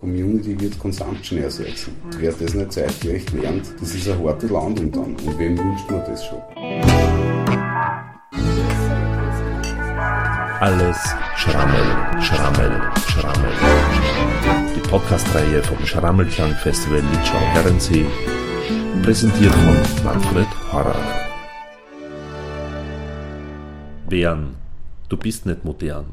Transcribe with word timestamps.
Community 0.00 0.58
wird 0.58 0.78
Consumption 0.78 1.42
ersetzen. 1.42 1.94
Wer 2.18 2.32
das 2.32 2.54
nicht 2.54 2.72
zeitgerecht 2.72 3.32
lernt, 3.34 3.66
das 3.78 3.94
ist 3.94 4.08
eine 4.08 4.24
harte 4.24 4.46
Landung 4.46 4.90
dann. 4.90 5.14
Und 5.14 5.38
wem 5.38 5.58
wünscht 5.58 5.90
man 5.90 6.00
das 6.06 6.24
schon? 6.24 6.40
Alles 10.60 10.96
Schrammel, 11.36 12.22
Schrammel, 12.22 12.80
Schrammel. 13.08 13.50
Die 14.74 14.88
Podcast-Reihe 14.88 15.62
vom 15.62 15.84
Schrammelklang-Festival 15.84 17.02
Litschau-Herrensee, 17.12 18.06
präsentiert 19.02 19.54
von 19.54 19.76
Manfred 20.04 20.72
Horrer. 20.72 20.96
Bären, 24.08 24.56
du 25.10 25.18
bist 25.18 25.44
nicht 25.44 25.64
modern. 25.66 26.06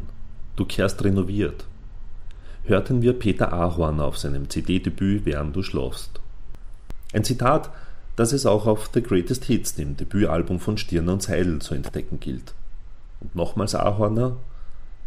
Du 0.57 0.65
kehrst 0.65 1.01
renoviert 1.05 1.65
hörten 2.67 3.01
wir 3.01 3.13
Peter 3.13 3.53
Ahorn 3.53 3.99
auf 3.99 4.17
seinem 4.17 4.49
CD-Debüt 4.49 5.25
Während 5.25 5.55
du 5.55 5.63
schlafst. 5.63 6.19
Ein 7.13 7.23
Zitat, 7.23 7.69
das 8.15 8.33
es 8.33 8.45
auch 8.45 8.65
auf 8.67 8.89
The 8.93 9.01
Greatest 9.01 9.45
Hits, 9.45 9.75
dem 9.75 9.95
Debütalbum 9.95 10.59
von 10.59 10.77
Stirner 10.77 11.13
und 11.13 11.23
Seidel, 11.23 11.59
zu 11.59 11.75
entdecken 11.75 12.19
gilt. 12.19 12.53
Und 13.21 13.35
nochmals 13.35 13.75
Ahorner, 13.75 14.37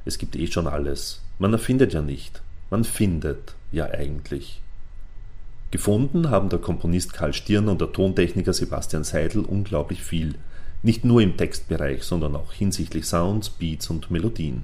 es 0.05 0.17
gibt 0.17 0.37
eh 0.37 0.47
schon 0.47 0.67
alles. 0.67 1.21
Man 1.39 1.53
erfindet 1.53 1.93
ja 1.93 2.03
nicht, 2.03 2.43
man 2.71 2.85
findet 2.85 3.55
ja 3.73 3.87
eigentlich. 3.87 4.63
Gefunden 5.71 6.31
haben 6.31 6.49
der 6.49 6.59
Komponist 6.59 7.13
Karl 7.13 7.33
Stirner 7.33 7.73
und 7.73 7.81
der 7.81 7.93
Tontechniker 7.93 8.53
Sebastian 8.53 9.05
Seidel 9.05 9.45
unglaublich 9.45 10.03
viel, 10.03 10.35
nicht 10.83 11.05
nur 11.05 11.21
im 11.21 11.37
Textbereich, 11.37 12.05
sondern 12.05 12.35
auch 12.35 12.53
hinsichtlich 12.53 13.07
Sounds, 13.07 13.51
Beats 13.51 13.91
und 13.91 14.11
Melodien. 14.11 14.63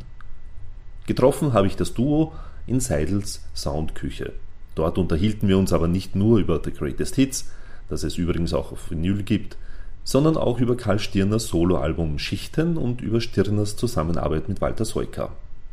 Getroffen 1.07 1.53
habe 1.53 1.67
ich 1.67 1.77
das 1.77 1.95
Duo 1.95 2.33
in 2.67 2.81
Seidels 2.81 3.43
Soundküche. 3.55 4.33
Dort 4.75 4.99
unterhielten 4.99 5.49
wir 5.49 5.59
uns 5.59 5.73
aber 5.73 5.89
nicht 5.89 6.15
nur 6.15 6.39
über 6.39 6.61
The 6.63 6.73
Greatest 6.73 7.15
Hits, 7.17 7.51
das 7.89 8.03
es 8.03 8.19
übrigens 8.19 8.53
auch 8.53 8.73
auf 8.73 8.91
Vinyl 8.91 9.23
gibt, 9.23 9.57
sondern 10.05 10.37
auch 10.37 10.61
über 10.61 10.77
Karl 10.77 10.99
Stirners 10.99 11.49
Soloalbum 11.49 12.19
Schichten 12.19 12.77
und 12.77 13.01
über 13.01 13.21
Stirners 13.21 13.77
Zusammenarbeit 13.77 14.49
mit 14.49 14.61
Walter 14.61 14.85
Seuker. 14.85 15.33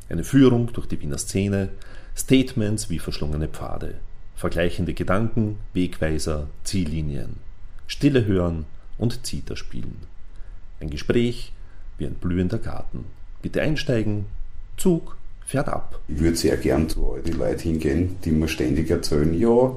Eine 0.09 0.23
Führung 0.23 0.71
durch 0.73 0.87
die 0.87 0.99
Wiener 1.01 1.17
Szene, 1.17 1.69
Statements 2.15 2.89
wie 2.89 2.99
verschlungene 2.99 3.47
Pfade, 3.47 3.95
vergleichende 4.35 4.93
Gedanken, 4.93 5.57
Wegweiser, 5.73 6.47
Ziellinien, 6.63 7.37
Stille 7.87 8.25
hören 8.25 8.65
und 8.97 9.25
Zither 9.25 9.55
spielen. 9.55 9.97
Ein 10.79 10.89
Gespräch 10.89 11.51
wie 11.97 12.05
ein 12.05 12.15
blühender 12.15 12.57
Garten. 12.57 13.05
Bitte 13.41 13.61
einsteigen, 13.61 14.25
Zug 14.77 15.17
fährt 15.45 15.69
ab. 15.69 15.99
Ich 16.07 16.19
würde 16.19 16.35
sehr 16.35 16.57
gern 16.57 16.89
zu 16.89 17.11
all 17.11 17.21
die 17.21 17.31
Leute 17.31 17.63
hingehen, 17.63 18.15
die 18.23 18.31
mir 18.31 18.47
ständig 18.47 18.89
erzählen, 18.89 19.33
ja, 19.37 19.71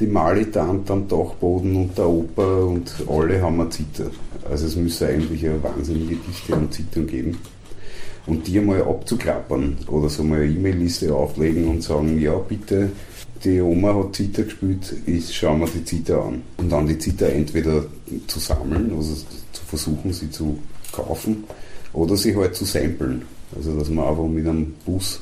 die 0.00 0.06
Malitant 0.06 0.90
am 0.90 1.06
Dachboden 1.06 1.76
und 1.76 1.98
der 1.98 2.08
Oper 2.08 2.66
und 2.66 2.92
alle 3.08 3.40
haben 3.40 3.60
eine 3.60 3.70
Zither. 3.70 4.10
Also 4.50 4.66
es 4.66 4.76
müsste 4.76 5.08
eigentlich 5.08 5.44
eine 5.46 5.62
wahnsinnige 5.62 6.16
Dichte 6.16 6.54
an 6.54 6.72
Zittern 6.72 7.06
geben. 7.06 7.38
Und 8.26 8.46
die 8.46 8.58
einmal 8.58 8.82
abzuklappern 8.82 9.78
oder 9.88 10.08
so 10.08 10.22
mal 10.22 10.40
eine 10.40 10.52
E-Mail-Liste 10.52 11.12
auflegen 11.14 11.68
und 11.68 11.82
sagen, 11.82 12.20
ja 12.20 12.36
bitte, 12.36 12.90
die 13.44 13.60
Oma 13.60 13.94
hat 13.94 14.14
Zither 14.14 14.44
gespielt, 14.44 14.94
ich 15.06 15.36
schaue 15.36 15.58
mir 15.58 15.66
die 15.66 15.84
Zither 15.84 16.22
an. 16.22 16.42
Und 16.56 16.70
dann 16.70 16.86
die 16.86 16.98
Zither 16.98 17.32
entweder 17.32 17.84
zu 18.28 18.38
sammeln, 18.38 18.92
also 18.96 19.14
zu 19.14 19.64
versuchen, 19.66 20.12
sie 20.12 20.30
zu 20.30 20.58
kaufen, 20.92 21.44
oder 21.92 22.16
sie 22.16 22.34
halt 22.36 22.54
zu 22.54 22.64
samplen. 22.64 23.22
Also 23.56 23.78
dass 23.78 23.88
man 23.90 24.06
einfach 24.06 24.26
mit 24.26 24.46
einem 24.46 24.74
Bus, 24.84 25.20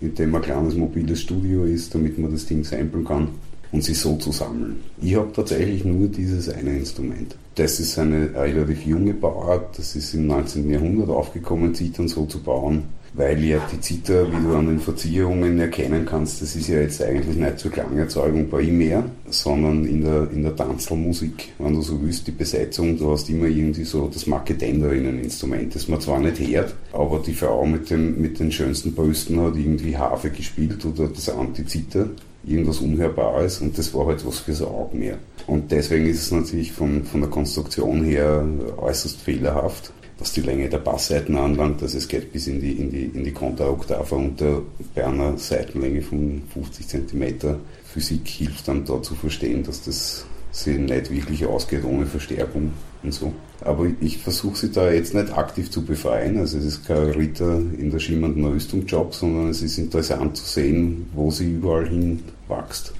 in 0.00 0.14
dem 0.14 0.34
ein 0.34 0.42
kleines 0.42 0.74
mobiles 0.74 1.20
Studio 1.20 1.64
ist, 1.64 1.94
damit 1.94 2.18
man 2.18 2.32
das 2.32 2.46
Ding 2.46 2.64
samplen 2.64 3.04
kann 3.04 3.28
und 3.72 3.82
sie 3.82 3.94
so 3.94 4.16
zu 4.16 4.32
sammeln. 4.32 4.76
Ich 5.00 5.14
habe 5.16 5.32
tatsächlich 5.32 5.84
nur 5.84 6.08
dieses 6.08 6.48
eine 6.48 6.78
Instrument. 6.78 7.36
Das 7.54 7.80
ist 7.80 7.98
eine 7.98 8.34
relativ 8.34 8.84
junge 8.84 9.14
Bauart, 9.14 9.78
das 9.78 9.96
ist 9.96 10.14
im 10.14 10.26
19. 10.26 10.68
Jahrhundert 10.70 11.08
aufgekommen, 11.08 11.74
Zitern 11.74 12.08
so 12.08 12.26
zu 12.26 12.42
bauen 12.42 12.84
weil 13.14 13.42
ja 13.44 13.60
die 13.72 13.80
Zither, 13.80 14.26
wie 14.30 14.44
du 14.44 14.56
an 14.56 14.66
den 14.66 14.80
Verzierungen 14.80 15.58
erkennen 15.58 16.04
kannst, 16.04 16.42
das 16.42 16.56
ist 16.56 16.68
ja 16.68 16.80
jetzt 16.80 17.00
eigentlich 17.00 17.36
nicht 17.36 17.60
zur 17.60 17.70
Klangerzeugung 17.70 18.48
primär, 18.48 19.04
sondern 19.30 19.84
in 19.84 20.02
der, 20.02 20.28
in 20.32 20.42
der 20.42 20.56
Tanzelmusik, 20.56 21.52
wenn 21.58 21.74
du 21.74 21.82
so 21.82 22.00
willst, 22.02 22.26
die 22.26 22.32
Besetzung, 22.32 22.98
du 22.98 23.12
hast 23.12 23.30
immer 23.30 23.46
irgendwie 23.46 23.84
so 23.84 24.10
das 24.12 24.26
Marketenderinneninstrument, 24.26 25.74
das 25.74 25.86
man 25.88 26.00
zwar 26.00 26.18
nicht 26.18 26.40
hört, 26.40 26.74
aber 26.92 27.20
die 27.24 27.34
Frau 27.34 27.64
mit, 27.64 27.88
dem, 27.90 28.20
mit 28.20 28.40
den 28.40 28.50
schönsten 28.50 28.92
Brüsten 28.92 29.40
hat 29.40 29.56
irgendwie 29.56 29.96
Harfe 29.96 30.30
gespielt 30.30 30.84
oder 30.84 31.06
das 31.06 31.28
Anti-Zither, 31.28 32.08
irgendwas 32.44 32.80
Unhörbares 32.80 33.60
und 33.60 33.78
das 33.78 33.94
war 33.94 34.06
halt 34.06 34.26
was 34.26 34.40
fürs 34.40 34.60
Auge 34.60 34.96
mehr. 34.96 35.18
Und 35.46 35.70
deswegen 35.70 36.06
ist 36.06 36.22
es 36.22 36.32
natürlich 36.32 36.72
von, 36.72 37.04
von 37.04 37.20
der 37.20 37.30
Konstruktion 37.30 38.02
her 38.04 38.44
äußerst 38.76 39.20
fehlerhaft 39.20 39.92
was 40.18 40.32
die 40.32 40.42
Länge 40.42 40.68
der 40.68 40.78
Bassseiten 40.78 41.36
anlangt. 41.36 41.82
Also 41.82 41.98
es 41.98 42.08
geht 42.08 42.32
bis 42.32 42.46
in 42.46 42.60
die, 42.60 42.72
in 42.72 42.90
die, 42.90 43.04
in 43.04 43.24
die 43.24 43.32
Kontraoktave 43.32 44.14
unter 44.14 44.62
bei 44.94 45.06
einer 45.06 45.36
Seitenlänge 45.38 46.02
von 46.02 46.42
50 46.52 46.88
cm. 46.88 47.56
Physik 47.92 48.28
hilft 48.28 48.68
dann 48.68 48.84
da 48.84 49.02
zu 49.02 49.14
verstehen, 49.14 49.64
dass 49.64 49.82
das 49.82 50.24
sich 50.52 50.78
nicht 50.78 51.10
wirklich 51.10 51.44
ausgeht 51.46 51.84
ohne 51.84 52.06
Verstärkung 52.06 52.72
und 53.02 53.12
so. 53.12 53.32
Aber 53.60 53.86
ich 54.00 54.18
versuche 54.18 54.56
sie 54.56 54.70
da 54.70 54.90
jetzt 54.90 55.14
nicht 55.14 55.36
aktiv 55.36 55.70
zu 55.70 55.84
befreien. 55.84 56.38
Also 56.38 56.58
es 56.58 56.64
ist 56.64 56.86
kein 56.86 57.10
Ritter 57.10 57.58
in 57.78 57.90
der 57.90 57.98
schimmernden 57.98 58.44
Rüstung 58.44 58.86
Job, 58.86 59.14
sondern 59.14 59.48
es 59.48 59.62
ist 59.62 59.78
interessant 59.78 60.36
zu 60.36 60.44
sehen, 60.44 61.06
wo 61.12 61.30
sie 61.30 61.52
überall 61.52 61.88
hin 61.88 62.22
wächst. 62.48 62.92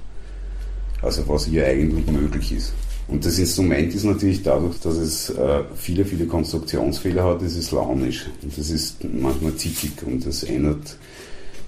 Also 1.01 1.29
was 1.29 1.47
hier 1.47 1.67
eigentlich 1.67 2.07
möglich 2.07 2.53
ist. 2.53 2.73
Und 3.07 3.27
das 3.27 3.39
Instrument 3.39 3.95
ist 3.95 4.05
natürlich 4.05 4.43
dadurch, 4.43 4.81
dass 4.81 4.97
es 4.97 5.31
äh, 5.31 5.63
viele, 5.77 6.05
viele 6.05 6.27
Konstruktionsfehler 6.27 7.25
hat, 7.25 7.43
ist 7.43 7.57
es 7.57 7.71
launisch. 7.71 8.27
Und 8.43 8.57
das 8.57 8.71
ist 8.71 9.05
manchmal 9.05 9.55
zickig 9.57 9.93
und 10.07 10.27
das 10.27 10.43
ändert 10.43 10.97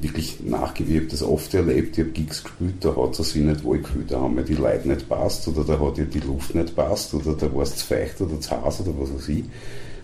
wirklich 0.00 0.38
nachgewirkt, 0.44 1.12
das 1.12 1.22
oft 1.22 1.52
erlebt. 1.54 1.96
Ich 1.96 2.04
habe 2.04 2.12
Gigs 2.12 2.42
gespielt, 2.42 2.74
da 2.80 2.96
hat 2.96 3.18
es 3.18 3.30
sich 3.32 3.42
nicht 3.42 3.64
wohl 3.64 3.78
gefühlt, 3.78 4.10
da 4.10 4.20
haben 4.20 4.34
mir 4.34 4.44
die 4.44 4.54
Leute 4.54 4.88
nicht 4.88 5.08
passt 5.08 5.48
oder 5.48 5.64
da 5.64 5.78
hat 5.78 5.98
ihr 5.98 6.04
die 6.04 6.20
Luft 6.20 6.54
nicht 6.54 6.74
passt 6.76 7.14
oder 7.14 7.34
da 7.34 7.54
war 7.54 7.62
es 7.62 7.76
zu 7.76 7.86
feucht 7.86 8.20
oder 8.20 8.40
zu 8.40 8.50
heiß 8.50 8.80
oder 8.80 8.92
was 8.98 9.14
weiß 9.14 9.28
ich. 9.28 9.44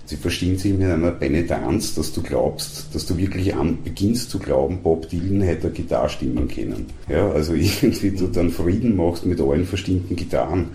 Sie 0.04 0.16
verstehen 0.16 0.58
sich 0.58 0.72
mit 0.72 0.90
einer 0.90 1.12
Penetranz, 1.12 1.94
dass 1.94 2.12
du 2.12 2.22
glaubst, 2.22 2.88
dass 2.92 3.06
du 3.06 3.16
wirklich 3.16 3.54
an, 3.54 3.78
beginnst 3.84 4.30
zu 4.30 4.38
glauben, 4.38 4.80
Bob 4.82 5.08
Dylan 5.08 5.42
hätte 5.42 5.70
Gitarre 5.70 6.08
stimmen 6.08 6.48
können. 6.48 6.86
Ja, 7.08 7.30
also 7.30 7.54
irgendwie 7.54 8.10
du 8.10 8.26
dann 8.26 8.50
Frieden 8.50 8.96
machst 8.96 9.24
mit 9.24 9.40
allen 9.40 9.64
verstimmten 9.64 10.16
Gitarren 10.16 10.70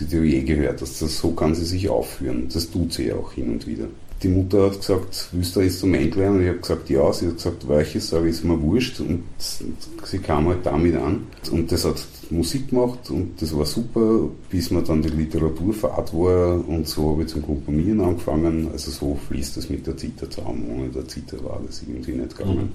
die 0.00 0.06
du 0.06 0.22
je 0.22 0.42
gehört 0.42 0.80
hast. 0.80 1.00
Das, 1.02 1.18
so 1.18 1.32
kann 1.32 1.54
sie 1.54 1.64
sich 1.64 1.88
aufführen. 1.88 2.48
Das 2.52 2.70
tut 2.70 2.92
sie 2.92 3.12
auch 3.12 3.32
hin 3.32 3.52
und 3.52 3.66
wieder. 3.66 3.86
Die 4.22 4.28
Mutter 4.28 4.64
hat 4.64 4.80
gesagt, 4.80 5.28
willst 5.30 5.54
du 5.54 5.60
ein 5.60 5.66
Instrument 5.66 6.16
lernen? 6.16 6.36
Und 6.36 6.42
ich 6.42 6.48
habe 6.48 6.58
gesagt, 6.58 6.90
ja. 6.90 7.12
Sie 7.12 7.26
hat 7.26 7.36
gesagt, 7.36 7.68
welches, 7.68 8.08
sage 8.08 8.28
ich, 8.28 8.36
ist 8.36 8.44
mir 8.44 8.60
wurscht. 8.60 9.00
Und 9.00 9.24
sie 9.38 10.18
kam 10.18 10.48
halt 10.48 10.66
damit 10.66 10.96
an. 10.96 11.26
Und 11.50 11.70
das 11.70 11.84
hat 11.84 12.04
Musik 12.30 12.68
gemacht 12.68 13.10
und 13.10 13.40
das 13.40 13.56
war 13.56 13.64
super, 13.64 14.28
bis 14.50 14.70
man 14.70 14.84
dann 14.84 15.00
die 15.00 15.08
Literaturfahrt 15.08 16.12
war 16.12 16.68
und 16.68 16.86
so 16.86 17.12
habe 17.12 17.22
ich 17.22 17.28
zum 17.28 17.42
Komponieren 17.42 18.02
angefangen. 18.02 18.68
Also 18.70 18.90
so 18.90 19.18
fließt 19.28 19.56
das 19.56 19.70
mit 19.70 19.86
der 19.86 19.96
Zither 19.96 20.28
zusammen. 20.28 20.68
Ohne 20.76 20.88
der 20.88 21.08
Zither 21.08 21.42
war 21.42 21.58
das 21.66 21.82
irgendwie 21.82 22.12
nicht 22.12 22.36
gegangen. 22.36 22.56
Mhm 22.56 22.72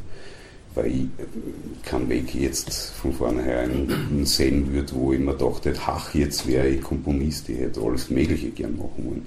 weil 0.76 0.88
ich 0.88 1.06
keinen 1.84 2.10
Weg 2.10 2.34
jetzt 2.36 2.72
von 2.72 3.14
vornherein 3.14 3.88
sehen 4.24 4.72
würde, 4.74 4.94
wo 4.94 5.14
ich 5.14 5.20
mir 5.20 5.36
dachte, 5.36 5.74
ach, 5.86 6.14
jetzt 6.14 6.48
wäre 6.48 6.68
ich 6.68 6.82
Komponist, 6.82 7.50
ich 7.50 7.60
hätte 7.60 7.82
alles 7.82 8.10
Mögliche 8.10 8.50
gern 8.50 8.78
machen 8.78 9.06
wollen. 9.06 9.26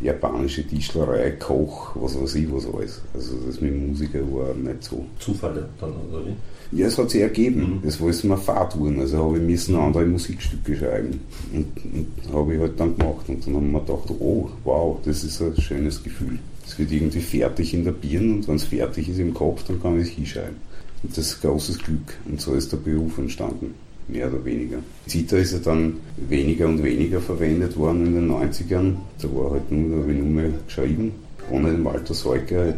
Japanische 0.00 0.64
Tischlerei, 0.64 1.32
Koch, 1.32 1.96
was 1.96 2.20
weiß 2.20 2.36
ich, 2.36 2.52
was 2.52 2.66
alles. 2.72 3.00
Also 3.12 3.34
das 3.46 3.60
mit 3.60 3.76
Musiker 3.76 4.20
war 4.32 4.54
nicht 4.54 4.84
so. 4.84 5.04
Zufälle 5.18 5.68
dann, 5.80 5.90
oder 5.90 6.24
wie? 6.24 6.36
Ja, 6.70 6.86
es 6.86 6.98
hat 6.98 7.10
sich 7.10 7.22
ergeben. 7.22 7.80
Mhm. 7.82 7.88
Es 7.88 8.00
war 8.00 8.12
mir 8.30 8.36
Fahrtouren. 8.36 9.00
Also 9.00 9.18
habe 9.18 9.38
ich 9.38 9.42
müssen 9.42 9.74
andere 9.74 10.04
Musikstücke 10.04 10.76
schreiben. 10.76 11.20
Und, 11.52 11.66
und 11.84 12.34
habe 12.34 12.54
ich 12.54 12.60
halt 12.60 12.78
dann 12.78 12.96
gemacht. 12.96 13.28
Und 13.28 13.46
dann 13.46 13.56
haben 13.56 13.72
wir 13.72 13.80
gedacht, 13.80 14.10
oh, 14.20 14.50
wow, 14.64 14.98
das 15.04 15.24
ist 15.24 15.40
ein 15.40 15.60
schönes 15.60 16.02
Gefühl. 16.02 16.38
Wird 16.78 16.92
irgendwie 16.92 17.20
fertig 17.20 17.74
in 17.74 17.84
der 17.84 17.92
Birne 17.92 18.34
und 18.34 18.48
wenn 18.48 18.56
es 18.56 18.64
fertig 18.64 19.08
ist 19.08 19.18
im 19.18 19.34
Kopf, 19.34 19.64
dann 19.64 19.82
kann 19.82 20.00
ich 20.00 20.08
es 20.08 20.14
hinschreiben. 20.14 20.56
Und 21.02 21.16
das 21.16 21.26
ist 21.26 21.42
großes 21.42 21.78
Glück. 21.78 22.16
Und 22.24 22.40
so 22.40 22.54
ist 22.54 22.72
der 22.72 22.78
Beruf 22.78 23.18
entstanden, 23.18 23.74
mehr 24.08 24.28
oder 24.32 24.44
weniger. 24.44 24.78
Zither 25.06 25.38
ist 25.38 25.52
ja 25.52 25.58
dann 25.58 25.96
weniger 26.16 26.66
und 26.66 26.82
weniger 26.82 27.20
verwendet 27.20 27.76
worden 27.76 28.06
in 28.06 28.14
den 28.14 28.30
90ern. 28.30 28.94
Da 29.20 29.28
war 29.34 29.52
halt 29.52 29.70
nur, 29.70 30.08
ich 30.08 30.16
nur 30.16 30.26
mehr 30.26 30.50
geschrieben. 30.66 31.12
Ohne 31.50 31.70
den 31.70 31.84
Walter 31.84 32.12
Seuker 32.12 32.74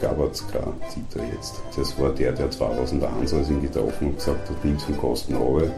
gab 0.00 0.32
es 0.32 0.44
keine 0.48 0.72
Zither 0.88 1.24
jetzt. 1.32 1.54
Das 1.76 1.98
war 1.98 2.12
der, 2.12 2.32
der 2.32 2.50
2001, 2.50 3.32
als 3.32 3.48
ich 3.48 3.54
ihn 3.54 3.62
getroffen 3.62 4.08
habe, 4.08 4.16
gesagt 4.16 4.50
hat, 4.50 4.64
nimm 4.64 4.78
zum 4.78 4.96
Kosten 4.98 5.34
runter, 5.34 5.70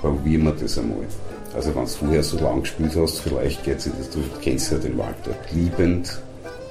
probieren 0.00 0.44
wir 0.44 0.52
das 0.52 0.78
einmal. 0.78 1.06
Also 1.54 1.74
wenn 1.74 1.84
du 1.84 1.88
vorher 1.88 2.22
so 2.22 2.38
lang 2.38 2.60
gespielt 2.60 2.92
hast, 2.96 3.20
vielleicht 3.20 3.64
geht 3.64 3.78
es 3.78 3.84
du 3.84 4.20
kennst 4.42 4.72
ja 4.72 4.78
den 4.78 4.98
Walter. 4.98 5.34
Liebend, 5.54 6.20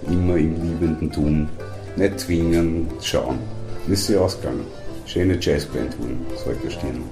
immer 0.07 0.35
im 0.35 0.53
Liebenden 0.61 1.11
tun, 1.11 1.49
nicht 1.95 2.19
zwingen, 2.19 2.87
schauen. 3.01 3.39
Das 3.87 3.99
ist 3.99 4.09
ja 4.09 4.19
ausgegangen. 4.19 4.65
schöne 5.05 5.37
Jazzband 5.39 5.97
wurden, 5.99 6.25
solche 6.43 6.71
Stirn. 6.71 7.03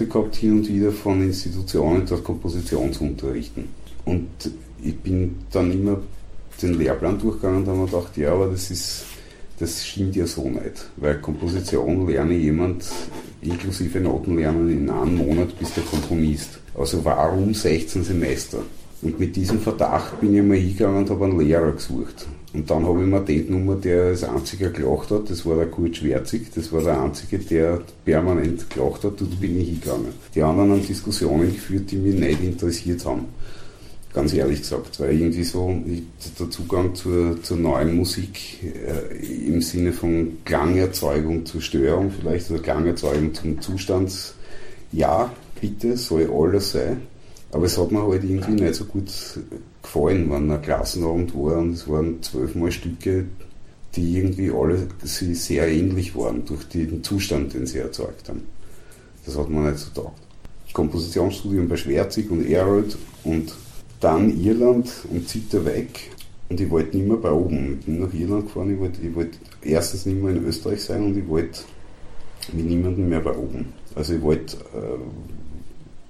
Angebote 0.00 0.06
gehabt, 0.06 0.36
hier 0.36 0.52
und 0.52 0.68
wieder 0.68 0.92
von 0.92 1.22
Institutionen 1.22 2.06
das 2.06 2.22
Komposition 2.22 2.92
zu 2.92 3.04
unterrichten. 3.04 3.68
Und 4.04 4.28
ich 4.82 4.96
bin 4.96 5.36
dann 5.52 5.72
immer 5.72 5.98
den 6.62 6.74
Lehrplan 6.74 7.18
durchgegangen 7.18 7.62
und 7.62 7.68
habe 7.68 7.78
mir 7.78 7.86
gedacht, 7.86 8.16
ja, 8.16 8.32
aber 8.32 8.48
das 8.48 8.70
ist, 8.70 9.04
das 9.58 9.84
stimmt 9.84 10.16
ja 10.16 10.26
so 10.26 10.48
nicht. 10.48 10.90
Weil 10.96 11.20
Komposition 11.20 12.06
lerne 12.06 12.34
jemand 12.34 12.84
inklusive 13.42 14.00
Notenlernen 14.00 14.70
in 14.70 14.90
einem 14.90 15.16
Monat 15.16 15.58
bis 15.58 15.74
der 15.74 15.84
Komponist. 15.84 16.58
Also 16.76 17.04
warum 17.04 17.54
16 17.54 18.04
Semester? 18.04 18.58
Und 19.02 19.18
mit 19.18 19.34
diesem 19.34 19.60
Verdacht 19.60 20.20
bin 20.20 20.34
ich 20.34 20.42
mal 20.42 20.56
hingegangen 20.56 20.98
und 20.98 21.10
habe 21.10 21.24
einen 21.24 21.40
Lehrer 21.40 21.72
gesucht. 21.72 22.26
Und 22.52 22.68
dann 22.68 22.84
habe 22.84 23.00
ich 23.00 23.06
mir 23.06 23.20
den 23.20 23.46
genommen, 23.46 23.80
der 23.80 24.06
als 24.06 24.24
einziger 24.24 24.70
gelacht 24.70 25.10
hat. 25.10 25.30
Das 25.30 25.46
war 25.46 25.56
der 25.56 25.66
Kurt 25.66 25.96
Schwerzig. 25.96 26.48
Das 26.54 26.72
war 26.72 26.82
der 26.82 27.00
einzige, 27.00 27.38
der 27.38 27.80
permanent 28.04 28.68
gelacht 28.70 29.04
hat. 29.04 29.20
Dort 29.20 29.40
bin 29.40 29.60
ich 29.60 29.68
hingegangen. 29.68 30.12
Die 30.34 30.42
anderen 30.42 30.72
haben 30.72 30.86
Diskussionen 30.86 31.52
geführt, 31.52 31.90
die 31.90 31.96
mich 31.96 32.18
nicht 32.18 32.42
interessiert 32.42 33.04
haben. 33.04 33.26
Ganz 34.12 34.34
ehrlich 34.34 34.62
gesagt, 34.62 34.98
weil 34.98 35.16
irgendwie 35.16 35.44
so 35.44 35.72
der 36.40 36.50
Zugang 36.50 36.96
zur, 36.96 37.40
zur 37.44 37.56
neuen 37.56 37.94
Musik 37.94 38.58
äh, 38.64 39.46
im 39.46 39.62
Sinne 39.62 39.92
von 39.92 40.38
Klangerzeugung 40.44 41.46
zur 41.46 41.60
Störung 41.60 42.10
vielleicht 42.10 42.50
oder 42.50 42.60
Klangerzeugung 42.60 43.32
zum 43.32 43.60
Zustands, 43.60 44.34
ja, 44.90 45.32
bitte, 45.60 45.96
soll 45.96 46.28
alles 46.32 46.72
sein. 46.72 47.02
Aber 47.52 47.66
es 47.66 47.76
hat 47.76 47.90
mir 47.90 48.06
halt 48.06 48.22
irgendwie 48.22 48.52
nicht 48.52 48.74
so 48.74 48.84
gut 48.84 49.10
gefallen, 49.82 50.30
wenn 50.30 50.50
ein 50.50 50.62
Klassenabend 50.62 51.34
war 51.34 51.58
und 51.58 51.72
es 51.72 51.88
waren 51.88 52.22
zwölfmal 52.22 52.70
Stücke, 52.70 53.24
die 53.96 54.18
irgendwie 54.18 54.50
alle 54.50 54.86
sehr 55.02 55.68
ähnlich 55.68 56.14
waren 56.14 56.44
durch 56.44 56.68
den 56.68 57.02
Zustand, 57.02 57.54
den 57.54 57.66
sie 57.66 57.78
erzeugt 57.78 58.28
haben. 58.28 58.42
Das 59.26 59.36
hat 59.36 59.48
mir 59.48 59.70
nicht 59.70 59.78
so 59.78 60.02
taugt. 60.02 60.20
Kompositionsstudium 60.72 61.68
bei 61.68 61.76
Schwerzig 61.76 62.30
und 62.30 62.46
Errol 62.48 62.84
und 63.24 63.52
dann 63.98 64.40
Irland 64.40 64.90
und 65.10 65.28
Zitter 65.28 65.64
weg. 65.64 66.10
Und 66.48 66.60
ich 66.60 66.70
wollte 66.70 66.96
nicht 66.96 67.08
mehr 67.08 67.16
bei 67.16 67.30
oben. 67.30 67.78
Ich 67.78 67.86
bin 67.86 68.00
nach 68.00 68.12
Irland 68.12 68.46
gefahren, 68.46 68.72
ich 68.72 68.80
wollte, 68.80 69.00
ich 69.02 69.14
wollte 69.14 69.38
erstens 69.62 70.06
nicht 70.06 70.20
mehr 70.20 70.34
in 70.34 70.44
Österreich 70.44 70.82
sein 70.82 71.04
und 71.04 71.16
ich 71.16 71.28
wollte 71.28 71.60
mit 72.52 72.66
niemandem 72.66 73.08
mehr 73.08 73.20
bei 73.20 73.36
oben. 73.36 73.72
Also 73.94 74.14
ich 74.14 74.22
wollte, 74.22 74.56
äh, 74.56 75.49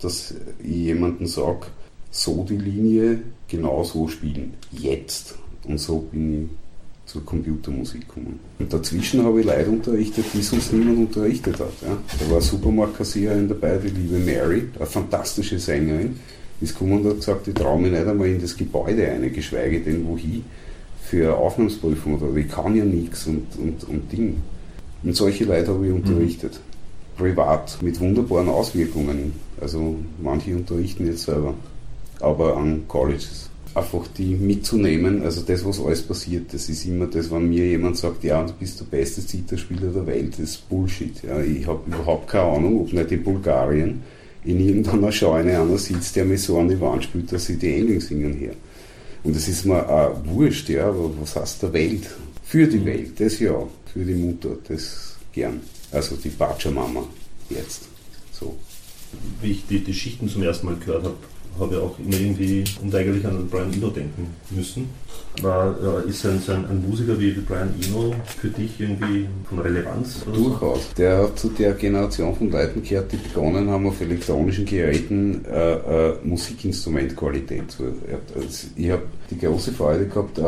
dass 0.02 0.34
ich 0.62 0.70
jemandem 0.70 1.26
sage, 1.26 1.66
so 2.10 2.44
die 2.48 2.56
Linie 2.56 3.22
genau 3.48 3.84
so 3.84 4.08
spielen. 4.08 4.54
Jetzt. 4.72 5.36
Und 5.64 5.78
so 5.78 5.98
bin 6.10 6.44
ich 6.44 6.48
zur 7.10 7.24
Computermusik 7.24 8.06
gekommen. 8.06 8.38
Und 8.58 8.72
dazwischen 8.72 9.24
habe 9.24 9.40
ich 9.40 9.46
Leute 9.46 9.70
unterrichtet, 9.70 10.26
die 10.32 10.42
sonst 10.42 10.72
niemand 10.72 10.98
unterrichtet 10.98 11.58
hat. 11.58 11.72
Ja. 11.82 11.96
Da 12.18 12.26
war 12.26 12.34
eine 12.34 12.42
Supermarktkassiererin 12.42 13.48
dabei, 13.48 13.78
die 13.78 13.88
liebe 13.88 14.18
Mary, 14.18 14.68
eine 14.76 14.86
fantastische 14.86 15.58
Sängerin. 15.58 16.16
Ist 16.60 16.74
gekommen 16.74 17.00
und 17.00 17.06
hat 17.08 17.16
gesagt, 17.16 17.48
ich 17.48 17.54
traue 17.54 17.80
mich 17.80 17.90
nicht 17.90 18.06
einmal 18.06 18.28
in 18.28 18.40
das 18.40 18.54
Gebäude 18.54 19.08
ein, 19.08 19.32
geschweige 19.32 19.80
denn 19.80 20.06
wohin, 20.06 20.44
für 21.02 21.28
eine 21.28 21.36
Aufnahmsprüfung 21.36 22.20
oder 22.20 22.36
ich 22.36 22.48
kann 22.48 22.76
ja 22.76 22.84
nichts 22.84 23.26
und, 23.26 23.46
und, 23.58 23.82
und 23.84 24.12
Ding. 24.12 24.36
Und 25.02 25.16
solche 25.16 25.44
Leute 25.44 25.72
habe 25.72 25.86
ich 25.86 25.92
unterrichtet. 25.92 26.52
Mhm. 26.52 26.69
Privat, 27.20 27.78
mit 27.82 28.00
wunderbaren 28.00 28.48
Auswirkungen. 28.48 29.34
Also 29.60 29.96
manche 30.22 30.56
unterrichten 30.56 31.06
jetzt 31.06 31.24
selber 31.24 31.54
aber 32.20 32.56
an 32.56 32.84
Colleges. 32.88 33.48
Einfach 33.74 34.06
die 34.18 34.34
mitzunehmen, 34.34 35.22
also 35.22 35.42
das, 35.42 35.64
was 35.64 35.80
alles 35.80 36.02
passiert, 36.02 36.52
das 36.52 36.68
ist 36.68 36.84
immer 36.86 37.06
das, 37.06 37.30
wenn 37.30 37.48
mir 37.48 37.66
jemand 37.66 37.96
sagt, 37.96 38.24
ja, 38.24 38.42
du 38.42 38.52
bist 38.54 38.80
der 38.80 38.84
beste 38.84 39.24
Zitterspieler 39.24 39.92
der 39.92 40.06
Welt, 40.06 40.32
das 40.32 40.40
ist 40.40 40.68
Bullshit. 40.68 41.22
Ja. 41.22 41.40
Ich 41.40 41.66
habe 41.66 41.80
überhaupt 41.86 42.28
keine 42.28 42.52
Ahnung, 42.52 42.80
ob 42.80 42.92
nicht 42.92 43.12
in 43.12 43.22
Bulgarien 43.22 44.02
in 44.44 44.58
irgendeiner 44.58 45.12
Scheune 45.12 45.60
einer 45.60 45.78
sitzt, 45.78 46.16
der 46.16 46.24
mir 46.24 46.38
so 46.38 46.58
an 46.58 46.68
die 46.68 46.80
Wand 46.80 47.04
spielt, 47.04 47.30
dass 47.30 47.46
sie 47.46 47.56
die 47.56 47.74
Engel 47.74 48.00
singen 48.00 48.32
her. 48.34 48.54
Und 49.22 49.36
das 49.36 49.46
ist 49.46 49.66
mir 49.66 49.88
auch 49.88 50.16
wurscht, 50.24 50.68
ja, 50.70 50.88
aber 50.88 51.10
was 51.20 51.36
heißt 51.36 51.62
der 51.62 51.72
Welt? 51.72 52.10
Für 52.42 52.66
die 52.66 52.84
Welt, 52.84 53.20
das 53.20 53.38
ja, 53.38 53.54
für 53.92 54.04
die 54.04 54.14
Mutter, 54.14 54.56
das 54.66 55.16
gern. 55.32 55.60
Also 55.92 56.16
die 56.16 56.30
Pachamama 56.30 57.04
jetzt. 57.48 57.88
So. 58.32 58.56
Wie 59.42 59.52
ich 59.52 59.66
die, 59.66 59.80
die 59.80 59.94
Schichten 59.94 60.28
zum 60.28 60.42
ersten 60.42 60.66
Mal 60.66 60.76
gehört 60.76 61.04
habe, 61.04 61.16
habe 61.58 61.74
ich 61.74 61.80
auch 61.80 61.98
immer 61.98 62.16
irgendwie 62.16 62.64
unweigerlich 62.82 63.26
an 63.26 63.48
Brian 63.48 63.72
Eno 63.72 63.90
denken 63.90 64.28
müssen. 64.50 64.88
War, 65.42 66.04
äh, 66.04 66.08
ist 66.08 66.24
ein, 66.24 66.40
ein, 66.48 66.66
ein, 66.66 66.88
Musiker 66.88 67.18
wie 67.18 67.32
Brian 67.32 67.74
Eno 67.82 68.14
für 68.38 68.48
dich 68.48 68.80
irgendwie 68.80 69.26
von 69.48 69.58
Relevanz? 69.58 70.24
Durchaus. 70.24 70.88
So? 70.88 70.94
Der 70.96 71.22
hat 71.24 71.38
zu 71.38 71.48
der 71.50 71.72
Generation 71.74 72.34
von 72.36 72.50
Leuten 72.50 72.82
gehört, 72.82 73.12
die 73.12 73.16
begonnen 73.16 73.68
haben, 73.68 73.86
auf 73.86 74.00
elektronischen 74.00 74.64
Geräten 74.64 75.44
äh, 75.44 76.08
äh, 76.08 76.14
Musikinstrumentqualität 76.24 77.70
zu. 77.70 77.84
Also 78.34 78.68
ich 78.76 78.90
habe 78.90 79.02
die 79.30 79.38
große 79.38 79.72
Freude 79.72 80.06
gehabt, 80.06 80.38
äh, 80.38 80.42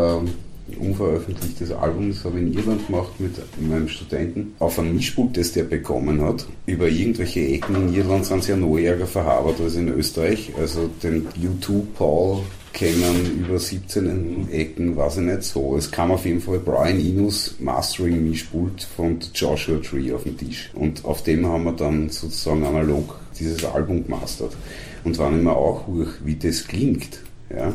unveröffentlichtes 0.78 1.72
Album, 1.72 2.10
das 2.10 2.24
habe 2.24 2.38
ich 2.38 2.46
in 2.46 2.54
Irland 2.54 2.86
gemacht 2.86 3.12
mit 3.18 3.32
meinem 3.60 3.88
Studenten, 3.88 4.54
auf 4.58 4.78
ein 4.78 4.94
Mischpult, 4.94 5.36
das 5.36 5.52
der 5.52 5.64
bekommen 5.64 6.22
hat. 6.22 6.46
Über 6.66 6.88
irgendwelche 6.88 7.40
Ecken 7.40 7.88
in 7.88 7.94
Irland 7.94 8.24
sind 8.26 8.44
sie 8.44 8.52
ja 8.52 8.56
noch 8.56 8.76
ärger 8.76 9.06
verhabert 9.06 9.60
als 9.60 9.76
in 9.76 9.88
Österreich. 9.88 10.52
Also 10.58 10.88
den 11.02 11.26
U2 11.28 11.82
Paul 11.94 12.42
kennen 12.72 13.44
über 13.44 13.58
17 13.58 14.48
Ecken, 14.50 14.96
weiß 14.96 15.18
ich 15.18 15.22
nicht 15.24 15.42
so. 15.42 15.76
Es 15.76 15.90
kam 15.90 16.10
auf 16.10 16.24
jeden 16.24 16.40
Fall 16.40 16.58
Brian 16.58 16.98
Inus 16.98 17.56
Mastering 17.60 18.28
Mischpult 18.28 18.82
von 18.96 19.18
Joshua 19.34 19.78
Tree 19.78 20.12
auf 20.12 20.24
den 20.24 20.38
Tisch. 20.38 20.70
Und 20.74 21.04
auf 21.04 21.22
dem 21.22 21.46
haben 21.46 21.64
wir 21.64 21.72
dann 21.72 22.08
sozusagen 22.08 22.64
analog 22.64 23.20
dieses 23.38 23.64
Album 23.64 24.04
gemastert. 24.04 24.56
Und 25.04 25.12
ich 25.12 25.20
mir 25.20 25.56
auch 25.56 25.84
wie 26.24 26.36
das 26.36 26.66
klingt, 26.66 27.20
ja, 27.50 27.72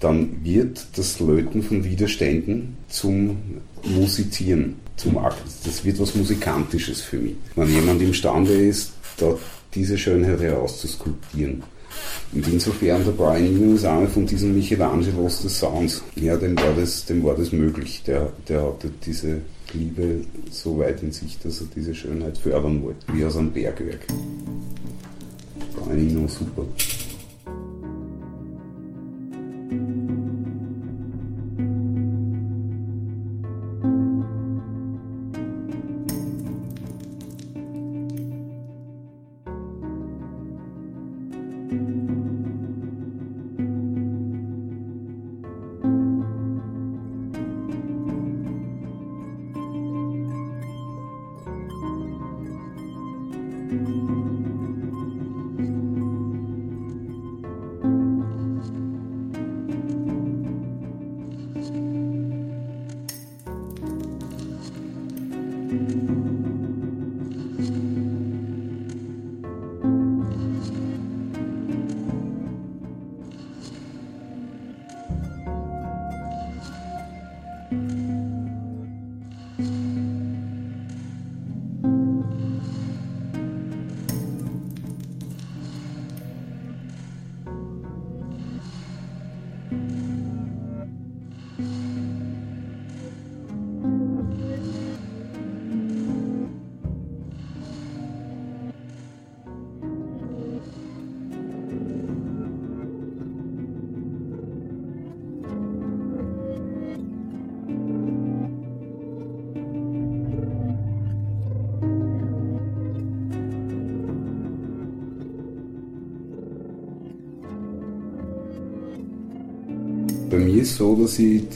dann 0.00 0.44
wird 0.44 0.86
das 0.96 1.20
Löten 1.20 1.62
von 1.62 1.84
Widerständen 1.84 2.76
zum 2.88 3.36
Musizieren, 3.84 4.76
zum 4.96 5.18
Akt. 5.18 5.42
Das 5.64 5.84
wird 5.84 6.00
was 6.00 6.14
Musikantisches 6.14 7.00
für 7.00 7.18
mich. 7.18 7.36
Wenn 7.54 7.70
jemand 7.70 8.02
imstande 8.02 8.52
ist, 8.52 8.92
da 9.16 9.36
diese 9.74 9.96
Schönheit 9.96 10.40
herauszuskulptieren. 10.40 11.62
Und 12.32 12.46
insofern 12.48 13.04
der 13.04 13.12
Brian 13.12 13.46
Eno 13.46 13.74
ist 13.74 13.84
einer 13.84 14.08
von 14.08 14.26
diesen 14.26 14.54
Michelangelos 14.54 15.42
des 15.42 15.58
Sounds. 15.58 16.02
Ja, 16.16 16.36
dem 16.36 16.56
war 16.56 16.74
das, 16.74 17.06
dem 17.06 17.22
war 17.24 17.34
das 17.34 17.52
möglich. 17.52 18.02
Der, 18.06 18.32
der 18.48 18.62
hatte 18.62 18.90
diese 19.04 19.40
Liebe 19.72 20.20
so 20.50 20.78
weit 20.78 21.02
in 21.02 21.12
sich, 21.12 21.38
dass 21.38 21.60
er 21.60 21.66
diese 21.74 21.94
Schönheit 21.94 22.38
fördern 22.38 22.82
wollte, 22.82 23.06
wie 23.12 23.24
aus 23.24 23.36
einem 23.36 23.52
Bergwerk. 23.52 24.06
Brian 25.74 25.98
Eno, 25.98 26.28
super. 26.28 26.66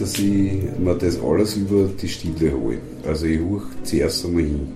Dass 0.00 0.18
ich, 0.18 0.52
mir 0.78 0.94
das 0.98 1.20
alles 1.22 1.56
über 1.56 1.88
die 2.00 2.08
Stille 2.08 2.52
hole. 2.52 2.78
Also 3.06 3.26
ich 3.26 3.38
höre 3.38 3.62
zuerst 3.82 4.24
einmal 4.24 4.42
hin 4.42 4.68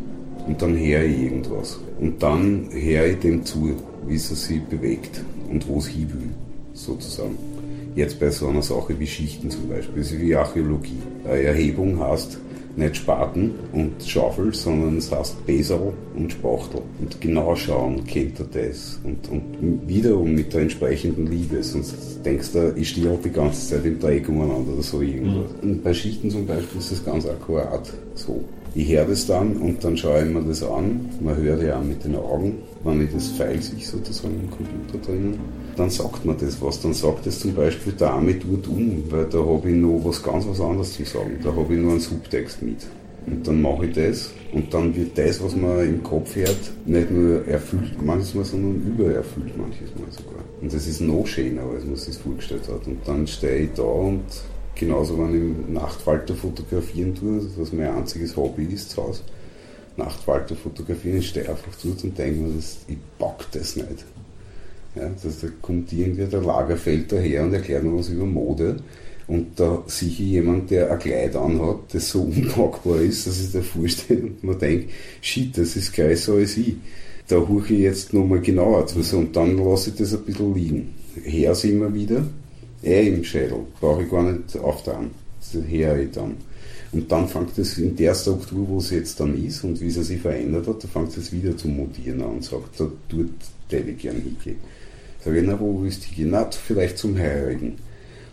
und 0.47 0.61
dann 0.61 0.77
höre 0.77 1.05
ich 1.05 1.23
irgendwas. 1.23 1.79
Und 1.99 2.23
dann 2.23 2.69
höre 2.71 3.07
ich 3.07 3.19
dem 3.21 3.45
zu, 3.45 3.73
wie 4.07 4.17
es 4.17 4.29
sich 4.29 4.63
bewegt 4.65 5.23
und 5.51 5.67
wo 5.67 5.79
es 5.79 5.87
hin 5.87 6.09
will, 6.13 6.31
sozusagen. 6.75 7.37
Jetzt 7.97 8.19
bei 8.19 8.31
so 8.31 8.49
einer 8.49 8.63
Sache 8.63 8.99
wie 8.99 9.07
Schichten 9.07 9.51
zum 9.51 9.69
Beispiel, 9.69 10.03
das 10.03 10.19
wie 10.19 10.35
Archäologie. 10.35 10.99
Eine 11.25 11.43
Erhebung 11.43 11.99
heißt, 11.99 12.39
nicht 12.77 12.97
Spaten 12.97 13.53
und 13.73 13.93
Schaufel, 14.05 14.53
sondern 14.53 14.99
es 14.99 15.11
heißt 15.11 15.47
Besel 15.47 15.93
und 16.17 16.33
Spachtel. 16.33 16.83
Und 17.01 17.21
genau 17.21 17.55
schauen, 17.55 18.05
kennt 18.05 18.41
er 18.41 18.47
das. 18.47 19.01
Und, 19.05 19.29
und 19.31 19.89
wiederum 19.89 20.35
mit 20.35 20.53
der 20.53 20.63
entsprechenden 20.63 21.27
Liebe. 21.27 21.63
Sonst 21.63 21.95
denkst 22.25 22.53
du, 22.53 22.75
ich 22.77 22.91
stehe 22.91 23.11
auch 23.11 23.21
die 23.23 23.31
ganze 23.31 23.69
Zeit 23.69 23.85
im 23.85 23.99
Dreieck 23.99 24.29
umeinander 24.29 24.73
oder 24.73 24.83
so 24.83 25.01
irgendwas. 25.01 25.51
Mhm. 25.63 25.71
Und 25.71 25.85
bei 25.85 25.95
Schichten 25.95 26.31
zum 26.31 26.47
Beispiel 26.47 26.81
ist 26.81 26.93
das 26.93 27.05
ganz 27.05 27.27
akkurat 27.27 27.93
so. 28.15 28.45
Ich 28.75 28.89
höre 28.89 29.05
das 29.05 29.27
dann 29.27 29.57
und 29.59 29.85
dann 29.85 29.97
schaue 29.97 30.25
ich 30.25 30.31
mir 30.33 30.43
das 30.43 30.63
an. 30.63 31.09
Man 31.21 31.37
hört 31.37 31.63
ja 31.63 31.79
auch 31.79 31.85
mit 31.85 32.05
den 32.05 32.17
Augen, 32.17 32.57
wenn 32.83 33.05
ich 33.05 33.13
das 33.13 33.29
Pfeil 33.29 33.63
sich 33.63 33.87
sozusagen 33.87 34.35
im 34.35 34.51
Computer 34.51 34.99
drinnen 35.07 35.39
dann 35.77 35.91
sagt 35.91 36.25
man 36.25 36.37
das 36.39 36.61
was. 36.61 36.81
Dann 36.81 36.95
sagt 36.95 37.27
es 37.27 37.41
zum 37.41 37.55
Beispiel 37.55 37.93
der 37.93 38.13
Arme 38.13 38.39
tut 38.39 38.67
um, 38.69 39.05
weil 39.11 39.27
da 39.27 39.39
habe 39.39 39.71
ich 39.71 39.77
noch 39.77 40.01
was 40.05 40.23
ganz 40.23 40.47
was 40.47 40.61
anderes 40.61 40.93
zu 40.95 41.05
sagen. 41.05 41.39
Da 41.43 41.51
habe 41.55 41.75
ich 41.75 41.81
nur 41.81 41.93
einen 41.93 42.01
Subtext 42.01 42.63
mit. 42.63 42.87
Und 43.27 43.47
dann 43.47 43.63
mache 43.63 43.87
ich 43.87 43.95
das 43.95 44.31
und 44.53 44.73
dann 44.75 44.95
wird 44.95 45.17
das, 45.17 45.43
was 45.43 45.57
man 45.57 45.81
im 45.81 46.03
Kopf 46.03 46.37
hört, 46.37 46.59
nicht 46.85 47.11
nur 47.11 47.47
erfüllt 47.47 48.01
manchmal, 48.03 48.45
sondern 48.45 48.83
übererfüllt 48.87 49.57
manches 49.57 49.95
Mal 49.99 50.11
sogar. 50.11 50.45
Und 50.61 50.73
das 50.73 50.87
ist 50.87 51.01
noch 51.01 51.27
schöner, 51.27 51.63
als 51.63 51.85
man 51.85 51.97
sich 51.97 52.17
vorgestellt 52.17 52.69
hat. 52.69 52.87
Und 52.87 52.99
dann 53.07 53.27
stehe 53.27 53.65
ich 53.65 53.71
da 53.75 53.83
und 53.83 54.25
genauso, 54.75 55.19
wenn 55.19 55.35
ich 55.35 55.73
Nachtfalter 55.73 56.35
fotografieren 56.35 57.15
tue, 57.15 57.41
was 57.57 57.73
mein 57.73 57.89
einziges 57.89 58.37
Hobby 58.37 58.65
ist 58.65 58.91
zu 58.91 59.03
Hause, 59.03 59.23
Nachtfalter 59.97 60.55
fotografieren, 60.55 61.19
ich 61.19 61.29
stehe 61.29 61.49
einfach 61.49 61.73
dort 61.83 62.05
und 62.05 62.19
denke 62.19 62.41
mir, 62.41 62.59
ich 62.59 62.97
pack 63.19 63.47
das 63.53 63.77
nicht. 63.77 64.05
Ja, 64.95 65.11
das, 65.23 65.41
da 65.41 65.49
kommt 65.61 65.93
irgendwie 65.93 66.25
der 66.25 66.43
Lagerfeld 66.43 67.11
daher 67.11 67.45
und 67.45 67.53
erklärt 67.53 67.83
mir 67.83 67.97
was 67.97 68.09
über 68.09 68.27
Mode. 68.27 68.77
Und 69.27 69.59
da 69.59 69.83
sehe 69.87 70.09
ich 70.09 70.19
jemand, 70.19 70.71
der 70.71 70.93
ein 70.93 70.99
Kleid 70.99 71.35
anhat, 71.35 71.79
das 71.93 72.11
so 72.11 72.23
unpackbar 72.37 73.01
ist, 73.01 73.27
dass 73.27 73.41
ich 73.41 73.53
da 73.53 73.61
vorstelle 73.63 74.23
und 74.23 74.45
mir 74.45 74.55
denke, 74.55 74.89
shit, 75.21 75.57
das 75.57 75.77
ist 75.77 75.93
gleich 75.93 76.21
so 76.21 76.35
als 76.35 76.57
ich. 76.57 76.77
Da 77.27 77.37
huche 77.37 77.73
ich 77.73 77.81
jetzt 77.81 78.13
nochmal 78.13 78.41
genauer 78.41 78.87
zu 78.87 78.99
und 79.17 79.35
dann 79.35 79.57
lasse 79.57 79.91
ich 79.91 79.97
das 79.97 80.15
ein 80.15 80.25
bisschen 80.25 80.55
liegen. 80.55 80.95
Her 81.25 81.55
sind 81.55 81.81
wir 81.81 81.95
wieder, 81.95 82.23
eh 82.83 83.09
im 83.09 83.25
Schädel, 83.25 83.61
brauche 83.81 84.03
ich 84.03 84.11
gar 84.11 84.31
nicht 84.31 84.57
auftragen. 84.59 85.11
Das 85.41 85.63
her 85.67 85.99
ich 85.99 86.11
dann. 86.11 86.37
Und 86.93 87.11
dann 87.11 87.27
fängt 87.27 87.57
es 87.59 87.79
in 87.79 87.97
der 87.97 88.15
Struktur, 88.15 88.69
wo 88.69 88.79
es 88.79 88.91
jetzt 88.91 89.19
dann 89.19 89.43
ist 89.43 89.65
und 89.65 89.81
wie 89.81 89.89
es 89.89 89.95
sich 89.95 90.21
verändert 90.21 90.69
hat, 90.69 90.85
da 90.85 90.89
fängt 90.89 91.17
es 91.17 91.33
wieder 91.33 91.57
zu 91.57 91.67
mutieren 91.67 92.23
an 92.23 92.37
und 92.37 92.45
sagt, 92.45 92.79
da 92.79 92.89
tut 93.09 93.31
der 93.71 93.89
ich 93.89 93.99
gerne 93.99 94.21
hingehen. 94.21 94.59
Sag 95.25 95.35
ich, 95.35 95.43
na, 95.43 95.59
wo 95.59 95.83
du 95.83 96.15
gehen? 96.15 96.31
Na, 96.31 96.51
vielleicht 96.51 96.99
zum 96.99 97.19
Heurigen. 97.19 97.77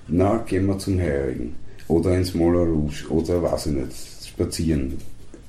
Na, 0.10 0.38
gehen 0.40 0.66
wir 0.66 0.78
zum 0.78 1.00
Heurigen. 1.00 1.56
Oder 1.88 2.18
ins 2.18 2.34
Moulin 2.34 2.70
Rouge. 2.70 3.06
Oder, 3.10 3.42
weiß 3.42 3.68
ich 3.68 3.74
nicht, 3.74 3.94
spazieren. 4.28 4.98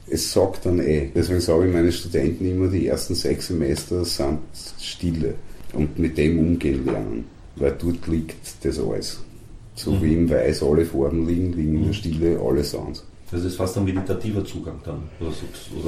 Es 0.09 0.33
sagt 0.33 0.67
dann 0.67 0.79
eh. 0.79 1.11
Deswegen 1.15 1.41
sage 1.41 1.67
ich 1.67 1.73
meinen 1.73 1.91
Studenten 1.91 2.49
immer, 2.49 2.69
die 2.69 2.87
ersten 2.87 3.15
sechs 3.17 3.49
Semester 3.49 4.05
sind 4.05 4.39
Stille. 4.79 5.35
Und 5.73 5.99
mit 5.99 6.17
dem 6.17 6.39
umgehen 6.39 6.85
lernen. 6.85 7.25
Weil 7.57 7.77
dort 7.77 8.07
liegt 8.07 8.65
das 8.65 8.79
alles. 8.79 9.21
So 9.75 9.93
mhm. 9.93 10.03
wie 10.03 10.15
im 10.15 10.31
Weiß 10.31 10.63
alle 10.63 10.85
Farben 10.85 11.27
liegen, 11.27 11.53
liegen 11.55 11.75
in 11.75 11.81
der 11.81 11.89
mhm. 11.89 11.95
Stille 11.95 12.41
alle 12.41 12.63
Sounds. 12.63 13.05
Das 13.33 13.43
ist 13.43 13.57
fast 13.57 13.79
ein 13.79 13.85
meditativer 13.85 14.45
Zugang 14.45 14.79
dann. 14.85 15.09
Oder, 15.19 15.33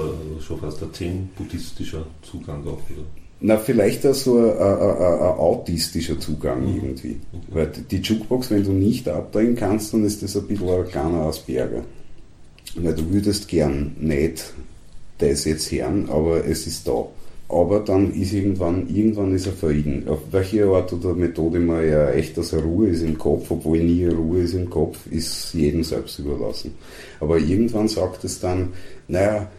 oder 0.04 0.40
schon 0.40 0.58
fast 0.58 0.82
ein 0.82 0.92
zen-buddhistischer 0.92 2.06
Zugang 2.23 2.62
auch. 2.66 2.80
Oder? 2.90 3.24
Na, 3.47 3.59
vielleicht 3.59 4.07
auch 4.07 4.15
so 4.15 4.39
ein, 4.39 4.57
ein, 4.57 4.81
ein, 4.81 5.37
autistischer 5.37 6.19
Zugang 6.19 6.63
mhm. 6.63 6.77
irgendwie. 6.77 7.17
Weil 7.51 7.71
die 7.91 7.99
Jukebox, 7.99 8.51
wenn 8.51 8.65
du 8.65 8.73
nicht 8.73 9.07
abdrehen 9.07 9.55
kannst, 9.55 9.93
dann 9.93 10.03
ist 10.03 10.23
das 10.23 10.35
ein 10.35 10.47
bisschen 10.47 10.71
ein 10.71 10.89
kleiner 10.89 11.27
Asperger. 11.27 11.83
Weil 12.75 12.95
du 12.95 13.13
würdest 13.13 13.47
gern 13.49 13.97
nicht 14.01 14.55
das 15.19 15.45
jetzt 15.45 15.71
hören, 15.71 16.09
aber 16.09 16.47
es 16.47 16.67
ist 16.67 16.89
da. 16.89 17.07
Aber 17.51 17.81
dann 17.81 18.15
ist 18.15 18.33
irgendwann, 18.33 18.89
irgendwann 18.89 19.35
ist 19.35 19.47
er 19.47 19.53
Frieden. 19.53 20.09
Auf 20.09 20.21
welche 20.31 20.65
Art 20.65 20.91
oder 20.95 21.13
Methode 21.13 21.61
man 21.61 21.87
ja 21.87 22.13
echt, 22.13 22.39
dass 22.39 22.55
er 22.55 22.63
Ruhe 22.63 22.89
ist 22.89 23.03
im 23.03 23.19
Kopf, 23.19 23.51
obwohl 23.51 23.79
nie 23.81 24.07
Ruhe 24.07 24.41
ist 24.41 24.55
im 24.55 24.71
Kopf, 24.71 25.07
ist 25.11 25.53
jedem 25.53 25.85
selbst 25.85 26.19
überlassen. 26.19 26.73
Aber 27.21 27.37
irgendwann 27.37 27.89
sagt 27.89 28.25
es 28.25 28.41
dann, 28.41 28.71
naja, 29.07 29.51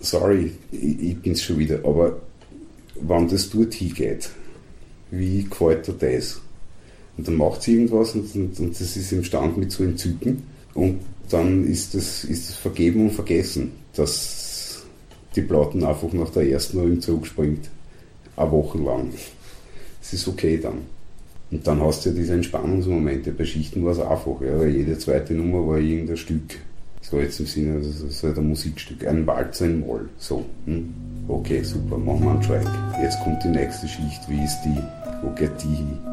sorry, 0.00 0.52
ich, 0.70 1.02
ich 1.02 1.18
bin's 1.18 1.42
schon 1.42 1.58
wieder, 1.58 1.80
aber 1.82 2.20
wann 3.06 3.28
das 3.28 3.50
dort 3.50 3.74
hingeht. 3.74 4.30
Wie 5.10 5.44
gefällt 5.44 5.86
dir 5.86 5.92
das? 5.92 6.40
Und 7.16 7.28
dann 7.28 7.36
macht 7.36 7.62
sie 7.62 7.74
irgendwas 7.74 8.14
und, 8.14 8.34
und, 8.34 8.58
und 8.58 8.80
das 8.80 8.96
ist 8.96 9.12
imstand 9.12 9.58
mit 9.58 9.70
zu 9.70 9.82
entzücken. 9.82 10.42
Und 10.74 11.00
dann 11.28 11.66
ist 11.66 11.94
das, 11.94 12.24
ist 12.24 12.48
das 12.48 12.56
vergeben 12.56 13.02
und 13.02 13.12
vergessen, 13.12 13.72
dass 13.94 14.82
die 15.36 15.42
Platten 15.42 15.84
einfach 15.84 16.12
nach 16.12 16.30
der 16.30 16.48
ersten 16.48 16.78
Runde 16.78 17.00
zurückspringt. 17.00 17.70
Eine 18.36 18.50
Woche 18.50 18.78
lang. 18.78 19.12
Es 20.00 20.12
ist 20.12 20.26
okay 20.26 20.58
dann. 20.60 20.78
Und 21.50 21.66
dann 21.66 21.82
hast 21.82 22.04
du 22.04 22.10
ja 22.10 22.14
diese 22.14 22.32
Entspannungsmomente. 22.32 23.30
Bei 23.32 23.44
Schichten 23.44 23.84
war 23.84 23.92
es 23.92 24.00
einfach. 24.00 24.40
Ja, 24.40 24.64
jede 24.64 24.98
zweite 24.98 25.34
Nummer 25.34 25.66
war 25.66 25.78
irgendein 25.78 26.16
Stück. 26.16 26.58
So 27.02 27.20
jetzt 27.20 27.40
im 27.40 27.46
Sinne, 27.46 27.80
das 27.80 28.00
ist 28.00 28.22
halt 28.22 28.38
ein 28.38 28.48
Musikstück. 28.48 29.06
Ein 29.06 29.26
Walzer 29.26 29.66
in 29.66 29.80
Moll. 29.80 30.08
So. 30.18 30.46
Hm? 30.66 30.94
Okay, 31.28 31.62
super, 31.62 31.98
machen 31.98 32.24
wir 32.24 32.30
einen 32.30 32.40
Track. 32.40 32.66
Jetzt 33.02 33.20
kommt 33.22 33.42
die 33.44 33.48
nächste 33.48 33.86
Schicht. 33.86 34.28
Wie 34.28 34.42
ist 34.42 34.60
die? 34.64 34.78
Wo 35.22 35.30
geht 35.30 35.52
die 35.62 35.74
hin? 35.74 36.11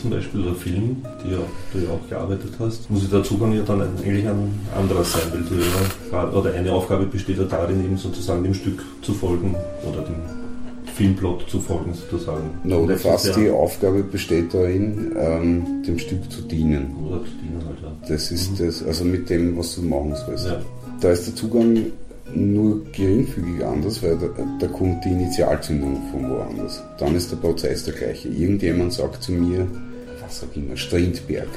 Zum 0.00 0.10
Beispiel 0.10 0.40
oder 0.40 0.54
Film, 0.54 0.89
gearbeitet 2.10 2.52
hast, 2.58 2.90
muss 2.90 3.08
der 3.08 3.22
Zugang 3.22 3.52
ja 3.52 3.62
dann 3.62 3.80
eigentlich 3.80 4.28
ein 4.28 4.60
anderer 4.76 5.04
sein, 5.04 5.22
weil 5.32 5.42
du 5.42 5.64
ja, 6.12 6.30
oder 6.32 6.52
eine 6.52 6.72
Aufgabe 6.72 7.06
besteht 7.06 7.38
ja 7.38 7.44
darin, 7.44 7.84
eben 7.84 7.96
sozusagen 7.96 8.42
dem 8.42 8.54
Stück 8.54 8.82
zu 9.02 9.14
folgen 9.14 9.54
oder 9.88 10.02
dem 10.02 10.16
Filmplot 10.94 11.48
zu 11.48 11.60
folgen 11.60 11.94
sozusagen. 11.94 12.50
No, 12.64 12.80
oder 12.80 12.98
fast 12.98 13.26
ja, 13.26 13.34
die 13.34 13.50
Aufgabe 13.50 14.02
besteht 14.02 14.52
darin, 14.52 15.12
ähm, 15.16 15.82
dem 15.86 15.98
Stück 15.98 16.30
zu 16.30 16.42
dienen. 16.42 16.94
Oder 17.06 17.24
zu 17.24 17.30
dienen 17.42 17.64
halt, 17.66 17.78
ja. 17.82 18.08
Das 18.08 18.30
ist 18.30 18.52
mhm. 18.52 18.66
das, 18.66 18.82
also 18.82 19.04
mit 19.04 19.30
dem, 19.30 19.56
was 19.56 19.76
du 19.76 19.82
machen 19.82 20.14
sollst. 20.14 20.46
Ja. 20.46 20.60
Da 21.00 21.12
ist 21.12 21.26
der 21.26 21.34
Zugang 21.34 21.86
nur 22.34 22.84
geringfügig 22.92 23.64
anders, 23.64 24.02
weil 24.02 24.18
da, 24.18 24.26
da, 24.60 24.66
kommt 24.66 25.04
die 25.04 25.10
Initialzündung 25.10 26.00
von 26.10 26.28
woanders. 26.28 26.82
Dann 26.98 27.14
ist 27.14 27.30
der 27.30 27.36
Prozess 27.36 27.84
der 27.84 27.94
gleiche. 27.94 28.28
Irgendjemand 28.28 28.92
sagt 28.92 29.22
zu 29.22 29.32
mir, 29.32 29.66
sag 30.28 30.48
ich 30.52 30.62
immer, 30.62 30.76
Strindberg. 30.76 31.48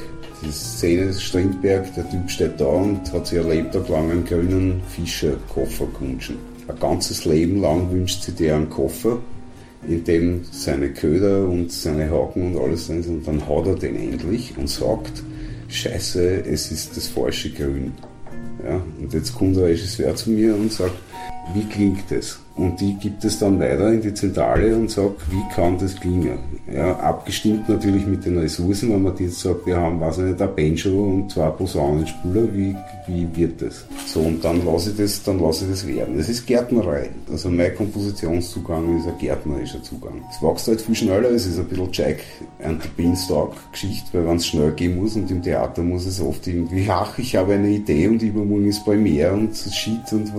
Die 0.45 0.51
Szene 0.51 1.13
Strindberg, 1.13 1.93
der 1.95 2.09
Typ 2.09 2.29
steht 2.29 2.59
da 2.59 2.65
und 2.65 3.11
hat 3.13 3.27
sich 3.27 3.39
ein 3.39 3.49
Lebtag 3.49 3.87
lang 3.87 4.11
einen 4.11 4.25
grünen 4.25 4.81
Fischerkoffer 4.89 5.87
gewünscht. 5.97 6.33
Ein 6.67 6.79
ganzes 6.79 7.23
Leben 7.23 7.61
lang 7.61 7.89
wünscht 7.91 8.23
sich 8.23 8.35
der 8.35 8.55
einen 8.57 8.69
Koffer, 8.69 9.19
in 9.87 10.03
dem 10.03 10.43
seine 10.51 10.89
Köder 10.89 11.47
und 11.47 11.71
seine 11.71 12.09
Haken 12.09 12.53
und 12.53 12.61
alles 12.61 12.87
drin 12.87 13.03
sind. 13.03 13.17
Und 13.19 13.27
dann 13.27 13.47
hat 13.47 13.67
er 13.67 13.75
den 13.75 13.95
endlich 13.95 14.53
und 14.57 14.69
sagt, 14.69 15.23
Scheiße, 15.69 16.45
es 16.45 16.71
ist 16.71 16.97
das 16.97 17.07
falsche 17.07 17.49
Grün. 17.49 17.93
Ja, 18.65 18.81
und 18.99 19.13
jetzt 19.13 19.33
kommt 19.35 19.55
der 19.55 19.65
Regisseur 19.65 20.15
zu 20.15 20.29
mir 20.29 20.55
und 20.55 20.71
sagt, 20.71 20.95
wie 21.53 21.65
klingt 21.65 22.03
das? 22.09 22.42
Und 22.55 22.79
die 22.79 22.93
gibt 22.95 23.25
es 23.25 23.39
dann 23.39 23.59
weiter 23.59 23.91
in 23.91 24.01
die 24.01 24.13
Zentrale 24.13 24.75
und 24.75 24.91
sagt, 24.91 25.21
wie 25.31 25.41
kann 25.55 25.77
das 25.79 25.99
klingen? 25.99 26.37
Ja, 26.71 26.95
abgestimmt 26.97 27.67
natürlich 27.67 28.05
mit 28.05 28.25
den 28.25 28.37
Ressourcen, 28.37 28.93
wenn 28.93 29.01
man 29.01 29.17
jetzt 29.17 29.39
sagt, 29.39 29.65
wir 29.65 29.75
haben, 29.75 30.01
ich 30.11 30.17
nicht, 30.17 30.41
ein 30.41 30.55
Banjo 30.55 31.03
und 31.03 31.31
zwei 31.31 31.49
Posaunenspuler, 31.49 32.53
wie, 32.53 32.75
wie 33.07 33.27
wird 33.35 33.61
das? 33.61 33.85
So, 34.05 34.19
und 34.19 34.43
dann 34.43 34.63
lasse 34.65 34.91
ich 34.91 34.97
das, 34.97 35.23
dann 35.23 35.39
lasse 35.39 35.65
ich 35.65 35.71
das 35.71 35.87
werden. 35.87 36.15
Das 36.15 36.29
ist 36.29 36.45
Gärtnerei. 36.45 37.09
Also 37.31 37.49
mein 37.49 37.75
Kompositionszugang 37.75 38.99
ist 38.99 39.07
ein 39.07 39.17
gärtnerischer 39.17 39.81
Zugang. 39.81 40.23
Es 40.29 40.41
wächst 40.41 40.67
halt 40.67 40.81
viel 40.81 40.95
schneller, 40.95 41.31
es 41.31 41.47
ist 41.47 41.57
ein 41.57 41.65
bisschen 41.65 41.89
Jack 41.91 42.19
and 42.63 42.83
the 42.83 42.89
Beanstalk 42.95 43.53
Geschichte, 43.71 44.09
weil 44.13 44.27
wenn 44.27 44.37
es 44.37 44.45
schnell 44.45 44.71
gehen 44.73 44.95
muss 44.95 45.15
und 45.15 45.29
im 45.31 45.41
Theater 45.41 45.81
muss 45.81 46.05
es 46.05 46.21
oft 46.21 46.45
irgendwie, 46.45 46.87
ach, 46.87 47.17
ich 47.17 47.35
habe 47.35 47.53
eine 47.53 47.69
Idee 47.69 48.07
und 48.07 48.21
übermorgen 48.21 48.67
ist 48.67 48.85
bei 48.85 48.95
mir 48.95 49.33
und 49.33 49.55
Shit 49.55 50.11
und 50.11 50.31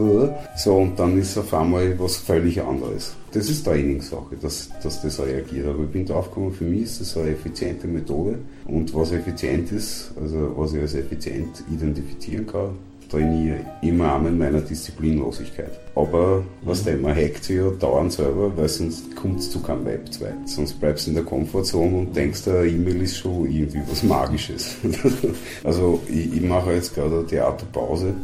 so, 0.57 0.77
und 0.77 0.99
dann 0.99 1.19
ist 1.19 1.37
auf 1.37 1.53
einmal 1.53 1.99
was 2.05 2.17
völlig 2.17 2.61
anderes. 2.61 3.15
Das 3.33 3.49
ist 3.49 3.65
Trainingssache, 3.65 4.37
dass, 4.41 4.69
dass 4.83 5.01
das 5.01 5.19
reagiert. 5.19 5.67
Aber 5.67 5.85
ich 5.85 5.91
bin 5.91 6.05
draufgekommen, 6.05 6.53
für 6.53 6.65
mich 6.65 6.83
ist 6.83 7.01
das 7.01 7.17
eine 7.17 7.31
effiziente 7.31 7.89
Methode. 7.89 8.39
Und 8.67 8.95
was 8.95 9.13
effizient 9.13 9.73
ist, 9.73 10.13
also 10.21 10.53
was 10.57 10.75
ich 10.75 10.83
als 10.83 10.95
effizient 10.95 11.65
identifizieren 11.73 12.47
kann, 12.47 12.71
trainiere 13.11 13.61
auch 13.83 14.21
mit 14.21 14.39
meiner 14.39 14.61
Disziplinlosigkeit. 14.61 15.71
Aber 15.95 16.43
was 16.63 16.85
mhm. 16.85 17.03
man 17.03 17.17
hackt 17.17 17.45
sich 17.45 17.57
ja 17.57 17.71
dauernd 17.71 18.13
selber, 18.13 18.55
weil 18.57 18.69
sonst 18.69 19.17
kommt 19.17 19.41
es 19.41 19.51
zu 19.51 19.61
keinem 19.61 19.87
Web 19.87 20.13
2. 20.13 20.27
Sonst 20.47 20.75
bleibst 20.75 21.07
du 21.07 21.11
in 21.11 21.17
der 21.17 21.25
Komfortzone 21.25 21.97
und 21.97 22.17
denkst, 22.17 22.47
eine 22.49 22.67
E-Mail 22.67 23.03
ist 23.03 23.17
schon 23.17 23.51
irgendwie 23.51 23.81
was 23.89 24.03
Magisches. 24.03 24.77
also 25.65 26.01
ich, 26.09 26.35
ich 26.35 26.43
mache 26.43 26.73
jetzt 26.73 26.95
gerade 26.95 27.19
eine 27.19 27.27
Theaterpause 27.27 28.15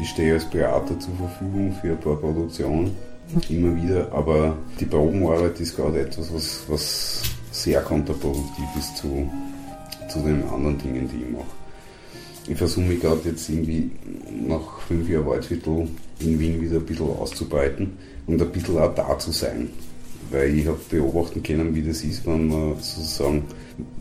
ich 0.00 0.08
stehe 0.08 0.34
als 0.34 0.44
Berater 0.44 0.98
zur 0.98 1.14
Verfügung 1.14 1.72
für 1.80 1.92
ein 1.92 2.00
paar 2.00 2.16
Produktionen, 2.16 2.96
immer 3.48 3.76
wieder, 3.76 4.12
aber 4.12 4.56
die 4.78 4.84
Probenarbeit 4.84 5.60
ist 5.60 5.76
gerade 5.76 6.00
etwas, 6.00 6.32
was, 6.32 6.64
was 6.68 7.22
sehr 7.50 7.80
kontraproduktiv 7.82 8.64
ist 8.78 8.96
zu, 8.96 9.30
zu 10.08 10.20
den 10.20 10.42
anderen 10.48 10.78
Dingen, 10.78 11.08
die 11.08 11.24
ich 11.24 11.30
mache. 11.30 11.44
Ich 12.46 12.58
versuche 12.58 12.84
mich 12.84 13.00
gerade 13.00 13.20
jetzt 13.24 13.48
irgendwie 13.48 13.90
nach 14.46 14.80
fünf 14.86 15.08
Jahren 15.08 15.26
Waldviertel 15.26 15.88
in 16.20 16.38
Wien 16.38 16.60
wieder 16.60 16.76
ein 16.76 16.84
bisschen 16.84 17.08
auszubreiten 17.08 17.92
und 18.26 18.40
ein 18.40 18.52
bisschen 18.52 18.78
auch 18.78 18.94
da 18.94 19.18
zu 19.18 19.32
sein. 19.32 19.70
Weil 20.30 20.54
ich 20.54 20.66
habe 20.66 20.78
beobachten 20.90 21.42
können, 21.42 21.74
wie 21.74 21.82
das 21.82 22.02
ist, 22.02 22.26
wenn 22.26 22.48
man 22.48 22.74
sozusagen 22.80 23.44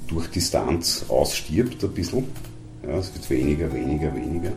durch 0.08 0.28
Distanz 0.28 1.06
ausstirbt 1.08 1.84
ein 1.84 1.92
bisschen. 1.92 2.26
Ja, 2.86 2.98
es 2.98 3.14
wird 3.14 3.30
weniger, 3.30 3.74
weniger, 3.74 4.14
weniger. 4.14 4.52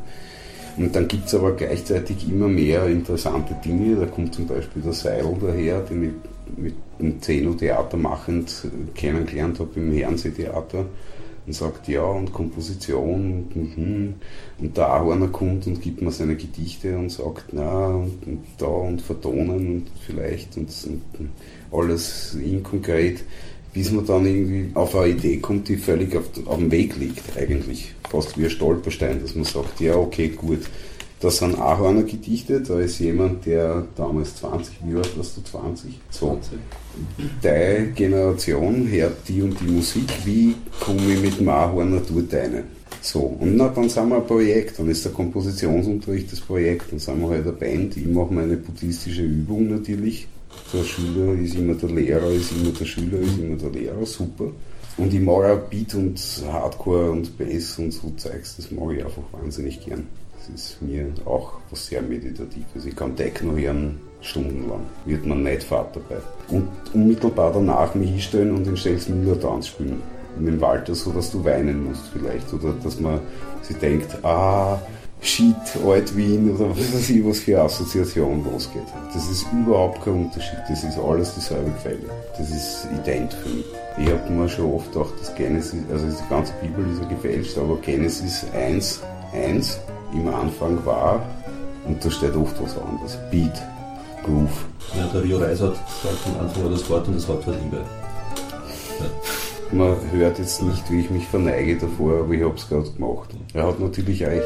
Und 0.76 0.94
dann 0.94 1.08
gibt 1.08 1.26
es 1.26 1.34
aber 1.34 1.52
gleichzeitig 1.52 2.28
immer 2.28 2.48
mehr 2.48 2.86
interessante 2.86 3.54
Dinge. 3.64 3.96
Da 3.96 4.06
kommt 4.06 4.34
zum 4.34 4.46
Beispiel 4.46 4.82
der 4.82 4.92
Seil 4.92 5.24
daher, 5.40 5.80
den 5.80 6.04
ich 6.04 6.58
mit 6.58 6.74
dem 7.00 7.20
Zeno-Theater 7.20 7.96
machend 7.96 8.68
kennengelernt 8.94 9.58
habe 9.58 9.70
im 9.76 9.92
Herrenseetheater 9.92 10.86
und 11.46 11.52
sagt 11.52 11.88
ja 11.88 12.02
und 12.02 12.32
Komposition 12.32 13.46
und, 13.54 13.76
und, 13.76 14.14
und 14.58 14.76
der 14.76 14.88
Ahorner 14.88 15.28
kommt 15.28 15.66
und 15.66 15.80
gibt 15.80 16.02
mir 16.02 16.10
seine 16.10 16.36
Gedichte 16.36 16.96
und 16.96 17.10
sagt 17.10 17.46
na 17.52 17.88
und, 17.88 18.26
und 18.26 18.44
da 18.58 18.66
und 18.66 19.00
vertonen 19.00 19.66
und 19.76 19.86
vielleicht 20.04 20.56
und, 20.56 20.68
und 21.18 21.30
alles 21.70 22.34
inkonkret, 22.34 23.24
bis 23.76 23.92
man 23.92 24.06
dann 24.06 24.24
irgendwie 24.24 24.70
auf 24.72 24.96
eine 24.96 25.12
Idee 25.12 25.36
kommt, 25.36 25.68
die 25.68 25.76
völlig 25.76 26.16
auf, 26.16 26.30
auf 26.46 26.56
dem 26.56 26.70
Weg 26.70 26.96
liegt 26.96 27.36
eigentlich 27.36 27.92
fast 28.08 28.38
wie 28.38 28.44
ein 28.44 28.50
Stolperstein, 28.50 29.20
dass 29.20 29.34
man 29.34 29.44
sagt, 29.44 29.80
ja, 29.80 29.94
okay, 29.96 30.28
gut, 30.28 30.60
das 31.20 31.36
sind 31.36 31.58
Ahorner 31.58 32.04
Gedichte, 32.04 32.62
da 32.62 32.80
ist 32.80 33.00
jemand, 33.00 33.44
der 33.44 33.84
damals 33.94 34.36
20, 34.36 34.76
wie 34.86 34.96
alt 34.96 35.14
warst 35.18 35.36
du, 35.36 35.42
20? 35.42 36.00
20. 36.10 36.58
Deine 37.42 37.88
Generation 37.88 38.88
hört 38.90 39.28
die 39.28 39.42
und 39.42 39.60
die 39.60 39.70
Musik, 39.70 40.10
wie 40.24 40.54
komme 40.80 41.12
ich 41.12 41.20
mit 41.20 41.38
dem 41.38 41.50
Ahorner 41.50 42.00
dort 42.00 42.32
rein? 42.32 42.62
So, 43.02 43.20
und 43.20 43.56
na, 43.56 43.68
dann 43.68 43.90
sind 43.90 44.08
wir 44.08 44.16
ein 44.16 44.26
Projekt, 44.26 44.78
dann 44.78 44.88
ist 44.88 45.04
der 45.04 45.12
Kompositionsunterricht 45.12 46.32
das 46.32 46.40
Projekt, 46.40 46.92
dann 46.92 46.98
sind 46.98 47.20
wir 47.20 47.28
halt 47.28 47.42
eine 47.42 47.52
Band, 47.52 47.94
ich 47.98 48.06
mache 48.06 48.32
meine 48.32 48.56
buddhistische 48.56 49.22
Übung 49.22 49.68
natürlich, 49.68 50.28
der 50.72 50.84
Schüler 50.84 51.32
ist 51.34 51.54
immer 51.54 51.74
der 51.74 51.90
Lehrer, 51.90 52.30
ist 52.30 52.52
immer 52.52 52.70
der 52.70 52.84
Schüler, 52.84 53.18
ist 53.18 53.38
immer 53.38 53.56
der 53.56 53.70
Lehrer, 53.70 54.06
super. 54.06 54.50
Und 54.96 55.12
ich 55.12 55.20
mag 55.20 55.44
auch 55.44 55.68
Beat 55.68 55.94
und 55.94 56.18
Hardcore 56.50 57.10
und 57.10 57.36
Bass 57.36 57.78
und 57.78 57.92
so 57.92 58.10
Zeugs, 58.16 58.56
das 58.56 58.70
mag 58.70 58.94
ich 58.96 59.04
einfach 59.04 59.22
wahnsinnig 59.32 59.84
gern. 59.84 60.06
Das 60.38 60.48
ist 60.48 60.82
mir 60.82 61.08
auch 61.24 61.54
was 61.70 61.86
sehr 61.86 62.02
Meditatives. 62.02 62.86
Ich 62.86 62.96
kann 62.96 63.16
Techno 63.16 63.56
hören 63.56 63.98
stundenlang, 64.20 64.86
wird 65.04 65.26
man 65.26 65.42
nicht 65.42 65.64
fad 65.64 65.94
dabei. 65.94 66.20
Und 66.48 66.68
unmittelbar 66.94 67.52
danach 67.52 67.94
mich 67.94 68.10
hinstellen 68.10 68.54
und 68.54 68.66
den 68.66 68.76
Stells 68.76 69.08
Müller 69.08 69.38
Tanz 69.40 69.68
spielen. 69.68 70.02
In 70.38 70.46
dem 70.46 70.60
Walter, 70.60 70.94
so 70.94 71.12
dass 71.12 71.30
du 71.30 71.44
weinen 71.44 71.84
musst 71.84 72.08
vielleicht. 72.12 72.52
Oder 72.52 72.74
dass 72.82 73.00
man 73.00 73.20
sich 73.62 73.76
denkt, 73.78 74.22
ah, 74.22 74.78
Shit, 75.20 75.56
Alt-Wien 75.84 76.54
oder 76.54 76.70
was 76.70 76.94
weiß 76.94 77.10
ich, 77.10 77.26
was 77.26 77.40
für 77.40 77.60
Assoziation 77.60 78.44
losgeht. 78.44 78.82
Das 79.12 79.28
ist 79.28 79.46
überhaupt 79.52 80.04
kein 80.04 80.14
Unterschied. 80.24 80.58
Das 80.68 80.84
ist 80.84 80.98
alles 80.98 81.34
dieselbe 81.34 81.70
Quelle. 81.82 82.10
Das 82.38 82.50
ist 82.50 82.86
ident 82.94 83.34
für 83.34 83.48
mich. 83.48 83.64
Ich 83.98 84.08
habe 84.08 84.30
mir 84.30 84.48
schon 84.48 84.74
oft 84.74 84.92
gedacht, 84.92 85.14
dass 85.20 85.34
Genesis, 85.34 85.80
also 85.90 86.06
die 86.06 86.28
ganze 86.28 86.52
Bibel 86.60 86.84
ist 86.92 87.02
ja 87.02 87.08
gefälscht, 87.08 87.58
aber 87.58 87.76
Genesis 87.78 88.44
1, 88.54 89.00
1 89.32 89.80
im 90.12 90.28
Anfang 90.28 90.84
war, 90.84 91.22
und 91.86 92.04
da 92.04 92.10
steht 92.10 92.36
oft 92.36 92.62
was 92.62 92.76
anderes. 92.76 93.18
Beat, 93.30 93.62
Groove. 94.22 94.66
Ja, 94.96 95.06
der 95.06 95.22
Rio 95.22 95.38
Reis 95.38 95.60
hat 95.60 95.74
gesagt, 95.74 96.18
am 96.26 96.46
Anfang 96.46 96.64
war 96.64 96.70
das 96.70 96.90
Wort 96.90 97.08
und 97.08 97.16
das 97.16 97.26
Wort 97.26 97.46
war 97.46 97.54
Liebe. 97.54 97.78
Ja. 99.00 99.06
Man 99.72 99.96
hört 100.12 100.38
jetzt 100.38 100.62
nicht, 100.62 100.90
wie 100.90 101.00
ich 101.00 101.10
mich 101.10 101.26
verneige 101.26 101.76
davor, 101.76 102.20
aber 102.20 102.34
ich 102.34 102.44
habe 102.44 102.54
es 102.54 102.68
gerade 102.68 102.90
gemacht. 102.90 103.30
Er 103.54 103.66
hat 103.66 103.80
natürlich 103.80 104.22
recht. 104.24 104.44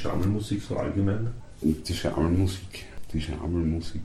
Schammelmusik 0.00 0.62
so 0.62 0.76
allgemein? 0.76 1.28
Die 1.60 1.94
Schammelmusik, 1.94 2.86
die 3.12 3.20
Schammelmusik. 3.20 4.00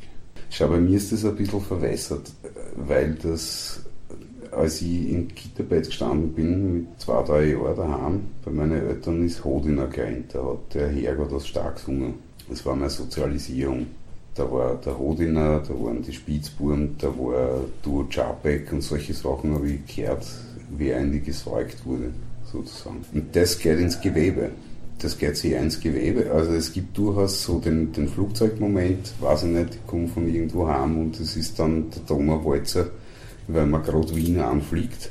Schau, 0.50 0.68
bei 0.68 0.80
mir 0.80 0.98
ist 0.98 1.12
das 1.12 1.24
ein 1.24 1.36
bisschen 1.36 1.62
verwässert, 1.62 2.32
weil 2.76 3.16
das, 3.16 3.80
als 4.52 4.82
ich 4.82 5.10
im 5.10 5.30
Kitterbett 5.30 5.86
gestanden 5.86 6.34
bin, 6.34 6.74
mit 6.74 7.00
zwei, 7.00 7.24
drei 7.24 7.52
Jahren 7.52 7.78
daheim, 7.78 8.22
bei 8.44 8.52
meinen 8.52 8.88
Eltern 8.88 9.26
ist 9.26 9.44
Hodiner 9.46 9.88
gerannt, 9.88 10.34
da 10.34 10.44
hat 10.44 10.74
der 10.74 10.90
Herrgott 10.90 11.32
das 11.32 11.48
stark 11.48 11.78
gesungen. 11.78 12.16
Das 12.50 12.66
war 12.66 12.76
meine 12.76 12.90
Sozialisierung. 12.90 13.88
Da 14.36 14.52
war 14.52 14.76
der 14.76 15.00
Hodiner, 15.00 15.60
da 15.60 15.74
waren 15.74 16.02
die 16.02 16.12
Spitzbuben, 16.12 16.98
da 16.98 17.08
war 17.08 17.62
Duo 17.82 18.04
Czapek 18.10 18.74
und 18.74 18.82
solche 18.82 19.14
Sachen 19.14 19.54
habe 19.54 19.70
ich 19.70 19.96
gehört, 19.96 20.28
wie 20.78 20.94
eigentlich 20.94 21.24
gesäugt 21.24 21.86
wurde, 21.86 22.12
sozusagen. 22.52 23.06
Und 23.14 23.34
das 23.34 23.58
geht 23.58 23.80
ins 23.80 24.00
Gewebe. 24.02 24.50
Das 25.00 25.18
geht 25.18 25.38
sehr 25.38 25.60
ins 25.62 25.80
Gewebe. 25.80 26.32
Also 26.32 26.54
es 26.54 26.72
gibt 26.72 26.98
durchaus 26.98 27.44
so 27.44 27.60
den, 27.60 27.92
den 27.92 28.08
Flugzeugmoment, 28.08 29.14
weiß 29.20 29.44
ich 29.44 29.50
nicht, 29.50 29.76
ich 29.76 29.88
komme 29.88 30.08
von 30.08 30.28
irgendwo 30.28 30.68
heim 30.68 30.98
und 30.98 31.20
es 31.20 31.36
ist 31.36 31.60
dann 31.60 31.90
der 31.90 32.02
Donauwalzer, 32.08 32.88
weil 33.48 33.66
man 33.66 33.84
gerade 33.84 34.16
Wien 34.16 34.40
anfliegt. 34.40 35.10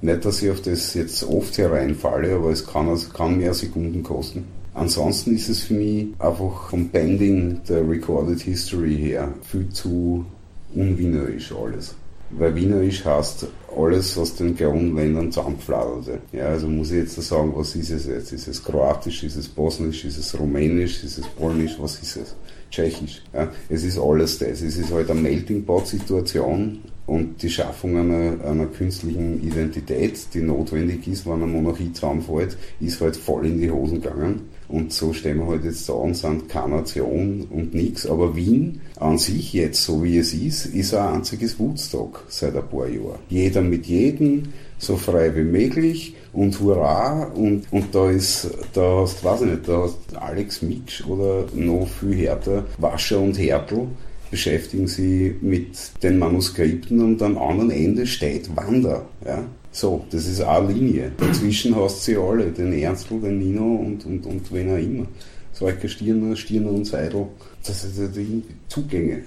Nicht, 0.00 0.24
dass 0.24 0.42
ich 0.42 0.50
auf 0.50 0.62
das 0.62 0.94
jetzt 0.94 1.24
oft 1.24 1.58
hereinfalle, 1.58 2.36
aber 2.36 2.50
es 2.50 2.64
kann, 2.64 2.88
es 2.88 3.12
kann 3.12 3.38
mehr 3.38 3.54
Sekunden 3.54 4.04
kosten. 4.04 4.44
Ansonsten 4.74 5.34
ist 5.34 5.48
es 5.48 5.64
für 5.64 5.74
mich 5.74 6.06
einfach 6.20 6.70
vom 6.70 6.88
Bending 6.88 7.60
der 7.68 7.88
Recorded 7.88 8.40
History 8.40 8.96
her 8.96 9.34
viel 9.42 9.68
zu 9.70 10.24
unwienerisch 10.72 11.52
alles. 11.52 11.96
Weil 12.30 12.54
wienerisch 12.54 13.04
heißt 13.04 13.48
alles 13.78 14.18
aus 14.18 14.34
den 14.34 14.56
Grundländern 14.56 15.30
zusammengefladerte. 15.30 16.18
Ja, 16.32 16.46
also 16.46 16.66
muss 16.68 16.90
ich 16.90 16.98
jetzt 16.98 17.14
sagen, 17.22 17.52
was 17.54 17.76
ist 17.76 17.90
es 17.90 18.06
jetzt? 18.06 18.32
Ist 18.32 18.48
es 18.48 18.62
Kroatisch, 18.62 19.22
ist 19.22 19.36
es 19.36 19.48
Bosnisch, 19.48 20.04
ist 20.04 20.18
es 20.18 20.38
Rumänisch, 20.38 21.04
ist 21.04 21.18
es 21.18 21.26
Polnisch, 21.26 21.76
was 21.78 22.00
ist 22.02 22.16
es? 22.16 22.34
Tschechisch. 22.70 23.22
Ja, 23.32 23.50
es 23.68 23.84
ist 23.84 23.98
alles 23.98 24.38
das. 24.38 24.60
Es 24.60 24.76
ist 24.76 24.92
halt 24.92 25.10
eine 25.10 25.20
Melting 25.20 25.64
Pot 25.64 25.86
Situation 25.86 26.80
und 27.06 27.42
die 27.42 27.48
Schaffung 27.48 27.96
einer, 27.96 28.44
einer 28.44 28.66
künstlichen 28.66 29.42
Identität, 29.42 30.18
die 30.34 30.42
notwendig 30.42 31.08
ist, 31.08 31.24
wenn 31.24 31.34
eine 31.34 31.46
Monarchie 31.46 31.92
zusammenfällt, 31.92 32.58
ist 32.80 33.00
halt 33.00 33.16
voll 33.16 33.46
in 33.46 33.60
die 33.60 33.70
Hosen 33.70 34.02
gegangen. 34.02 34.42
Und 34.68 34.92
so 34.92 35.12
stehen 35.12 35.38
wir 35.38 35.46
halt 35.46 35.64
jetzt 35.64 35.88
da 35.88 35.94
und 35.94 36.14
sind 36.14 36.48
keine 36.48 36.76
Nation 36.76 37.46
und 37.50 37.74
nichts. 37.74 38.06
Aber 38.06 38.36
Wien 38.36 38.80
an 39.00 39.16
sich 39.16 39.54
jetzt, 39.54 39.82
so 39.82 40.04
wie 40.04 40.18
es 40.18 40.34
ist, 40.34 40.66
ist 40.66 40.94
ein 40.94 41.14
einziges 41.14 41.58
Woodstock 41.58 42.24
seit 42.28 42.54
ein 42.54 42.68
paar 42.68 42.86
Jahren. 42.86 43.18
Jeder 43.30 43.62
mit 43.62 43.86
jedem, 43.86 44.44
so 44.78 44.96
frei 44.96 45.34
wie 45.34 45.42
möglich 45.42 46.14
und 46.32 46.60
hurra 46.60 47.24
und, 47.34 47.64
und 47.72 47.94
da 47.94 48.10
ist, 48.10 48.50
da 48.74 49.00
hast, 49.00 49.24
weiß 49.24 49.42
ich 49.42 49.50
nicht, 49.50 49.68
da 49.68 49.82
hast 49.82 49.98
Alex 50.16 50.62
Mitsch 50.62 51.04
oder 51.06 51.46
noch 51.54 51.88
viel 51.88 52.14
härter 52.14 52.64
Wascher 52.78 53.20
und 53.20 53.38
Härtel 53.38 53.88
beschäftigen 54.30 54.86
sie 54.86 55.34
mit 55.40 55.76
den 56.02 56.18
Manuskripten 56.18 57.00
und 57.00 57.22
am 57.22 57.38
anderen 57.38 57.70
Ende 57.70 58.06
steht 58.06 58.54
Wander. 58.56 59.06
Ja? 59.24 59.44
So, 59.80 60.04
das 60.10 60.26
ist 60.26 60.40
eine 60.40 60.72
Linie. 60.72 61.12
Dazwischen 61.16 61.76
hast 61.76 61.98
du 61.98 62.10
sie 62.10 62.18
alle, 62.18 62.50
den 62.50 62.72
Ernstl, 62.72 63.20
den 63.20 63.38
Nino 63.38 63.76
und, 63.76 64.04
und, 64.06 64.26
und 64.26 64.52
wen 64.52 64.72
auch 64.72 64.76
immer. 64.76 65.06
Solche 65.52 65.88
Stirner, 65.88 66.34
Stirner 66.34 66.72
und 66.72 66.84
Seidel. 66.84 67.26
Das 67.64 67.82
sind 67.82 68.16
die 68.16 68.42
Zugänge. 68.66 69.22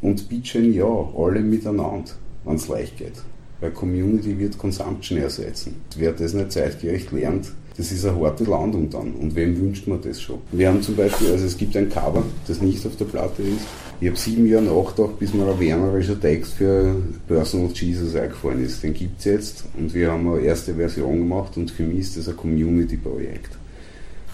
Und 0.00 0.26
Bitchen 0.26 0.72
ja, 0.72 0.86
alle 0.86 1.40
miteinander, 1.40 2.12
wenn 2.44 2.54
es 2.54 2.66
leicht 2.66 2.96
geht. 2.96 3.12
Weil 3.60 3.72
Community 3.72 4.38
wird 4.38 4.56
Consumption 4.56 5.18
ersetzen. 5.18 5.76
Wer 5.98 6.12
das 6.12 6.32
nicht 6.32 6.52
zeitgerecht 6.52 7.12
lernt, 7.12 7.52
das 7.76 7.92
ist 7.92 8.06
eine 8.06 8.18
harte 8.18 8.44
Landung 8.44 8.88
dann. 8.88 9.12
Und 9.12 9.34
wem 9.34 9.54
wünscht 9.60 9.86
man 9.86 10.00
das 10.00 10.18
schon? 10.18 10.38
Wir 10.50 10.68
haben 10.68 10.80
zum 10.80 10.96
Beispiel, 10.96 11.30
also 11.30 11.44
es 11.44 11.58
gibt 11.58 11.76
ein 11.76 11.90
Cover, 11.90 12.22
das 12.46 12.62
nicht 12.62 12.86
auf 12.86 12.96
der 12.96 13.04
Platte 13.04 13.42
ist. 13.42 13.66
Ich 14.00 14.08
habe 14.08 14.18
sieben 14.18 14.46
Jahre 14.46 14.64
nachgedacht, 14.64 15.18
bis 15.20 15.32
mir 15.32 15.46
ein 15.46 15.60
wernerischer 15.60 16.20
Text 16.20 16.54
für 16.54 16.96
Personal 17.28 17.70
Jesus 17.72 18.16
eingefallen 18.16 18.64
ist. 18.64 18.82
Den 18.82 18.92
gibt 18.92 19.20
es 19.20 19.24
jetzt 19.24 19.64
und 19.78 19.94
wir 19.94 20.10
haben 20.10 20.28
eine 20.28 20.40
erste 20.40 20.74
Version 20.74 21.18
gemacht 21.18 21.56
und 21.56 21.70
für 21.70 21.84
mich 21.84 22.00
ist 22.00 22.16
das 22.16 22.28
ein 22.28 22.36
Community-Projekt. 22.36 23.56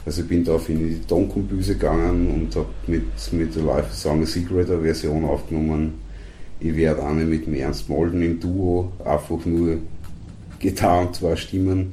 Also 0.07 0.23
ich 0.23 0.29
bin 0.29 0.45
da 0.45 0.59
in 0.67 0.79
die 0.79 1.01
Tonkombüse 1.07 1.75
gegangen 1.75 2.31
und 2.31 2.57
habe 2.57 2.69
mit, 2.87 3.05
mit 3.33 3.55
der 3.55 3.63
Life 3.63 3.95
Song 3.95 4.25
Secret 4.25 4.71
eine 4.71 4.81
Version 4.81 5.25
aufgenommen. 5.27 5.95
Ich 6.59 6.75
werde 6.75 7.05
eine 7.05 7.25
mit 7.25 7.47
dem 7.47 7.55
Ernst 7.55 7.89
Molden 7.89 8.23
im 8.23 8.41
Duo, 8.41 8.93
einfach 9.05 9.45
nur 9.45 9.77
getan, 10.59 11.13
zwei 11.13 11.37
Stimmen 11.37 11.93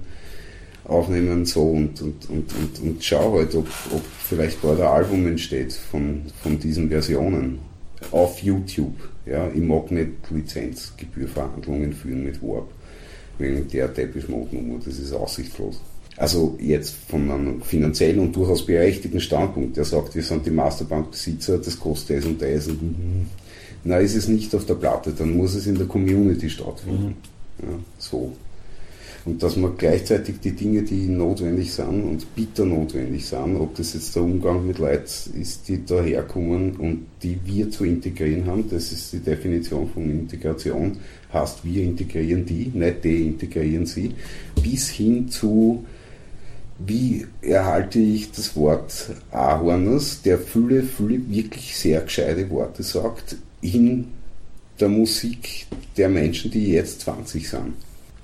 aufnehmen 0.88 1.46
so 1.46 1.64
und, 1.64 2.02
und, 2.02 2.30
und, 2.30 2.54
und, 2.56 2.80
und 2.82 3.04
schau 3.04 3.34
halt, 3.34 3.54
ob, 3.56 3.68
ob 3.92 4.02
vielleicht 4.28 4.62
bald 4.62 4.80
ein 4.80 4.88
Album 4.88 5.28
entsteht 5.28 5.74
von, 5.74 6.22
von 6.42 6.60
diesen 6.60 6.90
Versionen 6.90 7.60
auf 8.12 8.42
YouTube. 8.42 8.96
Ja, 9.26 9.50
ich 9.54 9.62
mag 9.62 9.92
nicht 9.92 10.12
Lizenzgebührverhandlungen 10.30 11.94
führen 11.94 12.24
mit 12.24 12.42
Warp 12.42 12.70
wegen 13.38 13.68
der 13.68 13.94
Teppich 13.94 14.28
Nummer, 14.28 14.80
das 14.84 14.98
ist 14.98 15.14
aussichtslos. 15.14 15.80
Also 16.16 16.58
jetzt 16.60 16.96
von 17.08 17.30
einem 17.30 17.62
finanziellen 17.62 18.20
und 18.20 18.36
durchaus 18.36 18.66
berechtigten 18.66 19.20
Standpunkt, 19.20 19.78
der 19.78 19.86
sagt, 19.86 20.16
wir 20.16 20.24
sind 20.24 20.46
die 20.46 20.52
Masterbandbesitzer, 20.52 21.60
das 21.60 21.80
kostet 21.80 22.18
das 22.18 22.26
und 22.26 22.42
das. 22.42 22.68
Und, 22.68 23.28
na, 23.84 24.00
ist 24.00 24.16
es 24.16 24.28
nicht 24.28 24.56
auf 24.56 24.66
der 24.66 24.74
Platte, 24.74 25.12
dann 25.12 25.38
muss 25.38 25.54
es 25.54 25.68
in 25.68 25.78
der 25.78 25.86
Community 25.86 26.50
stattfinden. 26.50 27.16
Mhm. 27.60 27.64
Ja, 27.64 27.80
so. 28.00 28.34
Und 29.28 29.44
dass 29.44 29.58
man 29.58 29.78
gleichzeitig 29.78 30.40
die 30.40 30.54
Dinge, 30.54 30.84
die 30.84 31.06
notwendig 31.06 31.74
sind 31.74 32.06
und 32.06 32.34
bitter 32.34 32.64
notwendig 32.64 33.26
sind, 33.26 33.58
ob 33.58 33.76
das 33.76 33.94
jetzt 33.94 34.16
der 34.16 34.24
Umgang 34.24 34.66
mit 34.66 34.80
Leuten 34.80 35.42
ist, 35.42 35.68
die 35.68 35.86
daherkommen 35.86 36.78
und 36.78 37.08
die 37.22 37.38
wir 37.44 37.70
zu 37.70 37.84
integrieren 37.84 38.46
haben, 38.46 38.70
das 38.70 38.94
ist 38.94 39.12
die 39.12 39.20
Definition 39.20 39.90
von 39.90 40.10
Integration, 40.10 40.96
heißt 41.34 41.66
wir 41.66 41.84
integrieren 41.84 42.46
die, 42.46 42.72
nicht 42.74 43.04
deintegrieren 43.04 43.86
sie, 43.86 44.14
bis 44.64 44.88
hin 44.92 45.28
zu 45.28 45.84
wie 46.80 47.28
erhalte 47.42 48.00
ich 48.00 48.32
das 48.32 48.56
Wort 48.56 49.10
Ahorners, 49.32 50.22
der 50.22 50.40
viele, 50.40 50.84
viele 50.84 51.30
wirklich 51.30 51.76
sehr 51.76 52.00
gescheite 52.00 52.50
Worte 52.50 52.82
sagt, 52.82 53.36
in 53.60 54.08
der 54.80 54.88
Musik 54.88 55.66
der 55.98 56.08
Menschen, 56.08 56.50
die 56.50 56.72
jetzt 56.72 57.02
20 57.02 57.50
sind. 57.50 57.74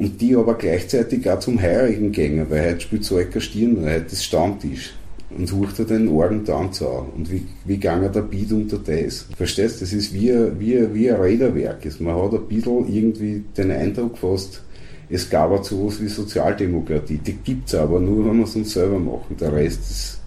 Und 0.03 0.19
die 0.19 0.35
aber 0.35 0.55
gleichzeitig 0.55 1.29
auch 1.29 1.39
zum 1.39 1.61
Heurigen 1.61 2.11
gehen, 2.11 2.45
weil 2.49 2.71
heute 2.71 2.81
spielt 2.81 3.05
so 3.05 3.15
ein 3.15 3.39
Stirn, 3.39 3.85
heute 3.85 4.11
ist 4.11 4.25
Stammtisch. 4.25 4.95
Und 5.29 5.47
sucht 5.47 5.79
er 5.79 5.85
den 5.85 6.09
Orgentanz 6.09 6.81
an. 6.81 7.05
Und 7.15 7.31
wie, 7.31 7.45
wie 7.63 7.77
gange 7.77 8.09
der 8.09 8.23
Beat 8.23 8.51
unter 8.51 8.79
das? 8.79 9.27
Verstehst 9.37 9.77
du? 9.77 9.85
Das 9.85 9.93
ist 9.93 10.13
wie, 10.13 10.33
wie, 10.59 10.93
wie 10.93 11.09
ein 11.09 11.21
Räderwerk. 11.21 11.87
Man 12.01 12.21
hat 12.21 12.33
ein 12.33 12.47
bisschen 12.49 12.93
irgendwie 12.93 13.45
den 13.55 13.71
Eindruck 13.71 14.17
fast, 14.17 14.61
es 15.09 15.29
gab 15.29 15.51
auch 15.51 15.63
sowas 15.63 16.01
wie 16.01 16.09
Sozialdemokratie. 16.09 17.19
Die 17.19 17.37
gibt 17.37 17.69
es 17.69 17.75
aber 17.75 18.01
nur, 18.01 18.25
wenn 18.25 18.39
wir 18.39 18.43
es 18.43 18.57
uns 18.57 18.73
selber 18.73 18.99
machen. 18.99 19.37
Der 19.39 19.53
Rest 19.53 19.89
ist, 19.89 20.19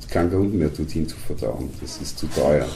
ist 0.00 0.10
kein 0.10 0.28
Grund 0.28 0.54
mehr, 0.54 0.70
dorthin 0.70 1.06
zu 1.06 1.16
vertrauen. 1.16 1.70
Das 1.80 1.98
ist 2.02 2.18
zu 2.18 2.26
teuer. 2.26 2.66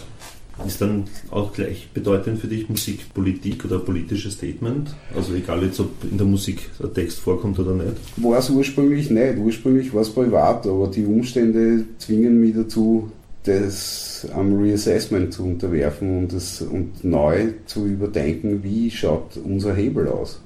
Ist 0.67 0.81
dann 0.81 1.05
auch 1.31 1.53
gleich 1.53 1.89
bedeutend 1.95 2.41
für 2.41 2.49
dich 2.49 2.69
Musikpolitik 2.69 3.65
oder 3.65 3.79
politisches 3.79 4.35
Statement? 4.35 4.95
Also 5.15 5.35
egal 5.35 5.63
jetzt, 5.63 5.79
ob 5.81 5.91
in 6.11 6.19
der 6.19 6.27
Musik 6.27 6.69
ein 6.83 6.93
Text 6.93 7.21
vorkommt 7.21 7.59
oder 7.59 7.75
nicht? 7.75 7.97
War 8.17 8.39
es 8.39 8.51
ursprünglich 8.51 9.11
nicht. 9.11 9.39
Ursprünglich 9.39 9.95
war 9.95 10.03
es 10.03 10.11
privat, 10.11 10.67
aber 10.67 10.89
die 10.89 11.05
Umstände 11.05 11.85
zwingen 11.99 12.41
mich 12.41 12.55
dazu, 12.55 13.11
das 13.45 14.27
am 14.35 14.61
Reassessment 14.61 15.33
zu 15.33 15.45
unterwerfen 15.45 16.19
und, 16.19 16.33
das, 16.33 16.61
und 16.61 17.05
neu 17.05 17.53
zu 17.67 17.87
überdenken, 17.87 18.63
wie 18.63 18.91
schaut 18.91 19.39
unser 19.43 19.75
Hebel 19.75 20.09
aus? 20.09 20.41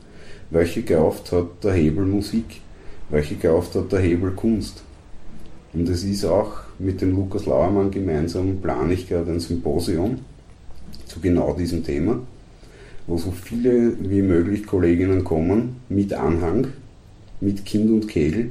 Welche 0.50 0.82
Kraft 0.82 1.32
hat 1.32 1.64
der 1.64 1.72
Hebel 1.72 2.04
Musik? 2.04 2.60
Welche 3.10 3.36
Kraft 3.36 3.74
hat 3.74 3.90
der 3.90 4.00
Hebel 4.00 4.32
Kunst? 4.32 4.82
Und 5.72 5.88
es 5.88 6.04
ist 6.04 6.24
auch 6.24 6.52
mit 6.78 7.00
dem 7.00 7.12
Lukas 7.16 7.46
Lauermann 7.46 7.90
gemeinsam 7.90 8.58
plane 8.60 8.94
ich 8.94 9.08
gerade 9.08 9.32
ein 9.32 9.40
Symposium 9.40 10.18
zu 11.06 11.20
genau 11.20 11.54
diesem 11.54 11.84
Thema, 11.84 12.20
wo 13.06 13.16
so 13.16 13.30
viele 13.30 13.94
wie 14.00 14.22
möglich 14.22 14.66
Kolleginnen 14.66 15.24
kommen 15.24 15.76
mit 15.88 16.12
Anhang, 16.12 16.68
mit 17.40 17.64
Kind 17.64 17.90
und 17.90 18.08
Kegel. 18.08 18.50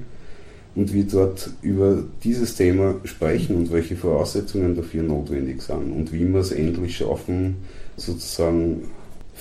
Und 0.74 0.94
wir 0.94 1.04
dort 1.04 1.50
über 1.62 2.02
dieses 2.24 2.56
Thema 2.56 2.96
sprechen 3.04 3.58
und 3.58 3.74
welche 3.74 3.98
Voraussetzungen 3.98 4.74
dafür 4.74 5.04
notwendig 5.04 5.62
sind 5.62 5.92
und 5.92 6.14
wie 6.14 6.26
wir 6.26 6.40
es 6.40 6.54
endlich 6.54 6.96
schaffen, 6.96 7.58
sozusagen 7.98 8.84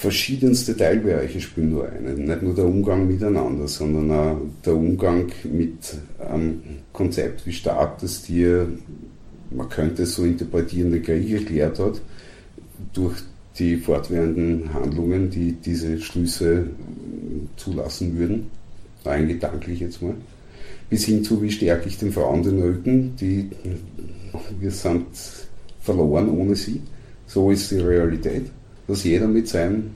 verschiedenste 0.01 0.75
Teilbereiche 0.75 1.43
spielen 1.43 1.77
da 1.77 1.83
rein. 1.83 2.25
Nicht 2.25 2.43
nur 2.43 2.55
der 2.55 2.65
Umgang 2.65 3.07
miteinander, 3.07 3.69
sondern 3.69 4.11
auch 4.11 4.41
der 4.65 4.75
Umgang 4.75 5.27
mit 5.45 5.99
einem 6.19 6.63
Konzept 6.95 7.47
wie 7.47 7.53
Staat, 7.53 8.03
das 8.03 8.23
dir, 8.23 8.67
man 9.51 9.69
könnte 9.69 10.05
es 10.05 10.15
so 10.15 10.25
interpretieren, 10.25 10.91
der 10.91 11.03
Krieg 11.03 11.31
erklärt 11.31 11.79
hat, 11.79 12.01
durch 12.95 13.15
die 13.59 13.77
fortwährenden 13.77 14.73
Handlungen, 14.73 15.29
die 15.29 15.53
diese 15.53 16.01
Schlüsse 16.01 16.69
zulassen 17.57 18.19
würden. 18.19 18.47
rein 19.05 19.29
gedanklich 19.29 19.81
jetzt 19.81 20.01
mal, 20.01 20.15
bis 20.89 21.05
hin 21.05 21.23
zu, 21.23 21.43
wie 21.43 21.51
stärke 21.51 21.89
ich 21.89 21.99
den 21.99 22.13
Frauen 22.13 22.43
den 22.43 22.63
Rücken, 22.63 23.17
die, 23.17 23.51
wir 24.59 24.71
sind 24.71 25.07
verloren 25.83 26.31
ohne 26.31 26.57
sie. 26.57 26.81
So 27.27 27.51
ist 27.51 27.71
die 27.71 27.79
Realität, 27.79 28.47
dass 28.91 29.05
jeder 29.05 29.29
mit 29.29 29.47
seinem 29.47 29.91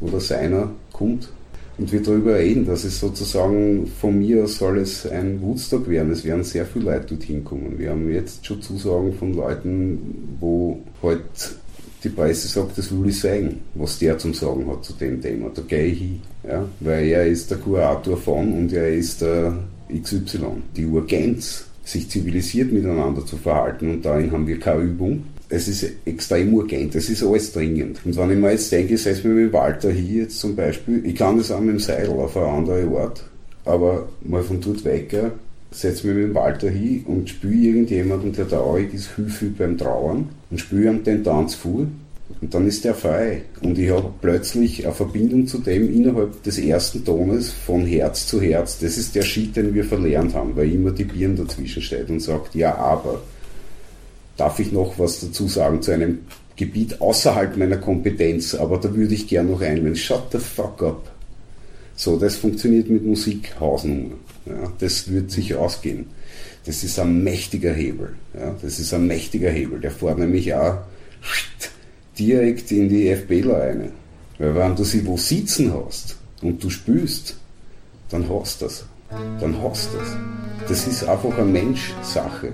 oder 0.00 0.20
seiner 0.20 0.70
kommt 0.92 1.30
und 1.78 1.90
wir 1.90 2.02
darüber 2.02 2.36
reden, 2.36 2.66
dass 2.66 2.84
es 2.84 3.00
sozusagen 3.00 3.86
von 3.86 4.18
mir 4.18 4.46
soll 4.46 4.78
es 4.78 5.06
ein 5.06 5.40
Woodstock 5.40 5.88
werden. 5.88 6.12
Es 6.12 6.24
werden 6.24 6.44
sehr 6.44 6.66
viele 6.66 6.84
Leute 6.84 7.14
dorthin 7.14 7.42
kommen. 7.42 7.78
Wir 7.78 7.90
haben 7.90 8.12
jetzt 8.12 8.46
schon 8.46 8.62
Zusagen 8.62 9.14
von 9.14 9.34
Leuten, 9.34 10.36
wo 10.38 10.78
halt 11.02 11.22
die 12.04 12.10
Presse 12.10 12.46
sagt, 12.46 12.76
das 12.78 12.92
will 12.92 13.08
ich 13.08 13.18
sagen, 13.18 13.60
was 13.74 13.98
der 13.98 14.18
zum 14.18 14.34
Sagen 14.34 14.68
hat 14.68 14.84
zu 14.84 14.92
dem 14.92 15.20
Thema. 15.20 15.50
Da 15.52 15.62
gehe 15.62 15.86
ich 15.86 15.98
hin. 15.98 16.20
Ja? 16.46 16.68
Weil 16.80 17.06
er 17.06 17.26
ist 17.26 17.50
der 17.50 17.58
Kurator 17.58 18.18
von 18.18 18.52
und 18.52 18.72
er 18.72 18.92
ist 18.92 19.22
der 19.22 19.56
XY. 19.90 20.62
Die 20.76 20.86
Urgenz, 20.86 21.64
sich 21.82 22.08
zivilisiert 22.08 22.72
miteinander 22.72 23.24
zu 23.26 23.36
verhalten 23.36 23.90
und 23.90 24.04
darin 24.04 24.30
haben 24.30 24.46
wir 24.46 24.58
keine 24.58 24.82
Übung 24.82 25.24
es 25.54 25.68
ist 25.68 25.86
extrem 26.04 26.52
urgent, 26.52 26.94
es 26.96 27.08
ist 27.08 27.22
alles 27.22 27.52
dringend. 27.52 28.00
Und 28.04 28.16
wenn 28.16 28.30
ich 28.32 28.38
mir 28.38 28.50
jetzt 28.50 28.72
denke, 28.72 28.98
setze 28.98 29.28
mich 29.28 29.44
mit 29.44 29.52
Walter 29.52 29.90
hier 29.90 30.22
jetzt 30.22 30.40
zum 30.40 30.56
Beispiel, 30.56 31.04
ich 31.06 31.14
kann 31.14 31.38
das 31.38 31.52
auch 31.52 31.60
mit 31.60 31.74
dem 31.74 31.78
Seil 31.78 32.08
auf 32.08 32.36
eine 32.36 32.46
andere 32.46 32.98
Art, 32.98 33.24
aber 33.64 34.08
mal 34.22 34.42
von 34.42 34.60
dort 34.60 34.84
weg, 34.84 35.14
setze 35.70 36.06
mich 36.06 36.16
mit 36.16 36.24
dem 36.24 36.34
Walter 36.34 36.70
hier 36.70 37.08
und 37.08 37.28
spüre 37.28 37.54
irgendjemanden, 37.54 38.32
der 38.32 38.48
traurig 38.48 38.92
ist, 38.92 39.14
Hilfe 39.14 39.46
beim 39.46 39.78
Trauern 39.78 40.28
und 40.50 40.58
spüre 40.58 40.92
ihm 40.92 41.04
den 41.04 41.22
Tanz 41.22 41.54
vor 41.54 41.86
und 42.40 42.52
dann 42.52 42.66
ist 42.66 42.84
der 42.84 42.94
frei. 42.94 43.42
Und 43.62 43.78
ich 43.78 43.90
habe 43.90 44.10
plötzlich 44.20 44.84
eine 44.84 44.94
Verbindung 44.94 45.46
zu 45.46 45.58
dem 45.58 45.92
innerhalb 45.94 46.42
des 46.42 46.58
ersten 46.58 47.04
Tones 47.04 47.52
von 47.52 47.86
Herz 47.86 48.26
zu 48.26 48.40
Herz. 48.40 48.78
Das 48.80 48.98
ist 48.98 49.14
der 49.14 49.22
Schied, 49.22 49.56
den 49.56 49.72
wir 49.72 49.84
verlernt 49.84 50.34
haben, 50.34 50.56
weil 50.56 50.72
immer 50.72 50.90
die 50.90 51.04
Birne 51.04 51.36
dazwischen 51.36 51.82
steht 51.82 52.10
und 52.10 52.20
sagt, 52.20 52.54
ja, 52.54 52.74
aber 52.76 53.22
darf 54.36 54.58
ich 54.58 54.72
noch 54.72 54.98
was 54.98 55.20
dazu 55.20 55.48
sagen 55.48 55.82
zu 55.82 55.92
einem 55.92 56.20
Gebiet 56.56 57.00
außerhalb 57.00 57.56
meiner 57.56 57.78
Kompetenz, 57.78 58.54
aber 58.54 58.78
da 58.78 58.94
würde 58.94 59.14
ich 59.14 59.26
gern 59.26 59.50
noch 59.50 59.60
einwenden. 59.60 59.96
Shut 59.96 60.30
the 60.32 60.38
fuck 60.38 60.82
up. 60.82 61.10
So, 61.96 62.16
das 62.16 62.36
funktioniert 62.36 62.90
mit 62.90 63.04
Musik. 63.04 63.54
Ja, 63.60 64.72
das 64.78 65.10
wird 65.10 65.30
sich 65.30 65.54
ausgehen. 65.54 66.06
Das 66.66 66.82
ist 66.82 66.98
ein 66.98 67.22
mächtiger 67.22 67.72
Hebel. 67.72 68.14
Ja, 68.38 68.54
das 68.60 68.78
ist 68.78 68.92
ein 68.94 69.06
mächtiger 69.06 69.50
Hebel. 69.50 69.80
Der 69.80 69.90
fährt 69.90 70.18
nämlich 70.18 70.54
auch 70.54 70.78
direkt 72.18 72.70
in 72.72 72.88
die 72.88 73.14
FBler 73.14 73.60
rein. 73.60 73.92
Weil 74.38 74.54
wenn 74.54 74.76
du 74.76 74.84
sie 74.84 75.06
wo 75.06 75.16
sitzen 75.16 75.72
hast 75.72 76.16
und 76.42 76.62
du 76.62 76.70
spürst, 76.70 77.36
dann 78.10 78.28
hast 78.28 78.62
das. 78.62 78.84
Dann 79.40 79.56
hast 79.62 79.90
das. 79.94 80.68
Das 80.68 80.86
ist 80.86 81.04
einfach 81.04 81.36
eine 81.36 81.44
Mensch-Sache. 81.44 82.52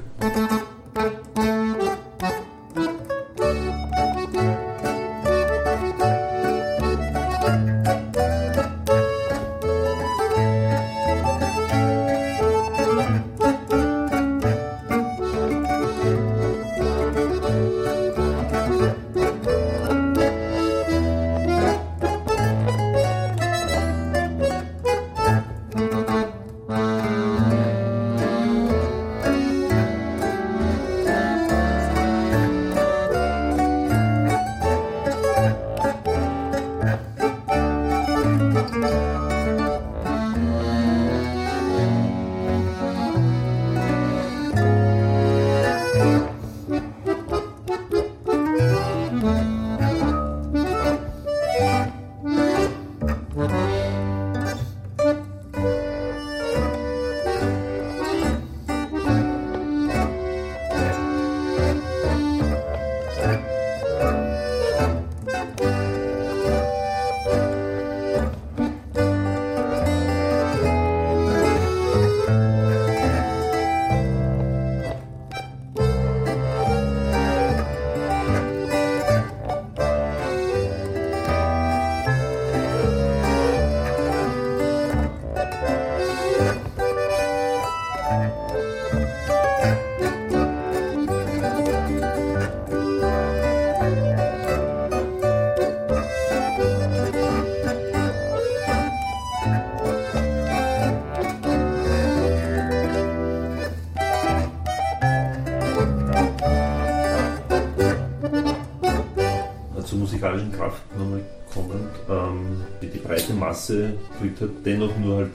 Masse 113.40 113.94
kriegt 114.20 114.40
halt 114.40 114.52
dennoch 114.64 114.96
nur 114.98 115.16
halt 115.16 115.30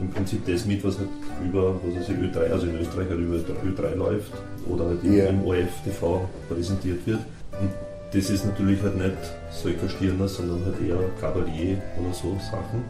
im 0.00 0.10
Prinzip 0.10 0.46
das 0.46 0.64
mit, 0.64 0.84
was 0.84 0.98
halt 0.98 1.08
über, 1.44 1.74
was 1.82 1.96
also 1.96 2.12
Ö3, 2.12 2.52
also 2.52 2.66
in 2.66 2.78
Österreich 2.78 3.08
halt 3.08 3.20
über 3.20 3.36
Ö3 3.36 3.94
läuft 3.96 4.32
oder 4.68 4.86
halt 4.86 5.02
yeah. 5.04 5.30
im 5.30 5.44
ORF-TV 5.44 6.28
präsentiert 6.48 7.04
wird. 7.06 7.20
Und 7.60 7.70
das 8.12 8.30
ist 8.30 8.44
natürlich 8.44 8.80
halt 8.82 8.96
nicht 8.96 9.16
Söker 9.50 9.88
Stirner, 9.88 10.28
sondern 10.28 10.64
halt 10.64 10.76
eher 10.86 10.98
Cavalier 11.20 11.78
oder 12.00 12.14
so 12.14 12.36
Sachen. 12.50 12.84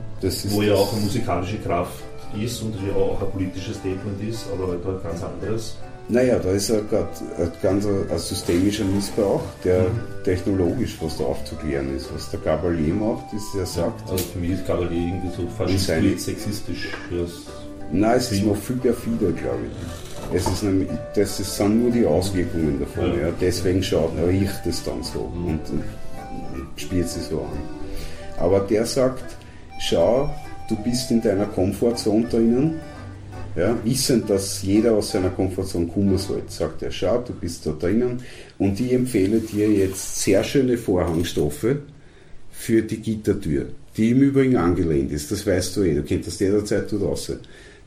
wo 0.55 0.62
ja 0.62 0.75
auch 0.75 0.92
eine 0.92 1.03
musikalische 1.03 1.59
Kraft 1.59 2.03
ist 2.38 2.62
und 2.62 2.75
ja 2.87 2.94
auch 2.94 3.21
ein 3.23 3.31
politisches 3.31 3.77
Statement 3.77 4.23
ist, 4.29 4.47
aber 4.53 4.68
halt 4.68 4.87
ein 4.87 5.03
ganz 5.03 5.23
anderes. 5.23 5.77
Naja, 6.11 6.38
da 6.38 6.53
ist 6.53 6.71
ja 6.71 6.81
gerade 6.81 7.09
ein 7.38 7.53
ganz 7.62 7.85
ein 7.85 8.18
systemischer 8.18 8.85
Missbrauch, 8.85 9.42
der 9.62 9.83
mhm. 9.83 10.25
technologisch 10.25 10.97
fast 10.97 11.21
aufzuklären 11.21 11.94
ist. 11.94 12.12
Was 12.14 12.31
der 12.31 12.40
Gabalier 12.40 12.94
macht, 12.94 13.33
ist, 13.35 13.55
er 13.55 13.66
sagt. 13.66 14.11
Also 14.11 14.25
für 14.25 14.38
mich 14.38 14.53
ist 14.53 14.66
Gabalier 14.66 15.09
irgendwie 15.09 15.37
so 15.37 15.47
fast 15.49 15.79
sexistisch. 15.79 16.88
Nein, 17.92 18.16
es 18.16 18.33
ist 18.33 18.44
noch 18.44 18.57
viel 18.57 18.77
perfider, 18.77 19.33
glaube 19.33 19.64
ich. 19.71 20.37
Es 20.37 20.47
ist 20.47 20.62
nämlich, 20.62 20.88
das 21.14 21.37
sind 21.37 21.83
nur 21.83 21.90
die 21.90 22.07
Auswirkungen 22.07 22.81
davon. 22.81 23.14
Ja. 23.18 23.29
ja. 23.29 23.33
Deswegen 23.38 23.83
schaut, 23.83 24.12
riecht 24.27 24.66
es 24.66 24.83
dann 24.85 25.03
so 25.03 25.31
mhm. 25.35 25.47
und, 25.47 25.61
und 25.71 25.85
spielt 26.77 27.07
es 27.07 27.29
so 27.29 27.40
an. 27.40 27.59
Aber 28.38 28.61
der 28.61 28.87
sagt, 28.87 29.25
schau, 29.79 30.31
du 30.68 30.77
bist 30.77 31.11
in 31.11 31.21
deiner 31.21 31.47
Komfortzone 31.47 32.27
drinnen 32.29 32.81
ja, 33.59 33.77
wissend, 33.85 34.31
dass 34.31 34.62
jeder 34.62 34.92
aus 34.92 35.11
seiner 35.11 35.31
Komfortzone 35.31 35.87
kommen 35.87 36.16
soll, 36.16 36.42
sagt 36.49 36.83
er, 36.83 36.90
schau, 36.90 37.18
du 37.23 37.33
bist 37.33 37.66
da 37.66 37.73
drinnen 37.73 38.23
und 38.59 38.79
ich 38.79 38.92
empfehle 38.92 39.40
dir 39.40 39.68
jetzt 39.71 40.23
sehr 40.23 40.44
schöne 40.44 40.79
Vorhangstoffe 40.79 41.77
für 42.53 42.83
die 42.83 42.99
Gittertür, 42.99 43.66
die 43.97 44.11
im 44.11 44.23
Übrigen 44.23 44.57
angelehnt 44.57 45.11
ist, 45.11 45.33
das 45.33 45.47
weißt 45.47 45.77
du 45.77 45.83
eh, 45.83 45.94
du 45.94 46.03
kennst 46.03 46.29
das 46.29 46.38
jederzeit 46.38 46.90
dort 46.92 47.03
raus. 47.03 47.33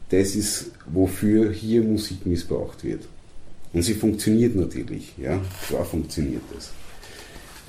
Das 0.10 0.36
ist, 0.36 0.72
wofür 0.92 1.52
hier 1.52 1.82
Musik 1.84 2.26
missbraucht 2.26 2.84
wird. 2.84 3.04
Und 3.72 3.84
sie 3.84 3.94
funktioniert 3.94 4.56
natürlich, 4.56 5.14
ja, 5.18 5.40
klar 5.68 5.86
funktioniert 5.86 6.44
das 6.54 6.72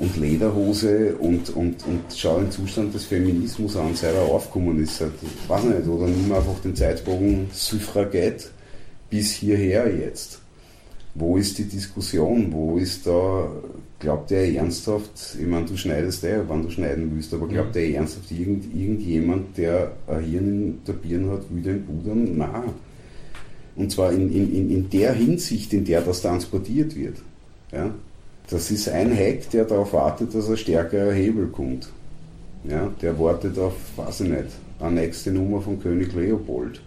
und 0.02 0.16
Lederhose 0.16 1.14
und, 1.14 1.50
und, 1.50 1.86
und 1.86 2.00
schau 2.12 2.40
den 2.40 2.50
Zustand 2.50 2.92
des 2.92 3.04
Feminismus 3.04 3.76
an, 3.76 3.94
seit 3.94 4.16
er 4.16 4.22
aufgekommen 4.22 4.82
ist. 4.82 5.00
Halt, 5.00 5.12
ich 5.22 5.48
weiß 5.48 5.62
nicht, 5.62 5.86
oder 5.86 6.08
nimm 6.08 6.32
einfach 6.32 6.58
den 6.58 6.74
Zeitbogen 6.74 7.46
Suffragette 7.52 8.46
bis 9.08 9.30
hierher 9.30 9.94
jetzt. 9.94 10.40
Wo 11.14 11.36
ist 11.36 11.56
die 11.56 11.66
Diskussion? 11.66 12.52
Wo 12.52 12.78
ist 12.78 13.06
da, 13.06 13.48
glaubt 14.00 14.32
er 14.32 14.52
ernsthaft, 14.52 15.36
ich 15.40 15.46
meine, 15.46 15.66
du 15.66 15.76
schneidest 15.76 16.24
eh, 16.24 16.40
wann 16.48 16.64
du 16.64 16.70
schneiden 16.70 17.12
willst, 17.14 17.32
aber 17.32 17.46
glaubt 17.46 17.76
er 17.76 17.88
ernsthaft, 17.94 18.32
irgend, 18.32 18.74
irgendjemand, 18.74 19.56
der 19.56 19.92
ein 20.08 20.24
Hirn 20.24 20.48
in 20.48 20.80
der 20.84 20.94
Birne 20.94 21.30
hat, 21.30 21.42
will 21.48 21.62
den 21.62 21.84
Budern? 21.84 22.38
Nein. 22.38 22.72
Und 23.76 23.92
zwar 23.92 24.12
in, 24.12 24.32
in, 24.34 24.68
in 24.68 24.90
der 24.90 25.12
Hinsicht, 25.12 25.72
in 25.72 25.84
der 25.84 26.00
das 26.00 26.22
transportiert 26.22 26.96
wird. 26.96 27.18
Ja? 27.70 27.94
Das 28.50 28.70
ist 28.70 28.88
ein 28.88 29.16
Hack, 29.16 29.50
der 29.50 29.64
darauf 29.64 29.92
wartet, 29.92 30.34
dass 30.34 30.48
ein 30.48 30.56
stärkerer 30.56 31.12
Hebel 31.12 31.46
kommt. 31.46 31.88
Ja? 32.64 32.90
Der 33.00 33.18
wartet 33.18 33.58
auf, 33.58 33.74
weiß 33.96 34.22
ich 34.22 34.28
nicht, 34.28 34.48
eine 34.80 35.00
nächste 35.00 35.32
Nummer 35.32 35.60
von 35.60 35.80
König 35.80 36.12
Leopold. 36.14 36.80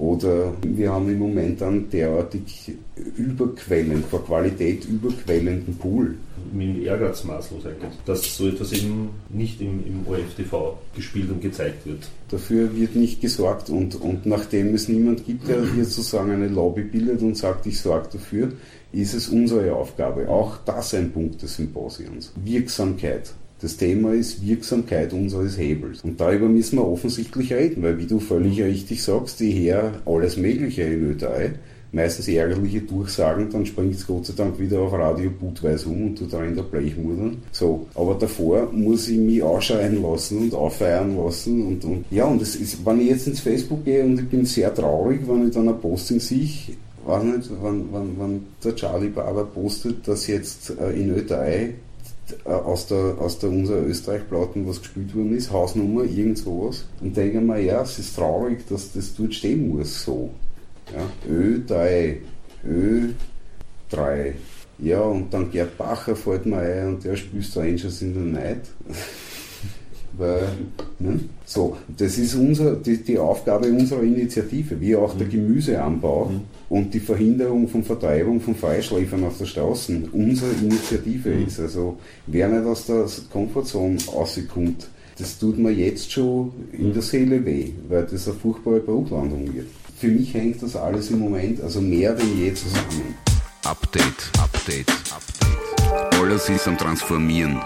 Oder 0.00 0.54
wir 0.62 0.90
haben 0.90 1.10
im 1.10 1.18
Moment 1.18 1.62
einen 1.62 1.90
derartig 1.90 2.72
überquellend, 3.18 4.06
vor 4.06 4.24
Qualität 4.24 4.86
überquellenden 4.86 5.76
Pool. 5.76 6.14
Mit 6.54 6.82
Ehrgeiz 6.82 7.22
maßlos 7.24 7.66
eigentlich, 7.66 7.98
dass 8.06 8.34
so 8.34 8.48
etwas 8.48 8.72
eben 8.72 9.10
nicht 9.28 9.60
im, 9.60 9.84
im 9.86 10.06
ORF-TV 10.08 10.78
gespielt 10.96 11.30
und 11.30 11.42
gezeigt 11.42 11.84
wird. 11.84 12.08
Dafür 12.30 12.74
wird 12.74 12.96
nicht 12.96 13.20
gesorgt 13.20 13.68
und, 13.68 13.94
und 13.94 14.24
nachdem 14.24 14.74
es 14.74 14.88
niemand 14.88 15.26
gibt, 15.26 15.46
der 15.48 15.62
hier 15.70 15.84
sozusagen 15.84 16.32
eine 16.32 16.48
Lobby 16.48 16.82
bildet 16.82 17.20
und 17.20 17.36
sagt, 17.36 17.66
ich 17.66 17.78
sorge 17.78 18.08
dafür, 18.14 18.52
ist 18.92 19.12
es 19.12 19.28
unsere 19.28 19.74
Aufgabe. 19.74 20.30
Auch 20.30 20.56
das 20.64 20.94
ein 20.94 21.12
Punkt 21.12 21.42
des 21.42 21.56
Symposiums. 21.56 22.32
Wirksamkeit. 22.42 23.34
Das 23.60 23.76
Thema 23.76 24.14
ist 24.14 24.46
Wirksamkeit 24.46 25.12
unseres 25.12 25.58
Hebels. 25.58 26.00
Und 26.02 26.18
darüber 26.18 26.48
müssen 26.48 26.78
wir 26.78 26.86
offensichtlich 26.86 27.52
reden, 27.52 27.82
weil 27.82 27.98
wie 27.98 28.06
du 28.06 28.18
völlig 28.18 28.62
richtig 28.62 29.02
sagst, 29.02 29.38
die 29.40 29.50
her 29.50 29.92
alles 30.06 30.38
Mögliche 30.38 30.82
in 30.82 31.14
Ö3, 31.14 31.50
meistens 31.92 32.28
ärgerliche 32.28 32.80
Durchsagen, 32.80 33.50
dann 33.50 33.66
springt 33.66 33.94
es 33.94 34.06
Gott 34.06 34.24
sei 34.24 34.32
Dank 34.34 34.58
wieder 34.58 34.80
auf 34.80 34.94
Radio 34.94 35.30
Budweis 35.30 35.84
um 35.84 36.06
und 36.06 36.18
tut 36.18 36.32
da 36.32 36.42
in 36.42 36.54
der 36.54 36.62
Blechmudern. 36.62 37.42
So, 37.52 37.86
aber 37.94 38.14
davor 38.14 38.70
muss 38.72 39.08
ich 39.08 39.18
mich 39.18 39.42
ausschreien 39.42 40.02
lassen 40.02 40.38
und 40.38 40.54
auffeiern 40.54 41.16
lassen 41.18 41.66
und, 41.66 41.84
und 41.84 42.04
ja, 42.10 42.24
und 42.24 42.40
es 42.40 42.56
ist, 42.56 42.86
wenn 42.86 43.00
ich 43.00 43.08
jetzt 43.08 43.26
ins 43.26 43.40
Facebook 43.40 43.84
gehe 43.84 44.04
und 44.04 44.18
ich 44.20 44.28
bin 44.28 44.46
sehr 44.46 44.72
traurig, 44.74 45.20
wenn 45.26 45.48
ich 45.48 45.54
dann 45.54 45.68
ein 45.68 45.80
Posting 45.80 46.20
sehe, 46.20 46.48
weiß 47.04 47.24
nicht, 47.24 47.50
wann, 47.60 47.84
wann, 47.90 48.10
wann 48.16 48.40
der 48.64 48.74
Charlie 48.74 49.08
Barber 49.08 49.44
postet, 49.44 50.06
dass 50.06 50.26
jetzt 50.28 50.70
äh, 50.80 50.92
in 50.92 51.14
Ö3 51.14 51.46
äh, 51.46 51.68
aus 52.44 52.86
der, 52.86 53.16
aus 53.18 53.38
der 53.38 53.50
unserer 53.50 53.82
Österreich-Platten 53.82 54.66
was 54.68 54.80
gespielt 54.80 55.14
worden 55.14 55.36
ist, 55.36 55.50
Hausnummer, 55.50 56.04
irgend 56.04 56.38
sowas. 56.38 56.84
Und 57.00 57.16
denke 57.16 57.40
mir, 57.40 57.60
ja, 57.60 57.82
es 57.82 57.98
ist 57.98 58.16
traurig, 58.16 58.66
dass 58.68 58.92
das 58.92 59.14
dort 59.14 59.34
stehen 59.34 59.68
muss, 59.68 60.04
so. 60.04 60.30
Ja, 60.92 61.02
Ö3, 61.30 62.16
Ö3. 62.66 64.32
Ja, 64.78 65.02
und 65.02 65.32
dann 65.32 65.50
Gerd 65.50 65.76
Bacher 65.76 66.16
fällt 66.16 66.46
mir 66.46 66.58
ein 66.58 66.88
und 66.94 67.04
der 67.04 67.16
spielt 67.16 67.44
Strangers 67.44 68.02
in 68.02 68.14
the 68.14 68.20
Night. 68.20 68.62
Weil, 70.20 70.42
ne? 70.98 71.18
So, 71.46 71.78
das 71.96 72.18
ist 72.18 72.34
unser, 72.34 72.76
die, 72.76 73.02
die 73.02 73.18
Aufgabe 73.18 73.68
unserer 73.68 74.02
Initiative, 74.02 74.78
wie 74.78 74.94
auch 74.94 75.16
der 75.16 75.26
mhm. 75.26 75.30
Gemüseanbau 75.30 76.26
mhm. 76.26 76.40
und 76.68 76.92
die 76.92 77.00
Verhinderung 77.00 77.66
von 77.68 77.82
Vertreibung 77.82 78.38
von 78.38 78.54
Freischläfern 78.54 79.24
auf 79.24 79.38
der 79.38 79.46
Straße 79.46 80.02
unsere 80.12 80.50
Initiative 80.60 81.30
mhm. 81.30 81.46
ist. 81.46 81.58
Also 81.58 81.96
wer 82.26 82.48
nicht 82.48 82.66
aus 82.66 82.84
der 82.84 83.06
Komfortzone 83.32 83.96
rauskommt, 84.14 84.88
das 85.18 85.38
tut 85.38 85.58
mir 85.58 85.72
jetzt 85.72 86.12
schon 86.12 86.52
in 86.72 86.88
mhm. 86.88 86.92
der 86.92 87.02
Seele 87.02 87.44
weh, 87.46 87.70
weil 87.88 88.04
das 88.04 88.28
eine 88.28 88.36
furchtbare 88.36 88.80
Bruchlandung 88.80 89.54
wird. 89.54 89.68
Für 89.98 90.08
mich 90.08 90.34
hängt 90.34 90.62
das 90.62 90.76
alles 90.76 91.10
im 91.10 91.20
Moment, 91.20 91.62
also 91.62 91.80
mehr 91.80 92.14
denn 92.14 92.38
je 92.38 92.52
zusammen. 92.52 93.14
Update, 93.64 94.30
Update, 94.38 94.90
Update. 95.12 96.20
Alles 96.20 96.48
ist 96.50 96.68
am 96.68 96.76
Transformieren. 96.76 97.58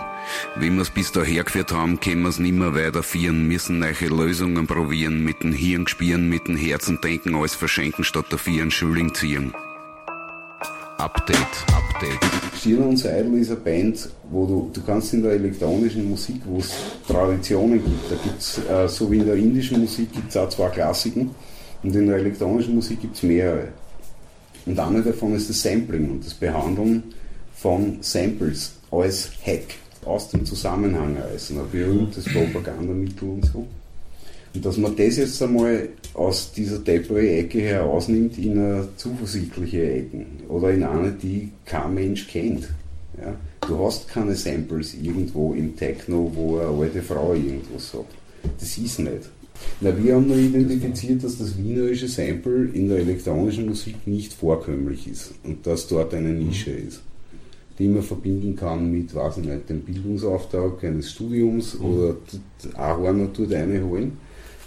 Wie 0.56 0.70
wir 0.70 0.82
es 0.82 0.90
bis 0.90 1.12
daher 1.12 1.44
geführt 1.44 1.72
haben, 1.72 2.00
können 2.00 2.22
wir 2.22 2.28
es 2.28 2.38
nimmer 2.38 2.74
weiterführen, 2.74 3.46
müssen 3.46 3.78
neue 3.78 4.08
Lösungen 4.08 4.66
probieren, 4.66 5.24
mit 5.24 5.42
dem 5.42 5.52
Hirn 5.52 5.86
spielen, 5.86 6.28
mit 6.28 6.46
dem 6.48 6.56
Herzen 6.56 7.00
denken, 7.02 7.34
alles 7.34 7.54
verschenken, 7.54 8.04
statt 8.04 8.26
dafür 8.30 8.62
einen 8.62 8.70
Schulling 8.70 9.14
ziehen. 9.14 9.52
Update, 10.98 11.38
Update. 11.74 12.18
Stirn 12.56 12.84
und 12.84 12.96
Seidel 12.96 13.34
ist 13.38 13.50
eine 13.50 13.60
Band, 13.60 14.08
wo 14.30 14.46
du, 14.46 14.70
du 14.72 14.80
kannst 14.82 15.12
in 15.12 15.22
der 15.22 15.32
elektronischen 15.32 16.08
Musik, 16.08 16.40
wo 16.44 16.58
es 16.58 16.72
Traditionen 17.06 17.82
gibt, 17.82 18.10
da 18.10 18.16
gibt 18.16 18.38
es, 18.38 18.58
äh, 18.68 18.88
so 18.88 19.10
wie 19.10 19.18
in 19.18 19.26
der 19.26 19.34
indischen 19.34 19.80
Musik, 19.80 20.12
gibt 20.12 20.30
es 20.30 20.36
auch 20.36 20.48
zwei 20.48 20.68
Klassiken 20.68 21.30
und 21.82 21.94
in 21.94 22.06
der 22.06 22.16
elektronischen 22.16 22.76
Musik 22.76 23.00
gibt 23.00 23.16
es 23.16 23.22
mehrere. 23.22 23.68
Und 24.66 24.78
eine 24.78 25.02
davon 25.02 25.34
ist 25.34 25.50
das 25.50 25.60
Sampling 25.60 26.10
und 26.10 26.24
das 26.24 26.32
Behandeln 26.32 27.02
von 27.54 27.98
Samples 28.00 28.76
als 28.90 29.30
Hack 29.44 29.74
aus 30.06 30.28
dem 30.30 30.44
Zusammenhang 30.44 31.16
reißen, 31.16 31.58
ein 31.58 31.70
berühmtes 31.70 32.24
Propagandamittel 32.24 33.28
und 33.28 33.44
so. 33.46 33.66
Und 34.54 34.64
dass 34.64 34.76
man 34.76 34.94
das 34.94 35.16
jetzt 35.16 35.42
einmal 35.42 35.88
aus 36.14 36.52
dieser 36.52 36.78
Depre-Ecke 36.78 37.60
herausnimmt 37.60 38.38
in 38.38 38.52
eine 38.52 38.88
zuversichtliche 38.96 39.82
Ecke 39.82 40.26
oder 40.48 40.70
in 40.70 40.84
eine, 40.84 41.10
die 41.10 41.50
kein 41.64 41.94
Mensch 41.94 42.28
kennt. 42.28 42.68
Ja? 43.20 43.34
Du 43.66 43.84
hast 43.84 44.08
keine 44.08 44.36
Samples 44.36 44.94
irgendwo 44.94 45.54
im 45.54 45.76
Techno, 45.76 46.30
wo 46.34 46.58
eine 46.58 46.68
alte 46.68 47.02
Frau 47.02 47.34
irgendwas 47.34 47.90
sagt. 47.90 48.14
Das 48.60 48.78
ist 48.78 49.00
nicht. 49.00 49.30
Na, 49.80 49.96
wir 49.96 50.14
haben 50.14 50.26
nur 50.26 50.36
identifiziert, 50.36 51.24
dass 51.24 51.38
das 51.38 51.56
wienerische 51.56 52.08
Sample 52.08 52.70
in 52.74 52.88
der 52.88 52.98
elektronischen 52.98 53.66
Musik 53.66 54.06
nicht 54.06 54.32
vorkömmlich 54.32 55.08
ist 55.08 55.32
und 55.44 55.66
dass 55.66 55.86
dort 55.86 56.12
eine 56.14 56.30
Nische 56.30 56.70
ist 56.70 57.00
die 57.78 57.88
man 57.88 58.02
verbinden 58.02 58.56
kann 58.56 58.90
mit, 58.90 59.14
weiß 59.14 59.38
ich 59.38 59.44
nicht, 59.44 59.68
dem 59.68 59.80
Bildungsauftrag 59.80 60.84
eines 60.84 61.10
Studiums 61.10 61.78
mhm. 61.78 61.84
oder 61.84 62.16
Ahorner 62.74 63.32
tut 63.32 63.52
eine 63.52 63.84
holen, 63.84 64.16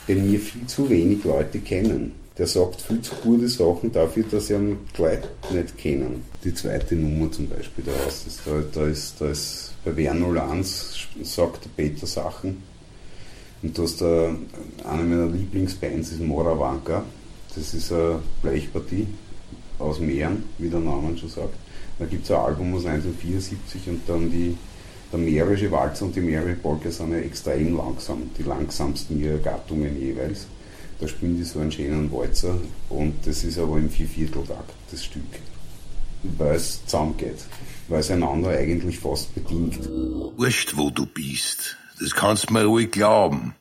den 0.08 0.30
mir 0.30 0.40
viel 0.40 0.66
zu 0.68 0.90
wenig 0.90 1.24
Leute 1.24 1.60
kennen. 1.60 2.14
Der 2.38 2.46
sagt 2.46 2.82
viel 2.82 3.02
zu 3.02 3.16
gute 3.16 3.50
Sachen 3.50 3.92
dafür, 3.92 4.24
dass 4.30 4.48
sie 4.48 4.54
ihn 4.54 4.78
gleich 4.94 5.22
nicht 5.52 5.78
kennen. 5.78 6.24
Die 6.44 6.54
zweite 6.54 6.96
Nummer 6.96 7.32
zum 7.32 7.48
Beispiel 7.48 7.86
daraus, 7.86 8.28
ist, 8.28 8.42
da, 8.46 8.64
da, 8.74 8.88
ist, 8.88 9.16
da 9.20 9.30
ist 9.30 9.74
bei 9.84 9.96
Werner 9.96 10.32
Lanz 10.34 11.08
sagt 11.24 11.66
der 11.66 11.70
Peter 11.76 12.06
Sachen. 12.06 12.62
Und 13.64 13.76
du 13.76 13.84
hast 13.84 14.02
da 14.02 14.36
eine 14.84 15.04
meiner 15.04 15.26
Lieblingsbands 15.28 16.12
ist 16.12 16.22
Moravanka. 16.22 17.04
Das 17.56 17.74
ist 17.74 17.92
eine 17.92 18.20
Blechpartie 18.44 19.08
aus 19.80 20.00
Mähren, 20.00 20.44
wie 20.60 20.70
der 20.70 20.80
Name 20.80 21.18
schon 21.18 21.30
sagt. 21.30 21.56
Da 22.00 22.06
gibt 22.06 22.26
es 22.26 22.32
ein 22.32 22.38
Album 22.38 22.76
aus 22.76 22.86
1974 22.86 23.90
und 23.90 24.02
dann 24.08 24.30
die, 24.30 24.56
der 25.12 25.20
Mährische 25.20 25.72
Walzer 25.72 26.06
und 26.06 26.16
die 26.16 26.22
Mährische 26.22 26.58
Polka 26.58 26.92
sind 26.92 27.12
ja 27.12 27.18
extrem 27.18 27.76
langsam, 27.76 28.30
die 28.38 28.44
langsamsten 28.44 29.20
ihrer 29.20 29.40
Gattungen 29.40 30.00
jeweils. 30.00 30.46
Da 31.00 31.08
spielen 31.08 31.38
die 31.38 31.44
so 31.44 31.60
einen 31.60 31.72
schönen 31.72 32.12
Walzer 32.12 32.60
und 32.90 33.16
das 33.26 33.44
ist 33.44 33.58
aber 33.58 33.78
im 33.78 33.90
Viervierteltakt, 33.90 34.74
das 34.92 35.06
Stück. 35.06 35.24
Weil 36.38 36.56
es 36.56 36.84
zusammengeht, 36.86 37.46
weil 37.88 38.00
es 38.00 38.12
einander 38.12 38.50
eigentlich 38.50 39.00
fast 39.00 39.34
bedingt. 39.34 39.88
Wurscht, 39.88 40.76
wo 40.76 40.90
du 40.90 41.06
bist, 41.06 41.78
das 42.00 42.14
kannst 42.14 42.52
mir 42.52 42.66
ruhig 42.66 42.92
glauben. 42.92 43.56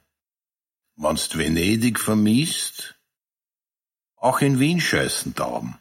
Wenn's 0.96 1.36
Venedig 1.36 2.00
vermisst, 2.00 2.96
auch 4.16 4.40
in 4.40 4.58
Wien 4.58 4.80
scheißen 4.80 5.34
Tauben. 5.34 5.76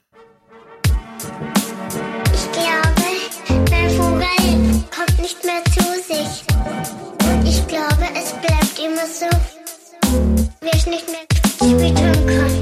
Wie 10.66 10.78
ich 10.78 10.86
nicht 10.88 11.05
mehr 11.07 11.26
spüren 11.55 11.95
kann. 12.26 12.55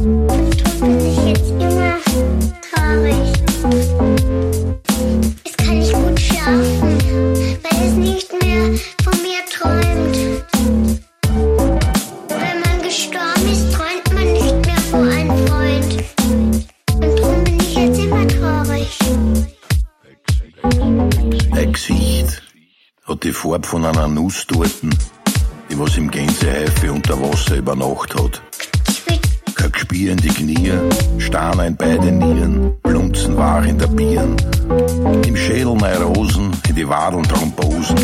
Und 0.00 0.60
darum 0.60 0.80
bin 0.80 1.06
ich 1.06 1.18
jetzt 1.28 1.50
immer 1.50 1.98
traurig. 2.70 3.32
Es 5.44 5.56
kann 5.56 5.78
nicht 5.78 5.92
gut 5.92 6.20
schlafen, 6.20 6.98
weil 7.62 7.88
es 7.88 7.94
nicht 7.94 8.32
mehr 8.32 8.78
von 9.02 9.16
mir 9.22 9.42
träumt. 9.52 10.16
Wenn 12.28 12.60
man 12.60 12.82
gestorben 12.82 13.52
ist, 13.52 13.72
träumt 13.74 14.14
man 14.14 14.32
nicht 14.32 14.66
mehr 14.66 14.80
vor 14.90 15.02
einem 15.02 15.46
Freund. 15.46 16.04
Und 16.94 17.18
darum 17.18 17.44
bin 17.44 17.60
ich 17.60 17.74
jetzt 17.74 17.98
immer 17.98 18.26
traurig. 18.28 18.98
Ein 21.52 21.72
Gesicht 21.72 22.42
hat 23.04 23.24
die 23.24 23.32
Farbe 23.32 23.66
von 23.66 23.84
einer 23.84 24.08
Nusstorten, 24.08 24.90
die 24.90 25.23
was 25.78 25.96
im 25.96 26.10
Gänsehäufe 26.10 26.92
unter 26.92 27.20
Wasser 27.20 27.56
über 27.56 27.74
Nacht 27.74 28.14
hat. 28.14 28.42
In 29.94 30.16
die 30.16 30.28
Knie, 30.28 30.72
Steine 31.18 31.68
in 31.68 31.76
beide 31.76 32.10
Nieren, 32.10 32.74
Blunzen 32.82 33.36
war 33.36 33.64
in 33.64 33.78
der 33.78 33.86
Birn. 33.86 34.36
Im 35.24 35.36
Schädel 35.36 35.76
Neurosen, 35.76 36.50
in 36.68 36.74
die 36.74 36.86
Wadeln 36.88 37.22
Thrombosen. 37.22 37.96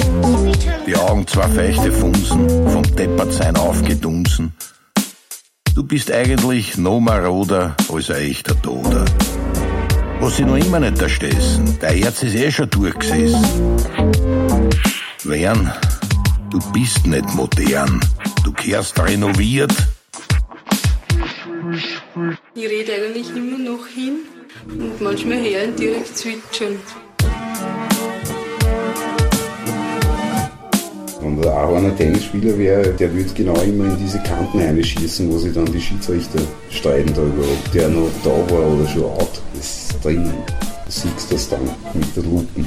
Die 0.86 0.96
Augen 0.96 1.26
zwei 1.26 1.48
feuchte 1.48 1.90
Funsen, 1.90 2.70
vom 2.70 2.82
Deppertsein 2.96 3.56
aufgedunsen. 3.56 4.54
Du 5.74 5.82
bist 5.82 6.12
eigentlich 6.12 6.78
no 6.78 7.00
maroder 7.00 7.74
als 7.92 8.10
ein 8.10 8.22
echter 8.22 8.60
Toder. 8.62 9.04
Was 10.20 10.36
sie 10.36 10.44
noch 10.44 10.56
immer 10.56 10.80
nicht 10.80 11.02
erstessen, 11.02 11.76
der 11.82 11.90
Herz 11.90 12.22
ist 12.22 12.36
eh 12.36 12.52
schon 12.52 12.70
durchgesessen. 12.70 13.44
Wern, 15.24 15.72
du 16.50 16.58
bist 16.72 17.06
nicht 17.06 17.34
modern, 17.34 18.00
du 18.44 18.52
kehrst 18.52 18.98
renoviert. 18.98 19.72
Ich 22.54 22.68
rede 22.68 22.92
eigentlich 22.94 23.30
immer 23.30 23.58
noch 23.58 23.86
hin 23.86 24.20
und 24.66 25.00
manchmal 25.00 25.38
hören 25.38 25.76
direkt 25.76 26.16
zwitschern. 26.16 26.78
Wenn 31.20 31.40
der 31.40 31.52
Ahorner 31.52 31.96
Tennisspieler 31.96 32.56
wäre, 32.58 32.92
der 32.94 33.14
würde 33.14 33.30
genau 33.34 33.60
immer 33.60 33.84
in 33.84 33.98
diese 33.98 34.18
Kanten 34.22 34.58
einschießen, 34.58 35.30
wo 35.30 35.38
sich 35.38 35.54
dann 35.54 35.66
die 35.66 35.80
Schiedsrichter 35.80 36.40
streiten 36.70 37.12
darüber, 37.14 37.42
ob 37.42 37.72
der 37.72 37.88
noch 37.88 38.10
da 38.24 38.30
war 38.30 38.66
oder 38.66 38.88
schon 38.88 39.04
out. 39.04 39.40
Das 39.54 39.90
ist 39.92 40.04
drinnen. 40.04 40.34
Du 40.86 40.90
siehst 40.90 41.30
das 41.30 41.48
dann 41.48 41.62
mit 41.94 42.16
der 42.16 42.24
Lupen. 42.24 42.66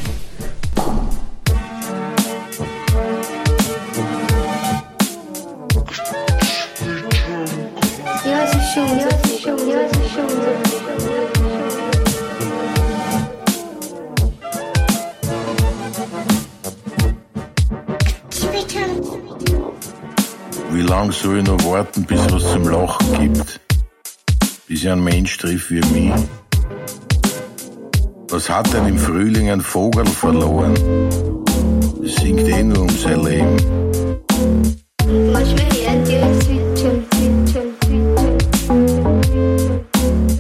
Soll 21.34 21.39
ich 21.39 21.47
noch 21.47 21.65
warten, 21.65 22.03
bis 22.03 22.19
was 22.31 22.51
zum 22.51 22.67
Lachen 22.67 23.19
gibt? 23.19 23.59
Bis 24.67 24.84
ich 24.84 24.89
einen 24.89 25.03
Mensch 25.03 25.38
triff 25.38 25.71
wie 25.71 25.81
mich? 25.91 26.13
Was 28.29 28.49
hat 28.49 28.71
denn 28.73 28.88
im 28.88 28.97
Frühling 28.97 29.49
ein 29.49 29.61
Vogel 29.61 30.05
verloren? 30.05 30.75
Es 32.03 32.15
singt 32.17 32.47
eh 32.47 32.63
nur 32.63 32.81
um 32.81 32.89
sein 32.89 33.23
Leben. 33.23 33.57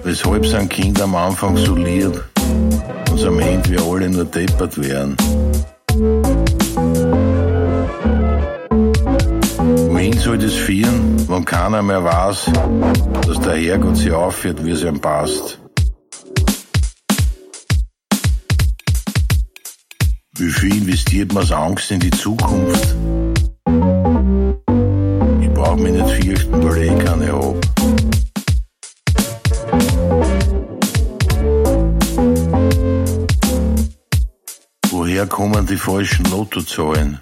Weshalb 0.03 0.45
sind 0.45 0.69
Kinder 0.69 1.03
am 1.05 1.15
Anfang 1.15 1.57
so 1.57 1.75
lieb 1.75 2.23
und 3.11 3.23
am 3.25 3.39
Ende 3.39 3.69
wir 3.69 3.81
alle 3.81 4.09
nur 4.09 4.25
deppert 4.25 4.77
wären? 4.77 5.17
Soll 10.33 10.39
das 10.39 10.55
führen, 10.55 11.29
wenn 11.29 11.45
keiner 11.45 11.83
mehr 11.83 12.03
weiß, 12.03 12.51
dass 13.27 13.39
der 13.41 13.55
Herrgott 13.55 13.97
sich 13.97 14.11
aufführt, 14.11 14.65
wie 14.65 14.71
es 14.71 14.83
ihm 14.83 14.99
passt? 14.99 15.59
Wie 20.35 20.49
viel 20.49 20.75
investiert 20.77 21.33
man's 21.33 21.51
Angst 21.51 21.91
in 21.91 21.99
die 21.99 22.09
Zukunft? 22.09 22.95
Ich 25.41 25.49
brauch 25.53 25.75
mich 25.75 25.93
nicht 25.93 26.09
fürchten, 26.09 26.63
weil 26.63 26.77
ich 26.83 26.91
eh 26.91 26.97
keine 26.97 27.31
hab. 27.31 27.55
Woher 34.89 35.27
kommen 35.27 35.67
die 35.67 35.77
falschen 35.77 36.25
Lottozahlen? 36.31 37.19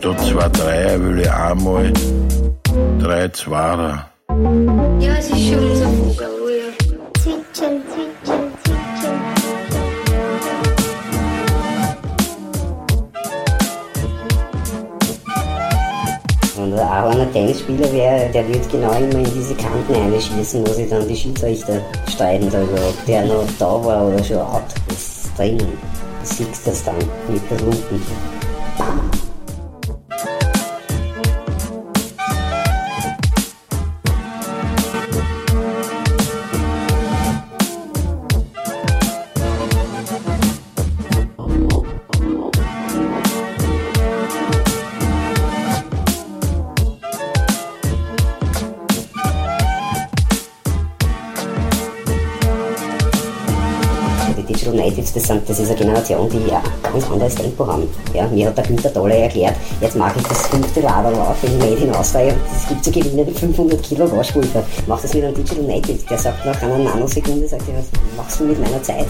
Statt 0.00 0.18
zwei 0.24 0.48
Dreier 0.48 0.98
will 0.98 1.20
ich 1.20 1.30
einmal 1.30 1.92
drei 2.98 3.28
Zweier. 3.28 4.08
Ja, 4.98 5.12
es 5.18 5.28
ist 5.28 5.48
schon 5.48 5.58
unser 5.58 5.88
Vogel. 5.88 6.26
Zwitschern, 7.20 7.82
zwitschern, 7.92 8.50
zwitschern. 8.64 9.20
Wenn 16.56 16.70
der 16.70 16.90
Ahorner 16.90 17.30
Tennisspieler 17.34 17.92
wäre, 17.92 18.30
der 18.30 18.48
würde 18.48 18.68
genau 18.72 18.92
immer 18.92 19.18
in 19.18 19.34
diese 19.34 19.54
Kanten 19.54 19.94
einschießen, 19.94 20.66
wo 20.66 20.72
sich 20.72 20.88
dann 20.88 21.06
die 21.06 21.16
Schiedsrichter 21.16 21.78
streiten 22.08 22.48
darüber, 22.50 22.88
ob 22.88 23.04
der 23.04 23.26
noch 23.26 23.44
da 23.58 23.66
war 23.66 24.06
oder 24.06 24.24
schon 24.24 24.38
out. 24.38 24.62
Das 24.88 24.96
ist 24.96 25.36
drinnen. 25.36 25.58
Du 25.58 25.66
siehst 26.22 26.66
das 26.66 26.84
dann 26.84 26.96
mit 27.28 27.50
der 27.50 27.60
Lupen. 27.60 28.29
Das, 55.12 55.24
sind, 55.24 55.48
das 55.48 55.58
ist 55.58 55.68
eine 55.68 55.76
Generation, 55.78 56.28
die 56.30 56.52
ein 56.52 56.62
ganz 56.92 57.10
anderes 57.10 57.34
Tempo 57.34 57.66
haben. 57.66 57.88
Ja, 58.14 58.28
mir 58.28 58.46
hat 58.46 58.56
der 58.56 58.64
Günther 58.64 58.92
Tolle 58.92 59.16
erklärt, 59.16 59.56
jetzt 59.80 59.96
mache 59.96 60.20
ich 60.20 60.26
das 60.28 60.46
fünfte 60.46 60.80
Lader 60.80 61.10
auf 61.10 61.42
in 61.42 61.58
Made 61.58 61.82
in 61.82 61.90
Austria 61.92 62.32
und 62.32 62.40
es 62.56 62.68
gibt 62.68 62.84
zu 62.84 62.92
gewinnen 62.92 63.26
mit 63.26 63.36
500 63.36 63.82
Kilo 63.82 64.10
Waschpulver. 64.16 64.62
Mach 64.86 65.00
das 65.00 65.12
mit 65.12 65.24
einem 65.24 65.34
Digital 65.34 65.64
Native. 65.64 65.98
Der 66.08 66.18
sagt 66.18 66.46
nach 66.46 66.62
einer 66.62 66.78
Nanosekunde, 66.78 67.48
sagt 67.48 67.68
er, 67.68 67.78
was 67.78 68.16
machst 68.16 68.38
du 68.38 68.44
mit 68.44 68.60
meiner 68.60 68.80
Zeit? 68.82 69.06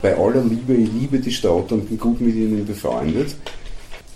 Bei 0.00 0.16
aller 0.16 0.42
Liebe, 0.42 0.72
ich 0.72 0.90
liebe 0.92 1.18
die 1.18 1.30
Stadt 1.30 1.72
und 1.72 1.86
bin 1.86 1.98
gut 1.98 2.22
mit 2.22 2.34
ihnen 2.34 2.64
befreundet. 2.64 3.34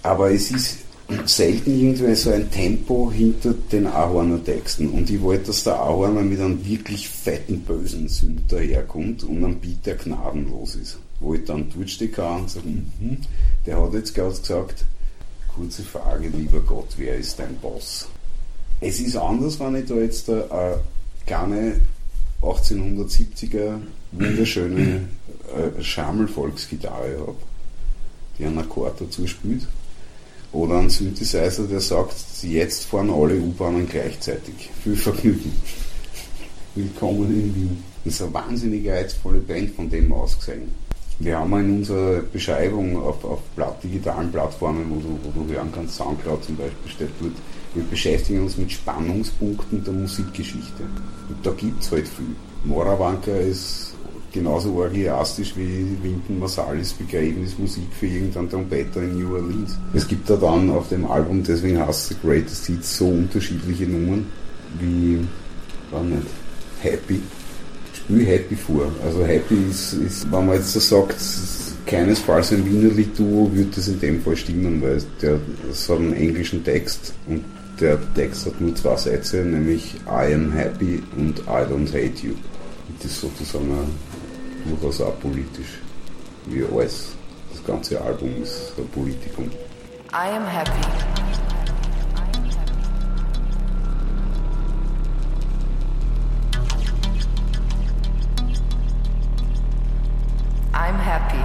Aber 0.03 0.31
es 0.31 0.51
ist 0.51 0.84
selten 1.27 1.79
irgendwie 1.79 2.15
so 2.15 2.31
ein 2.31 2.51
Tempo 2.51 3.11
hinter 3.13 3.55
den 3.73 3.87
Ahorner 3.87 4.43
Texten. 4.43 4.89
Und 4.89 5.11
ich 5.11 5.21
wollte, 5.21 5.47
dass 5.47 5.65
der 5.65 5.79
Ahorner 5.81 6.23
mit 6.23 6.41
einem 6.41 6.65
wirklich 6.65 7.09
fetten, 7.09 7.61
bösen 7.61 8.09
Sünd 8.09 8.41
daherkommt 8.51 9.25
und 9.25 9.45
ein 9.45 9.61
Beat, 9.61 9.85
der 9.85 9.97
gnadenlos 9.97 10.77
ist. 10.77 10.99
Wo 11.21 11.35
ich 11.35 11.45
dann 11.45 11.71
durchstehen 11.71 12.15
und 12.15 12.51
sage, 12.51 12.67
mhm, 12.67 13.19
der 13.67 13.81
hat 13.81 13.93
jetzt 13.93 14.15
gerade 14.15 14.37
gesagt, 14.37 14.85
kurze 15.55 15.83
Frage, 15.83 16.29
lieber 16.29 16.61
Gott, 16.61 16.89
wer 16.97 17.17
ist 17.17 17.39
dein 17.39 17.57
Boss? 17.57 18.09
Es 18.81 18.99
ist 19.01 19.17
anders, 19.17 19.61
wenn 19.61 19.77
ich 19.77 19.87
da 19.87 19.95
jetzt 19.95 20.29
eine 20.29 20.43
äh, 20.43 20.77
kleine 21.27 21.81
1870er 22.43 23.79
wunderschöne 24.13 25.09
äh, 25.55 25.83
Schamel-Volksgitarre 25.83 27.19
habe, 27.21 27.37
die 28.39 28.45
einen 28.45 28.59
Akkord 28.59 29.01
dazu 29.01 29.27
spielt. 29.27 29.67
Oder 30.55 30.79
ein 30.79 30.89
Synthesizer, 30.89 31.65
der 31.65 31.81
sagt, 31.81 32.15
jetzt 32.43 32.85
fahren 32.85 33.11
alle 33.11 33.35
U-Bahnen 33.35 33.89
gleichzeitig. 33.89 34.71
Viel 34.85 34.95
Vergnügen. 34.95 35.51
Willkommen 36.77 37.29
in 37.29 37.55
Wien. 37.57 37.85
Das 38.05 38.15
ist 38.15 38.23
eine 38.23 38.35
wahnsinnig 38.35 38.89
reizvolle 38.89 39.41
Band 39.41 39.75
von 39.75 39.91
dem 39.91 40.13
aus 40.13 40.39
gesehen. 40.39 40.71
Wir 41.19 41.41
haben 41.41 41.59
in 41.59 41.79
unserer 41.79 42.21
Beschreibung 42.21 42.97
auf, 43.03 43.25
auf 43.25 43.41
digitalen 43.83 44.31
Plattformen, 44.31 44.89
wo 44.91 45.01
du, 45.01 45.19
wo 45.25 45.45
du 45.45 45.53
hören 45.53 45.73
kannst, 45.75 45.97
Soundcloud 45.97 46.45
zum 46.45 46.57
Beispiel, 46.57 46.91
steht 46.91 47.11
dort, 47.21 47.33
wir 47.75 47.85
beschäftigen 47.85 48.43
uns 48.43 48.57
mit 48.57 48.71
Spannungspunkten 48.71 49.83
der 49.83 49.93
Musikgeschichte. 49.93 50.85
Und 51.31 51.45
da 51.45 51.51
gibt 51.51 51.83
es 51.83 51.91
halt 51.91 52.07
viel. 52.07 52.37
Morawanka 52.63 53.33
ist 53.33 53.94
genauso 54.35 54.75
orgiastisch 54.75 55.55
wie 55.57 55.87
Wynton 56.03 56.41
Marsalis 56.41 56.93
Begräbnismusik 56.93 57.85
für 57.99 58.07
irgendeinen 58.07 58.51
Trompeter 58.51 59.01
in 59.03 59.19
New 59.19 59.35
Orleans. 59.35 59.79
Es 59.95 60.07
gibt 60.07 60.29
da 60.29 60.37
dann 60.37 60.71
auf 60.71 60.89
dem 60.89 61.07
Album, 61.07 61.43
deswegen 61.43 61.79
heißt 61.79 62.09
The 62.09 62.17
Greatest 62.23 62.67
Hits, 62.67 62.99
so 62.99 63.07
unterschiedliche 63.07 63.85
Nummern 63.85 64.27
wie, 64.81 65.21
war 65.93 66.03
nicht, 66.03 66.27
Happy. 66.81 67.21
Spiel 67.95 68.27
Happy 68.27 68.57
vor. 68.57 68.91
Also 69.05 69.25
Happy 69.25 69.57
ist, 69.71 69.95
ist 69.95 70.31
wenn 70.31 70.47
man 70.47 70.57
jetzt 70.57 70.73
so 70.73 70.81
sagt, 70.81 71.17
keinesfalls 71.87 72.53
ein 72.53 72.67
Wiener 72.67 72.93
Lied-Duo, 72.93 73.51
würde 73.53 73.71
das 73.75 73.87
in 73.89 74.01
dem 74.01 74.21
Fall 74.21 74.37
stimmen, 74.37 74.83
weil 74.83 75.01
der, 75.23 75.35
hat 75.35 75.99
einen 75.99 76.13
englischen 76.13 76.65
Text 76.65 77.15
und 77.29 77.45
der 77.81 77.99
Text 78.15 78.47
hat 78.47 78.61
nur 78.61 78.75
zwei 78.75 78.97
Sätze, 78.97 79.45
nämlich 79.45 79.95
I 80.07 80.35
am 80.35 80.53
happy 80.53 81.03
und 81.17 81.39
I 81.41 81.65
don't 81.71 81.89
hate 81.89 82.27
you. 82.27 82.35
Das 83.01 83.13
ist 83.13 83.21
sozusagen 83.21 83.71
ein, 83.71 84.04
durchaus 84.65 85.01
apolitisch, 85.01 85.81
wie 86.47 86.65
alles. 86.65 87.15
Das 87.53 87.65
ganze 87.65 88.01
Album 88.01 88.43
ist 88.43 88.73
ein 88.77 88.89
Politikum. 88.89 89.51
I 90.13 90.29
am 90.37 90.47
happy. 90.47 90.71
I'm 100.73 100.99
happy. 100.99 101.44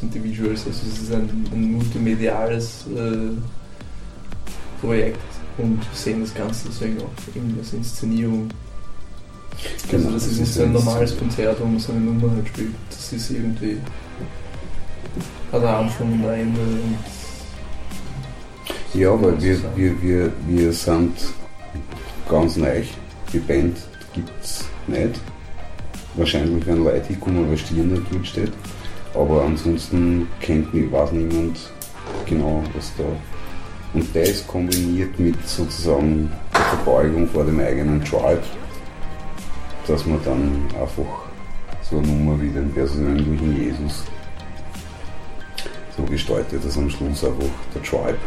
Sind 0.00 0.14
die 0.14 0.22
Visuals. 0.22 0.66
Also 0.66 0.86
es 0.86 1.02
ist 1.02 1.12
ein, 1.12 1.28
ein 1.52 1.72
multimediales 1.72 2.84
äh, 2.94 3.36
Projekt 4.80 5.18
und 5.58 5.78
wir 5.78 5.94
sehen 5.94 6.20
das 6.20 6.34
Ganze 6.34 6.68
deswegen 6.68 6.98
auch 6.98 7.36
eben 7.36 7.56
als 7.58 7.72
Inszenierung. 7.72 8.48
Genau, 9.90 10.08
also 10.08 10.18
das 10.18 10.26
ist 10.26 10.40
nicht 10.40 10.52
so 10.52 10.62
ein 10.64 10.72
normales 10.72 11.16
Konzert, 11.16 11.58
wo 11.60 11.64
man 11.64 11.78
so 11.78 11.92
eine 11.92 12.00
Nummer 12.00 12.30
halt 12.30 12.46
spielt. 12.48 12.74
Das 12.90 13.12
ist 13.12 13.30
irgendwie 13.30 13.78
hat 15.52 15.62
ein 15.62 15.68
Anfang 15.68 16.12
und 16.12 16.24
ein 16.26 16.40
Ende 16.40 16.60
und 16.60 16.98
Ja, 18.94 19.10
weil 19.20 19.40
wir, 19.40 19.58
wir, 19.76 20.02
wir, 20.02 20.32
wir 20.46 20.72
sind 20.72 21.12
ganz 22.28 22.56
neu. 22.56 22.82
Die 23.32 23.38
Band 23.38 23.76
gibt 24.14 24.30
es 24.42 24.64
nicht. 24.86 25.20
Wahrscheinlich 26.14 26.66
werden 26.66 26.84
Leute 26.84 27.06
hinkommen, 27.08 27.48
weil 27.48 27.58
Stirn 27.58 27.92
nicht 27.92 28.02
dort 28.10 28.26
steht. 28.26 28.52
Aber 29.16 29.44
ansonsten 29.44 30.28
kennt 30.40 30.72
mich, 30.74 30.90
weiß 30.92 31.12
niemand 31.12 31.58
genau, 32.26 32.62
was 32.74 32.92
da. 32.98 33.04
Und 33.94 34.14
das 34.14 34.46
kombiniert 34.46 35.18
mit 35.18 35.36
sozusagen 35.48 36.30
der 36.52 36.60
Verbeugung 36.60 37.26
vor 37.28 37.44
dem 37.44 37.58
eigenen 37.60 38.04
Tribe, 38.04 38.42
dass 39.86 40.04
man 40.04 40.20
dann 40.24 40.66
einfach 40.78 41.26
so 41.82 41.98
eine 41.98 42.06
Nummer 42.06 42.40
wie 42.40 42.50
den 42.50 42.70
persönlichen 42.72 43.56
Jesus 43.56 44.04
so 45.96 46.02
gestaltet, 46.02 46.62
dass 46.64 46.76
am 46.76 46.90
Schluss 46.90 47.24
einfach 47.24 47.46
der 47.74 47.82
Tribe 47.82 48.18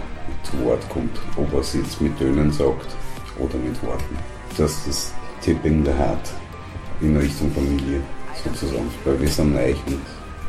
zu 0.43 0.65
Wort 0.65 0.87
kommt, 0.89 1.19
ob 1.37 1.53
er 1.53 1.59
es 1.59 1.73
jetzt 1.73 2.01
mit 2.01 2.17
Tönen 2.17 2.51
sagt 2.51 2.95
oder 3.37 3.55
mit 3.57 3.81
Worten. 3.83 4.17
Dass 4.57 4.85
das 4.85 5.13
Tipping 5.41 5.85
the 5.85 5.91
Heart 5.91 6.33
in 7.01 7.15
Richtung 7.15 7.51
Familie 7.51 8.01
sozusagen, 8.43 8.89
weil 9.05 9.21
wir 9.21 9.27
sind 9.27 9.53
neu 9.53 9.73
und 9.87 9.99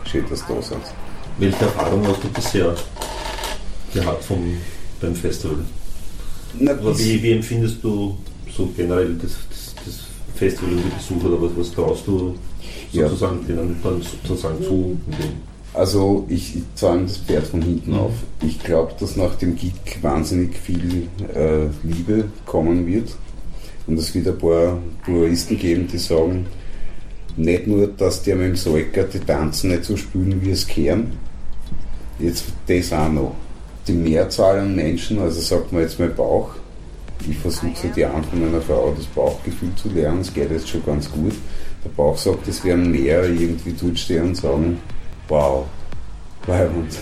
schön, 0.05 0.25
dass 0.29 0.47
du 0.47 0.55
da 0.55 0.63
seid. 0.63 0.79
Welche 1.39 1.65
Erfahrung 1.65 2.07
hast 2.07 2.23
du 2.23 2.29
bisher 2.29 2.75
gehabt 3.95 4.25
vom, 4.25 4.57
beim 5.01 5.15
Festival? 5.15 5.59
Na, 6.59 6.73
wie, 6.99 7.23
wie 7.23 7.33
empfindest 7.33 7.77
du 7.83 8.17
so 8.57 8.69
generell 8.77 9.15
das, 9.15 9.33
das, 9.49 9.75
das 9.85 9.95
Festival 10.35 10.75
und 10.75 10.83
die 10.85 10.91
Besucher 10.97 11.33
oder 11.33 11.43
was, 11.43 11.57
was 11.57 11.73
traust 11.73 12.07
du 12.07 12.35
Ja. 12.93 13.07
sozusagen 13.09 13.47
denen 13.47 13.77
dann 13.83 14.03
sozusagen 14.27 14.63
zu? 14.65 14.99
Also 15.73 16.27
ich, 16.29 16.57
ich 16.57 16.63
zäume 16.75 17.03
das 17.07 17.19
Pferd 17.19 17.47
von 17.47 17.63
hinten 17.63 17.95
auf. 17.95 18.13
Ich 18.43 18.59
glaube, 18.63 18.93
dass 18.99 19.15
nach 19.17 19.37
dem 19.37 19.55
Gig 19.55 19.73
wahnsinnig 20.03 20.57
viel 20.59 21.07
äh, 21.33 21.67
Liebe 21.85 22.25
kommen 22.47 22.87
wird. 22.87 23.15
Und 23.87 23.97
es 23.99 24.13
wird 24.15 24.27
ein 24.27 24.39
paar 24.39 24.79
Pluralisten 25.05 25.59
geben, 25.59 25.87
die 25.91 25.99
sagen, 25.99 26.47
nicht 27.37 27.67
nur, 27.67 27.87
dass 27.89 28.23
die 28.23 28.35
mit 28.35 28.49
dem 28.49 28.57
Salker 28.57 29.05
die 29.05 29.21
Tanzen 29.21 29.71
nicht 29.71 29.85
so 29.85 29.97
spielen, 29.97 30.41
wie 30.43 30.51
es 30.51 30.67
kehren, 30.67 31.13
jetzt 32.19 32.45
das 32.67 32.93
auch 32.93 33.11
noch. 33.11 33.35
Die 33.87 33.93
Mehrzahl 33.93 34.61
an 34.61 34.77
Menschen, 34.77 35.19
also 35.19 35.41
sagt 35.41 35.73
man 35.73 35.83
jetzt 35.83 35.99
mein 35.99 36.15
Bauch, 36.15 36.51
ich 37.29 37.39
versuche 37.39 37.73
seit 37.75 37.97
Jahren 37.97 38.25
von 38.25 38.41
meiner 38.41 38.61
Frau 38.63 38.95
das 38.97 39.07
Bauchgefühl 39.07 39.75
zu 39.77 39.89
lernen, 39.91 40.21
es 40.21 40.33
geht 40.33 40.51
jetzt 40.51 40.69
schon 40.69 40.85
ganz 40.85 41.11
gut. 41.11 41.35
Der 41.85 41.91
Bauch 41.91 42.17
sagt, 42.17 42.47
es 42.49 42.63
werden 42.65 42.91
mehr 42.91 43.25
irgendwie 43.25 43.75
dort 43.79 43.99
stehen 43.99 44.29
und 44.29 44.37
sagen, 44.37 44.79
wow, 45.29 45.67
leibend. 46.47 46.99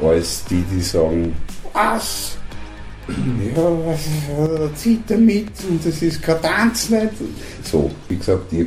Als 0.00 0.44
die, 0.44 0.64
die 0.72 0.80
sagen, 0.80 1.34
was? 1.72 2.37
Ja, 3.08 3.62
was, 3.86 4.80
zieht 4.80 5.10
er 5.10 5.16
mit 5.16 5.48
und 5.68 5.84
das 5.84 6.02
ist 6.02 6.22
kein 6.22 6.42
Tanz 6.42 6.90
nicht. 6.90 7.12
So, 7.64 7.90
wie 8.08 8.16
gesagt, 8.16 8.52
ich 8.52 8.66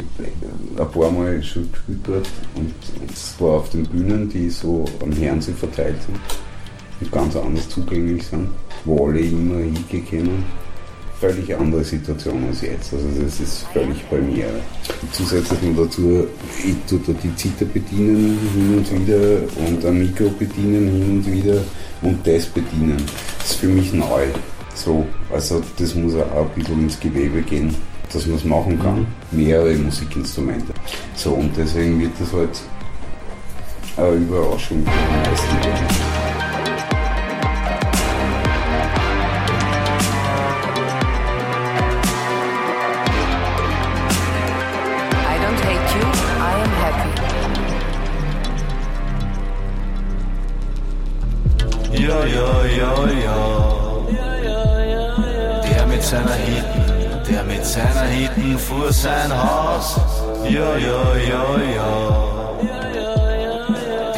habe 0.78 0.84
ein 0.84 0.92
paar 0.92 1.12
Mal 1.12 1.44
schon 1.44 1.72
gespielt 1.72 2.00
dort 2.04 2.30
und 2.56 2.74
es 3.14 3.36
war 3.40 3.58
auf 3.58 3.70
den 3.70 3.84
Bühnen, 3.84 4.28
die 4.30 4.50
so 4.50 4.86
am 5.02 5.14
Fernsehen 5.14 5.56
verteilt 5.56 5.98
sind 6.06 6.20
und 7.02 7.12
ganz 7.12 7.36
anders 7.36 7.70
zugänglich 7.70 8.26
sind, 8.26 8.50
wo 8.86 9.08
alle 9.08 9.20
immer 9.20 9.60
hingehen 9.60 10.08
können. 10.10 10.44
Völlig 11.20 11.56
andere 11.56 11.84
Situation 11.84 12.44
als 12.48 12.62
jetzt. 12.62 12.92
Also 12.94 13.08
das 13.24 13.40
ist 13.40 13.68
völlig 13.72 14.10
Premiere. 14.10 14.60
Zusätzlich 15.12 15.62
noch 15.62 15.84
dazu, 15.84 16.26
ich 16.66 16.76
tue 16.90 17.00
da 17.06 17.14
die 17.14 17.36
Zither 17.36 17.66
bedienen 17.66 18.40
hin 18.56 18.78
und 18.78 19.08
wieder 19.08 19.68
und 19.68 19.86
ein 19.86 20.00
Mikro 20.00 20.32
bedienen 20.32 20.88
hin 20.90 21.12
und 21.12 21.32
wieder 21.32 21.62
und 22.02 22.26
das 22.26 22.46
bedienen. 22.46 23.04
Das 23.40 23.52
ist 23.52 23.60
für 23.60 23.68
mich 23.68 23.94
neu. 23.94 24.28
So, 24.74 25.06
also 25.32 25.62
das 25.78 25.96
muss 25.96 26.16
auch 26.16 26.42
ein 26.42 26.50
bisschen 26.56 26.82
ins 26.82 27.00
Gewebe 27.00 27.42
gehen, 27.42 27.76
dass 28.12 28.26
man 28.26 28.38
es 28.38 28.44
machen 28.44 28.80
kann. 28.80 29.06
Mehrere 29.32 29.76
Musikinstrumente. 29.76 30.74
So, 31.16 31.32
und 31.34 31.56
deswegen 31.56 32.00
wird 32.00 32.12
das 32.20 32.34
halt 32.34 32.62
eine 33.98 34.16
Überraschung 34.16 34.84
für 34.84 34.92
die 34.92 35.30
meisten 35.30 35.91
Hitten 58.36 58.58
vor 58.58 58.92
sein 58.92 59.32
Haus. 59.32 60.00
Ja, 60.44 60.76
ja, 60.78 61.16
ja, 61.16 61.46
ja. 61.76 61.92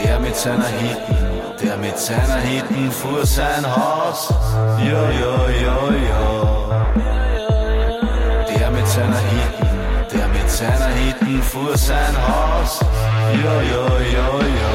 Der 0.04 0.20
mit 0.20 0.36
seiner 0.36 0.68
Hitten, 0.68 1.18
der 1.62 1.78
mit 1.78 1.98
seiner 1.98 2.38
Hitten 2.38 2.92
vor 2.92 3.26
sein 3.26 3.66
Haus. 3.66 4.30
Ja, 4.78 5.10
ja, 5.22 5.50
ja, 5.66 5.78
ja. 6.10 6.86
Der 8.56 8.72
mit 8.72 8.88
seiner 8.88 9.18
Hitten, 9.18 9.68
der 10.14 10.28
mit 10.28 10.50
seiner 10.50 10.90
Hitten 10.90 11.42
vor 11.42 11.76
sein 11.78 12.16
Haus. 12.28 12.80
Ja, 13.44 13.62
ja, 13.62 13.88
ja, 14.16 14.30
ja. 14.62 14.73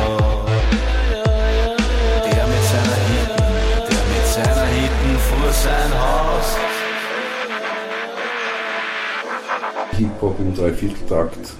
Hip-Hop 9.99 10.39
im 10.39 10.55
Dreivierteltakt. 10.55 11.55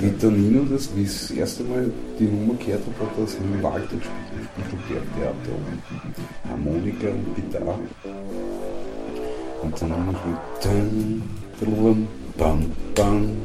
Wie 0.00 0.10
der 0.10 0.30
Nino 0.30 0.62
das, 0.70 0.90
wie 0.94 1.02
ich 1.02 1.08
das 1.08 1.30
erste 1.30 1.64
Mal 1.64 1.90
die 2.18 2.24
Nummer 2.24 2.54
gehört 2.54 2.82
habe, 2.84 3.10
hat 3.10 3.18
das 3.18 3.34
im 3.36 3.62
Walter 3.62 3.96
gespielt, 3.96 4.48
im 4.56 4.64
Stuttgart-Theater. 4.68 5.56
Harmonika 6.48 7.08
und 7.08 7.34
Gitarre. 7.34 7.78
Und 9.62 9.82
dann 9.82 9.90
haben 9.90 10.16
wir 11.60 11.66
blum, 11.66 12.08
bam, 12.36 12.66
bam, 12.94 13.36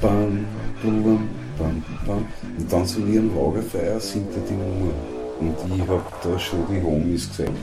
bam, 0.00 0.46
blum, 0.80 1.28
bam, 1.58 1.84
bam. 2.06 2.26
Und 2.58 2.72
dann 2.72 2.86
so 2.86 3.06
wie 3.06 3.18
ein 3.18 3.30
Lagerfeuer 3.36 4.00
singt 4.00 4.32
er 4.34 4.42
die 4.48 4.54
Nummer. 4.54 4.94
Und 5.38 5.76
ich 5.76 5.88
habe 5.88 6.02
da 6.24 6.38
schon 6.38 6.60
die 6.70 6.82
Homies 6.82 7.28
gesehen. 7.28 7.54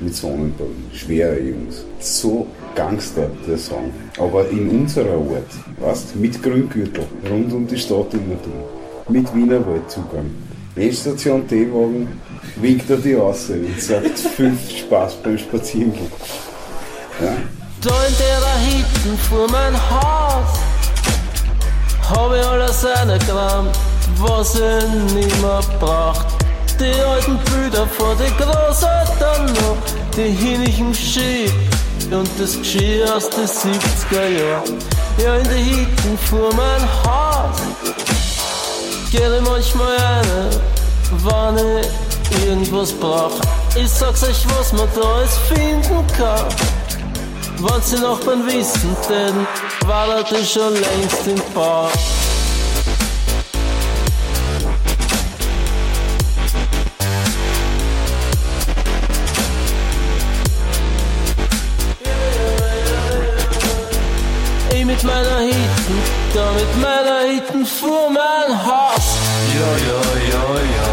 Mit 0.00 0.14
Sonnenbrillen. 0.14 0.90
Schwere 0.92 1.40
Jungs. 1.40 1.84
So 1.98 2.46
Gangster, 2.74 3.30
der 3.46 3.58
Song. 3.58 3.92
Aber 4.18 4.48
in 4.48 4.68
unserer 4.70 5.14
Art. 5.14 5.52
Weißt 5.78 6.16
mit 6.16 6.42
Grüngürtel. 6.42 7.04
Rund 7.28 7.52
um 7.52 7.66
die 7.66 7.78
Stadt 7.78 8.12
immer 8.14 8.36
drin. 8.36 8.64
Mit 9.08 9.34
Wienerwaldzugang. 9.34 10.30
Endstation 10.76 11.46
T-Wagen. 11.46 12.08
Winkt 12.56 12.90
er 12.90 12.96
die 12.96 13.16
aus 13.16 13.50
und 13.50 13.80
sagt 13.80 14.18
viel 14.36 14.56
Spaß 14.56 15.14
beim 15.22 15.38
Spazierengehen. 15.38 16.12
Ja. 17.20 17.32
Da 17.82 18.06
in 18.06 18.14
der 18.18 18.58
Hitten 18.58 19.18
vor 19.28 19.50
mein 19.50 19.74
Haus 19.74 20.58
hab 22.10 22.34
ich 22.34 22.44
alles 22.44 22.84
reingekramt, 22.84 23.78
was 24.18 24.54
ich 24.54 25.14
nimmer 25.14 25.60
braucht. 25.78 26.26
Die 26.78 27.00
alten 27.02 27.38
von 27.96 28.16
den 28.18 28.32
Großeltern 28.36 29.46
noch 29.46 29.76
die 30.16 30.30
hinnigen 30.30 30.94
Ski 30.94 31.46
und 32.12 32.28
das 32.38 32.56
Geschirr 32.58 33.14
aus 33.14 33.28
den 33.30 33.46
70er 33.46 34.28
Jahren. 34.28 34.78
Ja, 35.22 35.36
in 35.36 35.44
der 35.44 35.52
Hitten 35.54 36.18
vor 36.28 36.52
mein 36.54 36.88
gehe 39.10 39.36
ich 39.36 39.42
manchmal 39.42 39.96
eine, 39.96 40.50
wann 41.24 41.56
ich 41.56 42.46
irgendwas 42.46 42.92
brauch. 42.92 43.40
Ich 43.76 43.90
sag's 43.90 44.22
euch, 44.22 44.44
was 44.58 44.72
man 44.72 44.88
da 44.94 45.00
alles 45.00 45.38
finden 45.48 46.06
kann. 46.16 46.46
Wenn 47.58 47.82
sie 47.82 47.98
Nachbarn 47.98 48.46
wissen, 48.46 48.96
denn 49.08 49.46
war 49.86 50.08
er 50.08 50.44
schon 50.44 50.74
längst 50.74 51.26
im 51.26 51.42
Bauch. 51.54 51.90
Mit 64.90 65.04
meiner 65.04 65.38
Hitten, 65.38 65.98
da 66.34 66.50
mit 66.52 66.72
meiner 66.80 67.20
Hitten 67.30 67.64
vor 67.64 68.10
mein 68.10 68.50
Haus. 68.66 69.06
Ja, 69.58 69.70
ja, 69.88 70.00
ja, 70.32 70.46
ja. 70.76 70.90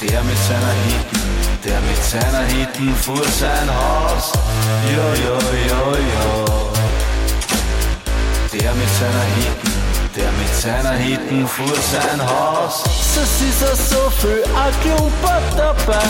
Der 0.00 0.22
mit 0.24 0.40
seiner 0.48 0.74
Hitten, 0.86 1.20
der 1.64 1.80
mit 1.88 2.02
seiner 2.12 2.44
Hitten 2.54 2.94
vor 2.96 3.24
sein 3.40 3.68
Haus. 3.80 4.32
Ja, 4.94 5.08
ja, 5.24 5.38
ja, 5.70 5.82
ja. 6.12 6.28
Der 8.52 8.72
mit 8.80 8.92
seiner 8.98 9.26
Hitten, 9.36 9.74
der 10.16 10.30
mit 10.40 10.52
seiner 10.62 10.96
Hitten 11.06 11.46
vor 11.46 11.76
sein 11.92 12.20
Haus. 12.26 12.84
Es 12.86 13.40
ist 13.48 13.60
ja 13.60 13.74
so 13.76 14.10
viel 14.20 14.42
Aklumpert 14.66 15.48
dabei. 15.56 16.08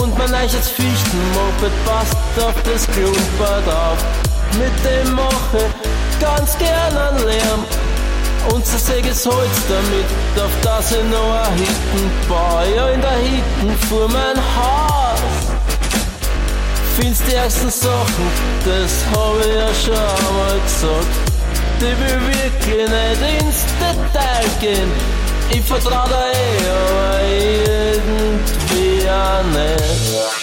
Und 0.00 0.16
mein 0.16 0.30
neues 0.30 0.68
Fichtenmoped 0.70 1.74
passt 1.84 2.16
auf 2.38 2.54
das 2.64 2.86
Klumpert 2.86 3.68
auf 3.68 3.98
mit 4.58 4.72
dem 4.84 5.14
mache 5.14 5.64
ganz 6.20 6.56
gern 6.58 6.96
an 6.96 7.18
Lärm. 7.18 7.64
Und 8.52 8.64
zersäge 8.66 9.08
es 9.10 9.24
Holz 9.24 9.56
damit, 9.68 10.44
auf 10.44 10.52
das 10.62 10.92
ich 10.92 11.04
noch 11.04 11.34
ein 11.34 11.54
Hitten 11.54 12.10
baue. 12.28 12.74
Ja, 12.76 12.88
in 12.90 13.00
der 13.00 13.10
Hitten 13.12 13.78
vor 13.88 14.08
mein 14.08 14.36
Haus. 14.36 15.20
Findest 16.96 17.22
die 17.26 17.34
ersten 17.34 17.70
Sachen, 17.70 18.26
das 18.64 18.92
habe 19.16 19.40
ich 19.40 19.54
ja 19.54 19.74
schon 19.74 19.94
einmal 19.94 20.60
gesagt. 20.60 21.34
Die 21.80 21.86
will 21.86 22.20
wirklich 22.28 22.88
nicht 22.88 23.42
ins 23.42 23.64
Detail 23.80 24.46
gehen. 24.60 24.92
Ich 25.50 25.62
vertraue 25.62 26.08
da 26.08 26.26
eh, 26.28 26.70
aber 26.70 27.20
irgendwie 27.28 29.10
auch 29.10 29.44
nicht. 29.52 30.33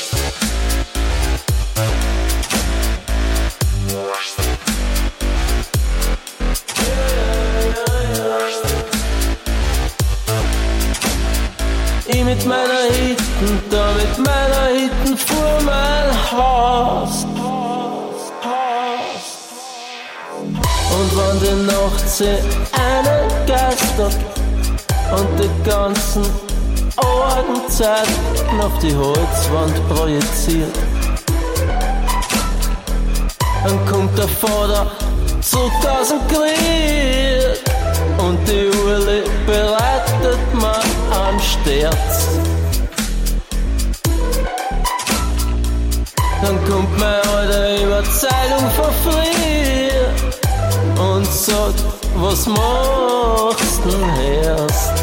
Mit 12.32 12.46
meiner 12.46 12.84
Hitten, 12.94 13.62
da 13.70 13.92
mit 13.94 14.18
meiner 14.18 14.66
Hitten 14.74 15.18
vor 15.18 15.60
mein 15.66 16.32
Haus. 16.32 17.26
Und 20.96 21.10
wenn 21.18 21.40
die 21.42 21.66
Nacht 21.66 22.10
sie 22.10 22.38
einen 22.72 23.46
geistert 23.46 24.16
und 25.12 25.30
die 25.40 25.70
ganzen 25.70 26.24
Augenzeiten 26.96 28.62
auf 28.62 28.80
die 28.82 28.96
Holzwand 28.96 29.90
projiziert, 29.90 30.76
dann 33.66 33.86
kommt 33.86 34.18
der 34.18 34.28
zurück 35.42 35.72
aus 36.00 36.10
dem 36.10 36.28
Krieg 36.30 37.71
und 38.18 38.40
die 38.48 38.70
Urli 38.86 39.24
bereitet 39.46 40.54
man 40.54 40.82
am 41.12 41.40
Sterz. 41.40 42.28
Dann 46.42 46.58
kommt 46.66 46.98
meine 46.98 47.22
alte 47.38 47.84
Überzeugung 47.84 48.70
von 48.76 48.92
früher 49.04 50.10
und 51.04 51.26
sagt, 51.26 51.84
was 52.16 52.48
machst 52.48 53.82
denn 53.86 54.44
erst? 54.44 54.94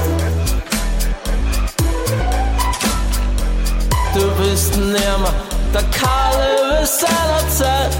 Du 4.14 4.24
bist 4.42 4.76
nimmer 4.76 5.32
der 5.72 5.84
Kalle 5.90 6.86
seiner 6.86 7.48
Zeit, 7.50 7.90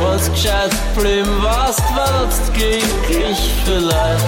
was 0.00 0.30
gescheit 0.30 0.70
blieben 0.96 1.42
warst, 1.42 1.82
warst 1.94 2.52
glücklich 2.54 3.38
vielleicht. 3.64 4.24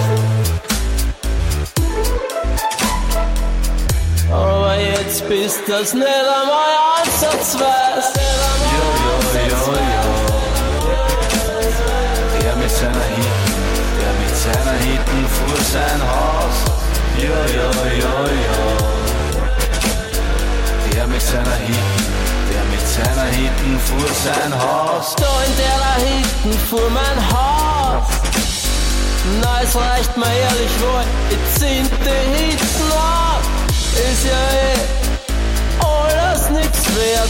Aber 4.31 4.75
jetzt 4.75 5.27
bist 5.27 5.61
das 5.67 5.93
nicht 5.93 6.05
einmal 6.05 6.77
ansatzweise. 7.01 8.19
Ja, 8.75 8.87
ja, 9.33 9.47
ja, 9.47 9.61
ja. 9.89 10.03
Der 12.41 12.55
mit 12.55 12.71
seiner 12.71 13.07
Hitten, 13.15 13.59
der 13.99 14.13
mit 14.21 14.35
seiner 14.35 14.77
Hitten 14.79 15.21
vor 15.27 15.57
sein 15.73 16.01
Haus. 16.01 16.57
Ja, 17.17 17.39
ja, 17.57 17.69
ja, 18.03 18.15
ja. 18.45 18.57
Der 20.93 21.05
mit 21.07 21.21
seiner 21.21 21.55
Hitten, 21.55 21.98
seiner 23.03 23.29
Hitten 23.31 23.79
vor 23.79 24.09
sein 24.23 24.53
Haus. 24.53 25.15
Da 25.15 25.43
in 25.45 25.53
der 25.57 25.95
Hitten 26.05 26.59
vor 26.69 26.89
mein 26.89 27.19
Haus. 27.31 28.07
Na, 29.41 29.61
es 29.63 29.75
reicht 29.75 30.17
mir 30.17 30.25
ehrlich 30.25 30.71
wohl, 30.81 31.03
jetzt 31.29 31.59
sind 31.59 31.89
die 32.03 32.53
Hitten 32.53 32.91
ab 32.93 33.43
ist 33.99 34.25
ja 34.25 34.31
eh 34.31 34.99
alles 35.79 36.49
nichts 36.49 36.85
wert. 36.95 37.29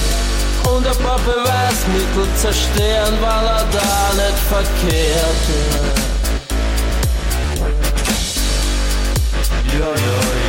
Und 0.71 0.85
ein 0.85 0.97
paar 1.03 1.19
Beweismittel 1.19 2.27
zerstören, 2.35 3.15
weil 3.21 3.45
er 3.45 3.65
da 3.71 4.13
nicht 4.15 4.39
verkehrt. 4.49 5.43
Ja, 9.73 9.87
ja, 9.87 10.19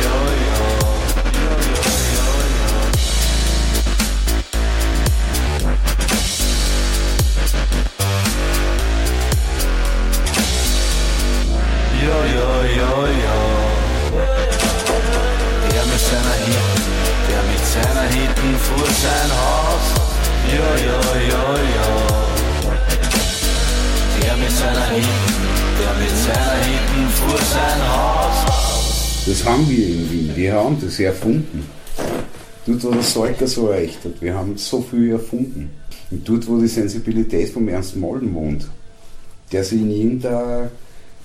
Vor 18.57 18.87
sein 18.87 19.31
Haus. 19.31 19.85
Ja, 20.47 20.69
ja, 20.87 20.99
ja, 21.29 21.45
ja. 21.75 21.87
Der 24.21 24.37
mit 24.37 24.51
seiner 24.51 24.87
Hitten, 24.89 25.43
der 25.79 25.93
mit 26.01 26.15
seiner 26.25 26.57
Hitten 26.65 27.09
vor 27.09 27.37
sein 27.37 27.81
Haus. 27.89 29.25
Das 29.25 29.45
haben 29.45 29.69
wir 29.69 29.87
in 29.87 30.11
Wien, 30.11 30.31
wir 30.35 30.53
haben 30.53 30.77
das 30.81 30.99
erfunden. 30.99 31.67
Dort, 32.65 32.83
wo 32.83 32.91
der 32.91 33.03
Salter 33.03 33.47
so 33.47 33.67
erreicht 33.67 34.03
hat, 34.03 34.21
wir 34.21 34.35
haben 34.35 34.57
so 34.57 34.81
viel 34.81 35.11
erfunden. 35.11 35.71
Und 36.09 36.27
dort, 36.27 36.47
wo 36.47 36.57
die 36.59 36.67
Sensibilität 36.67 37.49
vom 37.49 37.67
Ernst 37.67 37.95
Molden 37.95 38.33
wohnt, 38.33 38.67
der 39.51 39.63
sich 39.63 39.81
in 39.81 39.91
irgendeiner 39.91 40.69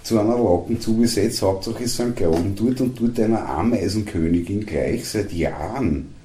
zu 0.02 0.20
einer 0.20 0.36
Locken 0.36 0.80
zugesetzt, 0.80 1.42
Hauptsache 1.42 1.82
es 1.82 1.96
sind 1.96 2.16
Graben 2.16 2.54
dort 2.54 2.80
und 2.80 3.00
dort 3.00 3.18
einer 3.18 3.48
Ameisenkönigin 3.48 4.64
gleich 4.64 5.08
seit 5.08 5.32
Jahren. 5.32 6.15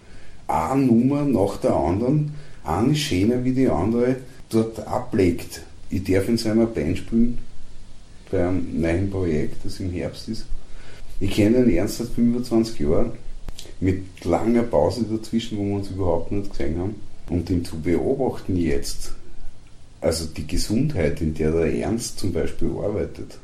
Eine 0.51 0.85
Nummer 0.85 1.23
nach 1.23 1.57
der 1.57 1.73
anderen, 1.73 2.33
eine 2.65 2.93
schöner 2.93 3.43
wie 3.45 3.53
die 3.53 3.69
andere, 3.69 4.17
dort 4.49 4.85
ablegt. 4.85 5.61
Ich 5.89 6.03
darf 6.03 6.27
in 6.27 6.37
seiner 6.37 6.65
Band 6.65 6.97
spielen, 6.97 7.37
bei 8.29 8.45
einem 8.45 8.81
neuen 8.81 9.09
Projekt, 9.09 9.63
das 9.63 9.79
im 9.79 9.91
Herbst 9.91 10.27
ist. 10.27 10.45
Ich 11.21 11.31
kenne 11.31 11.63
ihn 11.63 11.77
ernst 11.77 11.99
seit 11.99 12.09
25 12.09 12.79
Jahren, 12.79 13.11
mit 13.79 14.03
langer 14.25 14.63
Pause 14.63 15.05
dazwischen, 15.09 15.57
wo 15.57 15.63
wir 15.63 15.75
uns 15.75 15.89
überhaupt 15.89 16.31
nicht 16.31 16.49
gesehen 16.49 16.79
haben. 16.79 16.95
Und 17.29 17.49
ihn 17.49 17.63
zu 17.63 17.79
beobachten 17.79 18.57
jetzt, 18.57 19.13
also 20.01 20.25
die 20.25 20.47
Gesundheit, 20.47 21.21
in 21.21 21.33
der 21.33 21.51
der 21.51 21.73
Ernst 21.75 22.19
zum 22.19 22.33
Beispiel 22.33 22.71
arbeitet, 22.83 23.37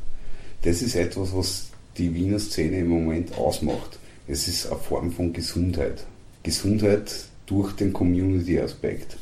das 0.64 0.82
ist 0.82 0.95
etwas, 0.95 1.34
was 1.34 1.68
die 1.97 2.14
Wiener 2.14 2.39
Szene 2.39 2.80
im 2.80 2.89
Moment 2.89 3.38
ausmacht. 3.38 3.97
Es 4.28 4.47
ist 4.49 4.68
eine 4.68 4.80
Form 4.80 5.12
von 5.12 5.32
Gesundheit. 5.32 6.03
Gesundheit 6.48 7.14
durch 7.45 7.74
den 7.74 7.91
Community-Aspekt. 7.91 9.18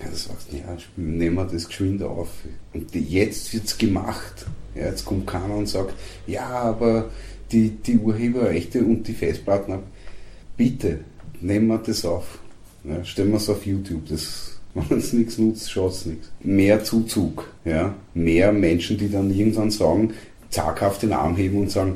Also 0.00 0.28
sagst 0.28 0.52
ja, 0.52 0.76
nehmen 0.96 1.36
wir 1.36 1.44
das 1.44 1.68
geschwind 1.68 2.02
auf. 2.02 2.28
Und 2.72 2.94
jetzt 2.94 3.54
wird 3.54 3.64
es 3.64 3.78
gemacht. 3.78 4.46
Ja, 4.74 4.86
jetzt 4.86 5.04
kommt 5.04 5.26
keiner 5.26 5.54
und 5.54 5.68
sagt, 5.68 5.94
ja, 6.26 6.48
aber 6.48 7.10
die, 7.52 7.70
die 7.70 7.96
Urheberrechte 7.96 8.84
und 8.84 9.06
die 9.06 9.12
Festplatten, 9.12 9.78
bitte, 10.56 11.00
nehmen 11.40 11.68
wir 11.68 11.78
das 11.78 12.04
auf. 12.04 12.38
Ja, 12.82 13.04
stellen 13.04 13.30
wir 13.30 13.36
es 13.36 13.48
auf 13.48 13.64
YouTube. 13.64 14.08
Das, 14.08 14.58
wenn 14.74 14.98
es 14.98 15.12
nichts 15.12 15.38
nutzt, 15.38 15.70
schaut 15.70 15.92
es 15.92 16.06
nichts. 16.06 16.28
Mehr 16.42 16.82
Zuzug. 16.82 17.48
Ja? 17.64 17.94
Mehr 18.14 18.52
Menschen, 18.52 18.98
die 18.98 19.10
dann 19.10 19.32
irgendwann 19.32 19.70
sagen, 19.70 20.12
zaghaft 20.50 21.02
den 21.02 21.12
Arm 21.12 21.36
heben 21.36 21.58
und 21.58 21.70
sagen, 21.70 21.94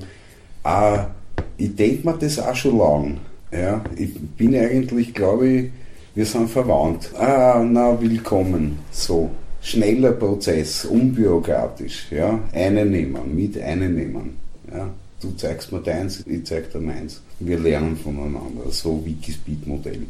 ah, 0.63 1.09
ich 1.57 1.75
denke 1.75 2.09
mir 2.09 2.17
das 2.17 2.39
auch 2.39 2.55
schon 2.55 2.79
lang. 2.79 3.19
Ja? 3.51 3.83
Ich 3.97 4.15
bin 4.15 4.55
eigentlich, 4.55 5.15
glaube 5.15 5.49
ich, 5.49 5.71
wir 6.15 6.27
sind 6.27 6.51
verwandt. 6.51 7.15
Ah, 7.15 7.65
na, 7.65 8.01
willkommen. 8.01 8.79
So. 8.91 9.31
Schneller 9.61 10.13
Prozess, 10.13 10.85
unbürokratisch. 10.85 12.07
Ja? 12.11 12.41
Einen 12.53 12.91
nehmen, 12.91 13.35
mit 13.35 13.61
einen 13.61 13.95
nehmen. 13.95 14.37
Ja? 14.73 14.89
Du 15.21 15.33
zeigst 15.33 15.73
mir 15.73 15.81
deins, 15.81 16.25
ich 16.27 16.45
zeig 16.45 16.71
dir 16.73 16.81
meins. 16.81 17.21
Wir 17.41 17.59
lernen 17.59 17.97
voneinander. 17.97 18.71
So 18.71 19.05
Wikispeed-Modell. 19.05 20.03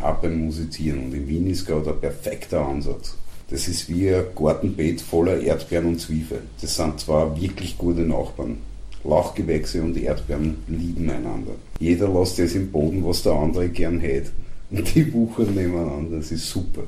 Auch 0.00 0.16
beim 0.16 0.38
Musizieren. 0.44 1.06
Und 1.06 1.14
in 1.14 1.26
Wien 1.26 1.50
ist 1.50 1.66
gerade 1.66 1.90
ein 1.90 2.00
perfekter 2.00 2.64
Ansatz. 2.64 3.16
Das 3.50 3.66
ist 3.66 3.88
wie 3.88 4.14
ein 4.14 4.24
Gartenbeet 4.36 5.00
voller 5.00 5.40
Erdbeeren 5.40 5.86
und 5.86 6.00
Zwiebeln. 6.00 6.42
Das 6.60 6.76
sind 6.76 7.00
zwar 7.00 7.40
wirklich 7.40 7.76
gute 7.78 8.02
Nachbarn. 8.02 8.58
Lauchgewächse 9.04 9.82
und 9.82 9.96
Erdbeeren 9.96 10.56
lieben 10.68 11.08
einander. 11.10 11.52
Jeder 11.78 12.08
lässt 12.08 12.38
das 12.38 12.54
im 12.54 12.70
Boden, 12.70 13.04
was 13.04 13.22
der 13.22 13.32
andere 13.32 13.68
gern 13.68 14.00
hätte. 14.00 14.30
Und 14.70 14.94
die 14.94 15.12
wuchern 15.12 15.54
nebeneinander. 15.54 16.18
Das 16.18 16.30
ist 16.30 16.48
super. 16.48 16.82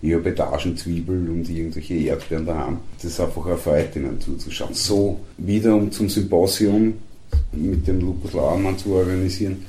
Ich 0.00 0.14
habe 0.14 0.30
Etagenzwiebeln 0.30 1.28
und 1.28 1.48
irgendwelche 1.48 1.94
Erdbeeren 1.94 2.46
daheim. 2.46 2.78
Das 2.96 3.12
ist 3.12 3.20
einfach 3.20 3.44
eine 3.46 3.56
Freude, 3.56 3.98
ihnen 3.98 4.20
zuzuschauen. 4.20 4.74
So, 4.74 5.20
wieder 5.36 5.74
um 5.74 5.90
zum 5.90 6.08
Symposium 6.08 6.94
mit 7.52 7.86
dem 7.86 8.00
Lukas 8.00 8.32
Lauermann 8.32 8.78
zu 8.78 8.92
organisieren, 8.92 9.64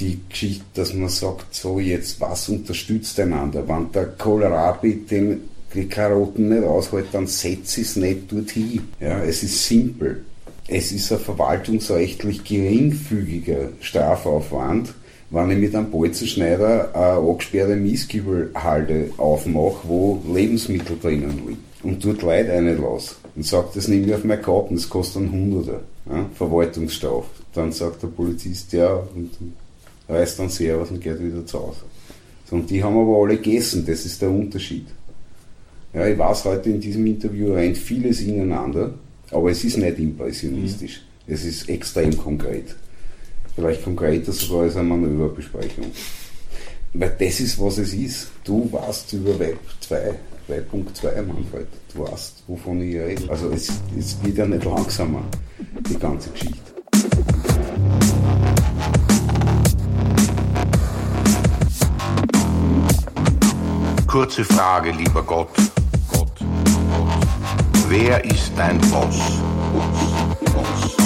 die 0.00 0.18
Geschichte, 0.28 0.64
dass 0.74 0.94
man 0.94 1.08
sagt, 1.08 1.54
so 1.54 1.80
jetzt, 1.80 2.20
was 2.20 2.48
unterstützt 2.48 3.18
einander? 3.20 3.66
Wenn 3.66 3.90
der 3.92 4.06
Kohlrabi 4.06 5.04
den, 5.10 5.40
die 5.74 5.86
Karotten 5.86 6.48
nicht 6.48 6.64
aushält, 6.64 7.06
dann 7.12 7.26
setzt 7.26 7.78
es 7.78 7.96
nicht 7.96 8.30
dorthin. 8.30 8.82
Ja, 9.00 9.22
es 9.22 9.42
ist 9.42 9.64
simpel. 9.64 10.24
Es 10.70 10.92
ist 10.92 11.10
ein 11.10 11.18
verwaltungsrechtlich 11.18 12.44
geringfügiger 12.44 13.70
Strafaufwand, 13.80 14.92
wenn 15.30 15.50
ich 15.50 15.56
mit 15.56 15.74
einem 15.74 15.90
Bolzenschneider 15.90 16.94
eine 16.94 17.26
angesperrte 17.26 17.74
Mieskübelhalde 17.74 19.10
aufmache, 19.16 19.88
wo 19.88 20.22
Lebensmittel 20.30 20.98
drinnen 21.00 21.42
liegen 21.46 21.64
und 21.82 22.04
dort 22.04 22.20
Leute 22.20 22.52
reinlasse 22.52 23.14
und 23.34 23.46
sage, 23.46 23.68
das 23.74 23.88
nehme 23.88 24.08
ich 24.08 24.14
auf 24.14 24.24
meine 24.24 24.42
Karten, 24.42 24.74
das 24.74 24.90
kostet 24.90 25.22
einen 25.22 25.32
Hunderter, 25.32 25.80
ja, 26.04 26.26
Verwaltungsstraf. 26.34 27.24
Dann 27.54 27.72
sagt 27.72 28.02
der 28.02 28.08
Polizist, 28.08 28.70
ja, 28.74 28.92
und 28.92 29.30
reißt 30.06 30.38
dann 30.38 30.50
sehr 30.50 30.76
aus 30.76 30.90
und 30.90 31.00
geht 31.00 31.18
wieder 31.24 31.46
zu 31.46 31.60
Hause. 31.60 31.80
So, 32.44 32.56
und 32.56 32.68
die 32.68 32.84
haben 32.84 32.98
aber 32.98 33.22
alle 33.22 33.36
gegessen, 33.36 33.86
das 33.86 34.04
ist 34.04 34.20
der 34.20 34.30
Unterschied. 34.30 34.86
Ja, 35.94 36.06
ich 36.06 36.18
weiß 36.18 36.44
heute 36.44 36.68
in 36.68 36.80
diesem 36.80 37.06
Interview 37.06 37.54
rein 37.54 37.74
vieles 37.74 38.20
ineinander, 38.20 38.92
aber 39.30 39.50
es 39.50 39.64
ist 39.64 39.76
nicht 39.76 39.98
impressionistisch. 39.98 41.02
Mhm. 41.26 41.32
Es 41.34 41.44
ist 41.44 41.68
extrem 41.68 42.16
konkret. 42.16 42.74
Vielleicht 43.54 43.84
konkreter 43.84 44.32
sogar 44.32 44.62
als 44.62 44.76
eine 44.76 44.88
Manöverbesprechung. 44.88 45.86
Weil 46.94 47.14
das 47.18 47.40
ist, 47.40 47.60
was 47.60 47.78
es 47.78 47.92
ist. 47.92 48.28
Du 48.44 48.70
warst 48.72 49.12
über 49.12 49.38
Web 49.38 49.58
2, 49.80 50.14
2.2, 50.48 51.22
Manfred. 51.22 51.66
Du 51.92 52.00
weißt, 52.00 52.44
wovon 52.46 52.80
ich 52.80 52.96
rede. 52.96 53.30
Also 53.30 53.50
es, 53.50 53.70
es 53.98 54.16
wird 54.22 54.38
ja 54.38 54.46
nicht 54.46 54.64
langsamer, 54.64 55.22
die 55.88 55.98
ganze 55.98 56.30
Geschichte. 56.30 56.62
Kurze 64.06 64.44
Frage, 64.44 64.92
lieber 64.92 65.22
Gott. 65.22 65.50
Wer 67.90 68.22
ist 68.22 68.52
dein 68.54 68.78
Boss? 68.90 69.16
Boss, 69.72 70.36
Boss. 70.52 70.98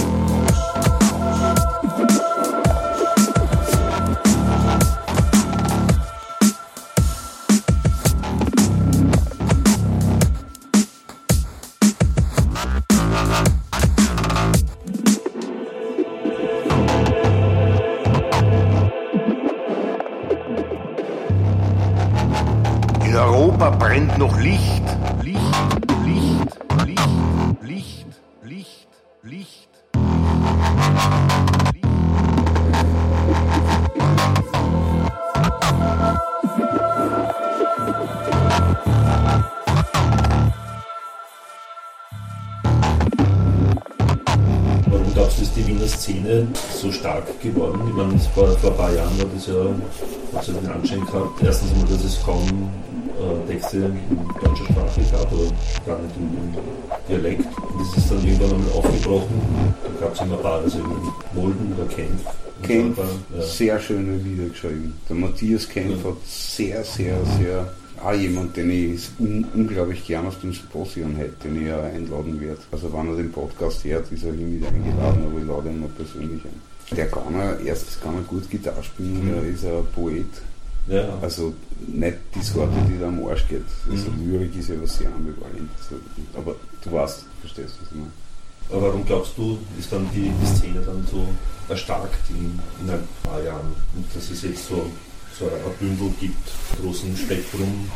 brennt 23.92 24.18
noch. 24.18 24.38
Licht, 24.38 24.81
so 46.82 46.90
stark 46.90 47.40
geworden? 47.40 47.80
Ich 47.88 47.94
meine, 47.94 48.18
vor, 48.34 48.48
vor 48.58 48.70
ein 48.70 48.76
paar 48.76 48.92
Jahren 48.92 49.16
war 49.18 49.26
das 49.32 49.46
ja, 49.46 49.54
hat 50.34 50.48
ja 50.48 50.54
den 50.54 50.70
Anschein 50.70 51.06
gehabt, 51.06 51.42
erstens 51.42 51.72
einmal, 51.72 51.88
dass 51.88 52.04
es 52.04 52.22
kaum 52.22 52.42
äh, 53.22 53.52
Texte 53.52 53.76
in 53.76 53.94
deutscher 54.42 54.64
Sprache 54.64 55.00
gab 55.12 55.32
oder 55.32 55.50
gar 55.86 55.98
nicht 56.02 56.16
im, 56.16 56.82
Dialekt. 57.08 57.46
Und 57.46 57.80
das 57.80 57.96
ist 57.96 58.10
dann 58.10 58.24
irgendwann 58.24 58.52
einmal 58.52 58.72
aufgebrochen. 58.72 59.74
Da 59.82 60.06
gab 60.06 60.14
es 60.14 60.20
immer 60.20 60.36
ein 60.36 60.42
paar, 60.42 60.60
also 60.60 60.78
in 60.78 61.40
Molden 61.40 61.72
oder 61.76 61.86
Kempf. 61.86 62.22
Kempf, 62.62 62.98
ja. 62.98 63.42
sehr 63.42 63.80
schöne 63.80 64.16
Lieder 64.16 64.48
geschrieben. 64.48 64.94
Der 65.08 65.16
Matthias 65.16 65.68
Kempf 65.68 66.04
ja. 66.04 66.10
hat 66.10 66.16
sehr, 66.26 66.84
sehr, 66.84 67.16
sehr 67.38 67.72
auch 68.02 68.12
jemand, 68.12 68.56
den 68.56 68.70
ich 68.70 69.08
un 69.18 69.46
unglaublich 69.54 70.04
gern 70.04 70.26
auf 70.26 70.40
dem 70.40 70.52
Symposium 70.52 71.14
hätte, 71.16 71.48
den 71.48 71.64
ich 71.64 71.72
auch 71.72 71.84
einladen 71.84 72.40
werde. 72.40 72.60
Also 72.72 72.92
wenn 72.92 73.08
er 73.08 73.16
den 73.16 73.30
Podcast 73.30 73.84
hört, 73.84 74.10
ist 74.10 74.24
er 74.24 74.32
nicht 74.32 74.66
eingeladen, 74.66 75.24
aber 75.24 75.38
ich 75.38 75.46
lade 75.46 75.68
ihn 75.68 75.80
mal 75.80 75.88
persönlich 75.88 76.44
ein. 76.44 76.71
Der 76.96 77.08
kann 77.08 77.34
er, 77.34 77.60
erstens 77.60 78.00
kann 78.00 78.16
er 78.16 78.22
gut 78.22 78.48
Gitarre 78.50 78.82
spielen, 78.82 79.24
mhm. 79.24 79.34
er 79.34 79.44
ist 79.44 79.64
ein 79.64 79.86
Poet, 79.94 80.26
ja. 80.86 81.16
Also 81.20 81.54
nicht 81.86 82.18
die 82.34 82.42
Sorte, 82.42 82.74
die 82.88 82.98
da 82.98 83.08
am 83.08 83.24
Arsch 83.26 83.46
geht. 83.48 83.64
Also 83.90 84.10
mhm. 84.10 84.32
Lyrik 84.32 84.56
ist 84.56 84.68
ja 84.68 84.74
was 84.80 84.98
sehr 84.98 85.08
ambivalent. 85.14 85.70
Aber 86.34 86.56
du 86.82 86.92
weißt, 86.92 87.24
verstehst, 87.40 87.78
was 87.80 87.90
ich 87.90 87.98
meine. 87.98 88.10
Aber 88.70 88.88
warum 88.88 89.04
glaubst 89.04 89.36
du, 89.36 89.58
ist 89.78 89.92
dann 89.92 90.08
die, 90.14 90.30
die 90.30 90.46
Szene 90.46 90.80
dann 90.80 91.06
so 91.10 91.26
erstarkt 91.68 92.30
in, 92.30 92.58
in 92.82 92.90
ein 92.90 93.08
paar 93.22 93.42
Jahren? 93.42 93.72
Und 93.94 94.06
dass 94.14 94.30
es 94.30 94.42
jetzt 94.42 94.66
so, 94.66 94.90
so 95.38 95.46
ein 95.46 95.74
Bündel 95.78 96.12
gibt, 96.18 96.50
großen 96.80 97.16
Spektrum 97.16 97.88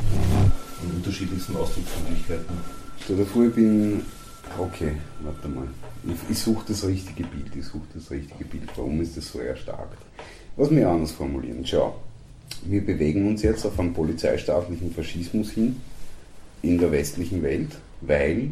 und 0.82 0.96
unterschiedlichsten 0.96 1.56
Ausdrucksmöglichkeiten? 1.56 2.56
Stell 3.02 3.16
dir 3.16 3.26
vor, 3.26 3.44
ich 3.44 3.54
bin. 3.54 4.02
Okay, 4.58 4.92
warte 5.22 5.48
mal. 5.48 5.68
Ich, 6.04 6.30
ich 6.30 6.38
suche 6.38 6.64
das 6.68 6.86
richtige 6.86 7.24
Bild. 7.24 7.54
Ich 7.54 7.66
suche 7.66 7.86
das 7.94 8.10
richtige 8.10 8.44
Bild. 8.44 8.68
Warum 8.76 9.00
ist 9.00 9.16
das 9.16 9.30
so 9.30 9.40
erstarkt? 9.40 9.98
Lass 10.56 10.70
mich 10.70 10.84
anders 10.84 11.12
formulieren. 11.12 11.64
Schau 11.66 11.94
wir 12.64 12.84
bewegen 12.84 13.28
uns 13.28 13.42
jetzt 13.42 13.64
auf 13.64 13.78
einen 13.78 13.92
polizeistaatlichen 13.92 14.92
Faschismus 14.92 15.50
hin 15.50 15.76
in 16.62 16.78
der 16.78 16.92
westlichen 16.92 17.42
Welt, 17.42 17.70
weil 18.00 18.50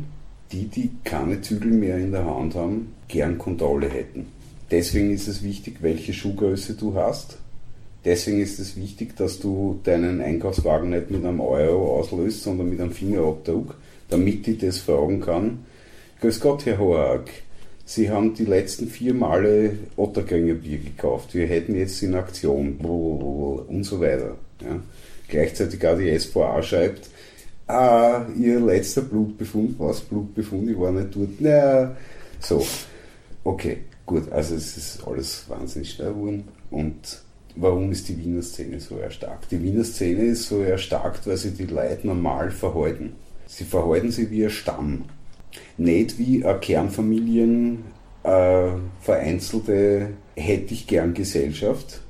die, 0.53 0.67
die 0.67 0.91
keine 1.05 1.41
Zügel 1.41 1.73
mehr 1.73 1.99
in 1.99 2.13
der 2.13 2.25
Hand 2.25 2.55
haben, 2.55 2.93
gern 3.09 3.39
Kontrolle 3.39 3.89
hätten. 3.89 4.27
Deswegen 4.71 5.13
ist 5.13 5.29
es 5.29 5.43
wichtig, 5.43 5.79
welche 5.81 6.13
Schuhgröße 6.13 6.75
du 6.75 6.95
hast. 6.95 7.39
Deswegen 8.05 8.41
ist 8.41 8.59
es 8.59 8.77
wichtig, 8.77 9.17
dass 9.17 9.39
du 9.39 9.81
deinen 9.85 10.21
Einkaufswagen 10.21 10.91
nicht 10.91 11.11
mit 11.11 11.25
einem 11.25 11.41
Euro 11.41 11.99
auslöst, 11.99 12.43
sondern 12.43 12.69
mit 12.69 12.81
einem 12.81 12.93
Fingerabdruck, 12.93 13.77
damit 14.11 14.47
ich 14.47 14.59
das 14.59 14.79
fragen 14.79 15.21
kann. 15.21 15.65
Grüß 16.21 16.41
Gott, 16.41 16.65
Herr 16.67 16.79
Hoag, 16.79 17.25
Sie 17.87 18.11
haben 18.11 18.35
die 18.35 18.47
letzten 18.47 18.89
vier 18.89 19.13
Male 19.13 19.79
Ottergringer 19.97 20.55
Bier 20.55 20.79
gekauft. 20.79 21.35
Wir 21.35 21.47
hätten 21.47 21.75
jetzt 21.75 22.03
in 22.03 22.15
Aktion 22.15 22.77
und 22.79 23.85
so 23.85 24.01
weiter. 24.01 24.37
Ja. 24.61 24.81
Gleichzeitig 25.29 25.87
auch 25.87 25.99
die 25.99 26.19
SVA 26.19 26.63
schreibt, 26.63 27.11
ah, 27.67 28.25
ihr 28.39 28.61
letzter 28.61 29.03
Blutbefund, 29.03 29.79
was 29.79 30.01
Blutbefund, 30.01 30.71
ich 30.71 30.79
war 30.79 30.93
nicht 30.93 31.15
dort. 31.15 31.41
Na, 31.41 31.95
so. 32.41 32.67
Okay, 33.43 33.79
gut, 34.07 34.33
also 34.33 34.55
es 34.55 34.77
ist 34.79 35.07
alles 35.07 35.45
wahnsinnig 35.49 35.91
schnell 35.91 36.15
geworden. 36.15 36.45
Und 36.71 37.23
warum 37.57 37.93
ist 37.93 38.09
die 38.09 38.19
Wiener 38.19 38.43
Szene 38.43 38.81
so 38.81 38.97
erstarkt? 38.97 39.53
Die 39.53 39.63
Wiener 39.63 39.85
Szene 39.85 40.25
ist 40.25 40.49
so 40.49 40.63
erstarkt, 40.63 41.27
weil 41.27 41.37
sie 41.37 41.51
die 41.51 41.67
Leute 41.67 42.07
normal 42.07 42.51
verhalten. 42.51 43.13
Sie 43.47 43.65
verhalten 43.65 44.11
sich 44.11 44.31
wie 44.31 44.45
ein 44.45 44.51
Stamm 44.51 45.05
nicht 45.77 46.19
wie 46.19 46.45
eine 46.45 46.59
Kernfamilien, 46.59 47.85
äh, 48.23 48.69
vereinzelte 49.01 50.09
hätte 50.35 50.75
ich 50.75 50.87
gern 50.87 51.15
Gesellschaft, 51.15 52.01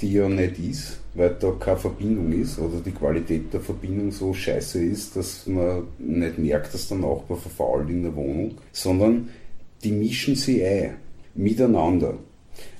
die 0.00 0.12
ja 0.12 0.28
nicht 0.28 0.58
ist, 0.58 1.00
weil 1.14 1.36
da 1.38 1.52
keine 1.58 1.76
Verbindung 1.76 2.32
ist 2.32 2.58
oder 2.58 2.80
die 2.80 2.92
Qualität 2.92 3.52
der 3.52 3.60
Verbindung 3.60 4.10
so 4.10 4.32
scheiße 4.32 4.82
ist, 4.82 5.16
dass 5.16 5.46
man 5.46 5.84
nicht 5.98 6.38
merkt, 6.38 6.74
dass 6.74 6.88
der 6.88 6.98
Nachbar 6.98 7.36
verfault 7.36 7.88
in 7.90 8.02
der 8.02 8.14
Wohnung, 8.14 8.52
sondern 8.72 9.28
die 9.82 9.92
mischen 9.92 10.36
sie 10.36 10.64
ein, 10.64 10.94
miteinander. 11.34 12.14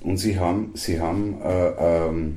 Und 0.02 0.18
sie 0.18 0.38
haben, 0.38 0.70
sie 0.74 1.00
haben 1.00 1.40
äh, 1.42 1.70
ähm, 1.78 2.36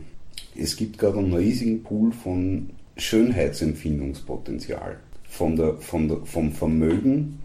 es 0.60 0.76
gibt 0.76 0.98
gerade 0.98 1.20
einen 1.20 1.34
riesigen 1.34 1.84
Pool 1.84 2.12
von 2.12 2.72
Schönheitsempfindungspotenzial, 2.98 4.98
von 5.30 5.56
der, 5.56 5.76
von 5.76 6.08
der, 6.08 6.18
vom 6.26 6.52
Vermögen, 6.52 7.38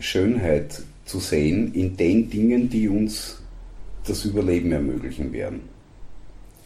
Schönheit 0.00 0.82
zu 1.04 1.20
sehen 1.20 1.72
in 1.74 1.96
den 1.96 2.30
Dingen, 2.30 2.68
die 2.68 2.88
uns 2.88 3.40
das 4.06 4.24
Überleben 4.24 4.72
ermöglichen 4.72 5.32
werden. 5.32 5.60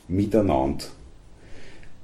Miteinander. 0.09 0.85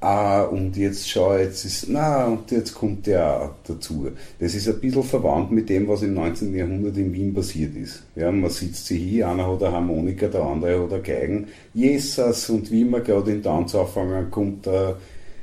Ah, 0.03 0.45
und 0.45 0.79
jetzt 0.79 1.11
schau, 1.11 1.37
jetzt 1.37 1.67
ist, 1.67 1.87
na, 1.91 2.25
und 2.25 2.51
jetzt 2.51 2.75
kommt 2.75 3.07
der 3.07 3.55
dazu. 3.67 4.11
Das 4.39 4.55
ist 4.55 4.67
ein 4.67 4.81
bisschen 4.81 5.03
verwandt 5.03 5.51
mit 5.51 5.69
dem, 5.69 5.87
was 5.89 6.01
im 6.01 6.15
19. 6.15 6.55
Jahrhundert 6.55 6.97
in 6.97 7.13
Wien 7.13 7.35
passiert 7.35 7.77
ist. 7.77 8.05
Ja, 8.17 8.33
man 8.33 8.49
sitzt 8.49 8.87
sich 8.87 9.03
hier, 9.03 9.29
einer 9.29 9.47
hat 9.47 9.63
eine 9.63 9.73
Harmonika, 9.73 10.29
der 10.29 10.43
andere 10.43 10.85
hat 10.85 10.93
eine 10.95 11.03
Geigen. 11.03 11.49
Jesus, 11.75 12.49
und 12.49 12.71
wie 12.71 12.87
man 12.87 13.05
gerade 13.05 13.31
in 13.31 13.43
Tanz 13.43 13.75
anfangen, 13.75 14.31
kommt 14.31 14.65
der 14.65 14.97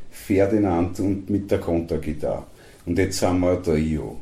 Ferdinand 0.10 1.00
und 1.02 1.30
mit 1.30 1.52
der 1.52 1.60
Kontergitarre. 1.60 2.48
Und 2.88 2.98
jetzt 2.98 3.22
haben 3.22 3.42
wir 3.42 3.58
der 3.58 3.78
Io. 3.78 4.18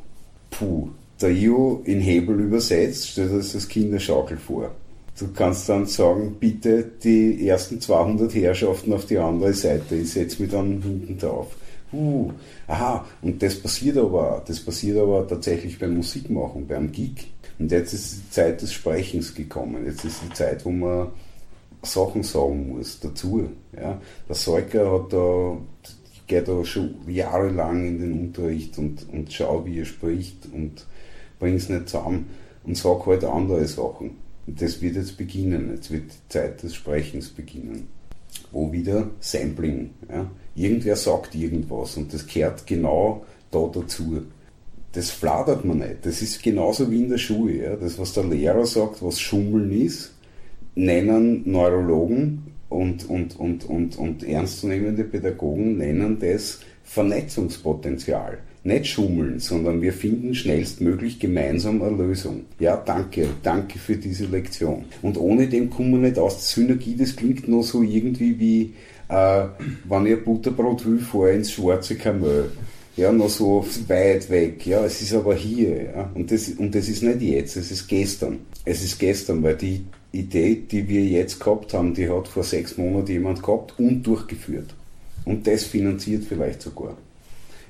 Puh, 0.50 0.90
der 1.20 1.30
Io 1.30 1.82
in 1.84 2.00
Hebel 2.00 2.40
übersetzt, 2.40 3.08
stellt 3.08 3.32
das 3.32 3.54
als 3.54 3.68
Kinderschaukel 3.68 4.36
vor. 4.36 4.70
Du 5.18 5.28
kannst 5.32 5.68
dann 5.68 5.86
sagen, 5.86 6.36
bitte 6.38 6.84
die 7.02 7.48
ersten 7.48 7.80
200 7.80 8.34
Herrschaften 8.34 8.92
auf 8.92 9.06
die 9.06 9.16
andere 9.16 9.54
Seite, 9.54 9.96
ich 9.96 10.12
setze 10.12 10.42
mich 10.42 10.50
dann 10.50 10.82
hinten 10.82 11.16
drauf. 11.18 11.56
Uh, 11.92 12.32
aha, 12.66 13.06
und 13.22 13.42
das 13.42 13.54
passiert 13.54 13.96
aber, 13.96 14.42
das 14.46 14.60
passiert 14.60 14.98
aber 14.98 15.26
tatsächlich 15.26 15.78
beim 15.78 15.94
Musikmachen, 15.96 16.66
beim 16.66 16.92
Gig. 16.92 17.32
Und 17.58 17.72
jetzt 17.72 17.94
ist 17.94 18.16
die 18.16 18.30
Zeit 18.30 18.60
des 18.60 18.72
Sprechens 18.72 19.34
gekommen. 19.34 19.86
Jetzt 19.86 20.04
ist 20.04 20.20
die 20.22 20.34
Zeit, 20.34 20.64
wo 20.66 20.70
man 20.70 21.08
Sachen 21.82 22.22
sagen 22.22 22.68
muss 22.68 23.00
dazu. 23.00 23.48
Ja. 23.74 24.00
Der 24.28 24.34
Seuker 24.34 24.92
hat 24.92 25.12
da, 25.12 25.56
geht 26.26 26.48
da 26.48 26.64
schon 26.64 26.96
jahrelang 27.08 27.86
in 27.86 28.00
den 28.00 28.12
Unterricht 28.20 28.76
und, 28.76 29.08
und 29.10 29.32
schaut, 29.32 29.64
wie 29.64 29.78
er 29.78 29.84
spricht 29.86 30.48
und 30.52 30.86
bringt 31.38 31.60
es 31.60 31.68
nicht 31.68 31.88
zusammen 31.88 32.26
und 32.64 32.76
sagt 32.76 33.06
halt 33.06 33.24
andere 33.24 33.66
Sachen. 33.66 34.12
Und 34.46 34.60
das 34.60 34.80
wird 34.80 34.96
jetzt 34.96 35.16
beginnen. 35.16 35.70
Jetzt 35.74 35.90
wird 35.90 36.04
die 36.04 36.28
Zeit 36.28 36.62
des 36.62 36.74
Sprechens 36.74 37.28
beginnen. 37.28 37.88
Wo 38.52 38.70
wieder 38.72 39.10
Sampling. 39.20 39.90
Ja. 40.10 40.30
Irgendwer 40.54 40.96
sagt 40.96 41.34
irgendwas 41.34 41.96
und 41.96 42.12
das 42.12 42.26
gehört 42.26 42.66
genau 42.66 43.24
da 43.50 43.68
dazu. 43.72 44.22
Das 44.92 45.10
fladert 45.10 45.64
man 45.64 45.78
nicht. 45.78 46.04
Das 46.06 46.22
ist 46.22 46.42
genauso 46.42 46.90
wie 46.90 47.02
in 47.02 47.10
der 47.10 47.18
Schule. 47.18 47.62
Ja. 47.62 47.76
Das, 47.76 47.98
was 47.98 48.12
der 48.12 48.24
Lehrer 48.24 48.66
sagt, 48.66 49.02
was 49.02 49.20
Schummeln 49.20 49.70
ist, 49.72 50.12
nennen 50.74 51.42
Neurologen 51.50 52.52
und, 52.68 53.08
und, 53.08 53.38
und, 53.38 53.64
und, 53.64 53.96
und 53.96 54.22
ernstzunehmende 54.22 55.04
Pädagogen 55.04 55.78
nennen 55.78 56.18
das 56.18 56.60
Vernetzungspotenzial 56.84 58.38
nicht 58.66 58.88
schummeln, 58.88 59.38
sondern 59.38 59.80
wir 59.80 59.92
finden 59.92 60.34
schnellstmöglich 60.34 61.18
gemeinsam 61.18 61.82
eine 61.82 61.96
Lösung. 61.96 62.44
Ja, 62.58 62.76
danke, 62.76 63.28
danke 63.42 63.78
für 63.78 63.96
diese 63.96 64.26
Lektion. 64.26 64.84
Und 65.02 65.16
ohne 65.16 65.46
dem 65.46 65.70
kommen 65.70 65.92
wir 65.92 66.08
nicht 66.08 66.18
aus. 66.18 66.50
Synergie, 66.50 66.96
das 66.96 67.14
klingt 67.14 67.48
nur 67.48 67.62
so 67.62 67.82
irgendwie 67.82 68.38
wie, 68.38 68.74
äh, 69.08 69.44
wenn 69.88 70.06
ihr 70.06 70.22
Butterbrot 70.22 70.84
will, 70.84 70.98
vor 70.98 71.30
ins 71.30 71.52
schwarze 71.52 71.94
Kamel. 71.94 72.50
Ja, 72.96 73.12
noch 73.12 73.28
so 73.28 73.64
weit 73.88 74.28
weg. 74.30 74.66
Ja, 74.66 74.84
es 74.84 75.00
ist 75.00 75.14
aber 75.14 75.34
hier. 75.34 75.84
Ja. 75.84 76.10
Und, 76.14 76.30
das, 76.32 76.48
und 76.48 76.74
das 76.74 76.88
ist 76.88 77.02
nicht 77.02 77.22
jetzt, 77.22 77.56
es 77.56 77.70
ist 77.70 77.86
gestern. 77.86 78.38
Es 78.64 78.82
ist 78.82 78.98
gestern, 78.98 79.42
weil 79.42 79.56
die 79.56 79.84
Idee, 80.12 80.62
die 80.70 80.88
wir 80.88 81.04
jetzt 81.04 81.38
gehabt 81.38 81.74
haben, 81.74 81.94
die 81.94 82.08
hat 82.08 82.26
vor 82.26 82.42
sechs 82.42 82.78
Monaten 82.78 83.12
jemand 83.12 83.42
gehabt 83.42 83.78
und 83.78 84.02
durchgeführt. 84.02 84.74
Und 85.24 85.46
das 85.46 85.64
finanziert 85.64 86.24
vielleicht 86.24 86.62
sogar 86.62 86.96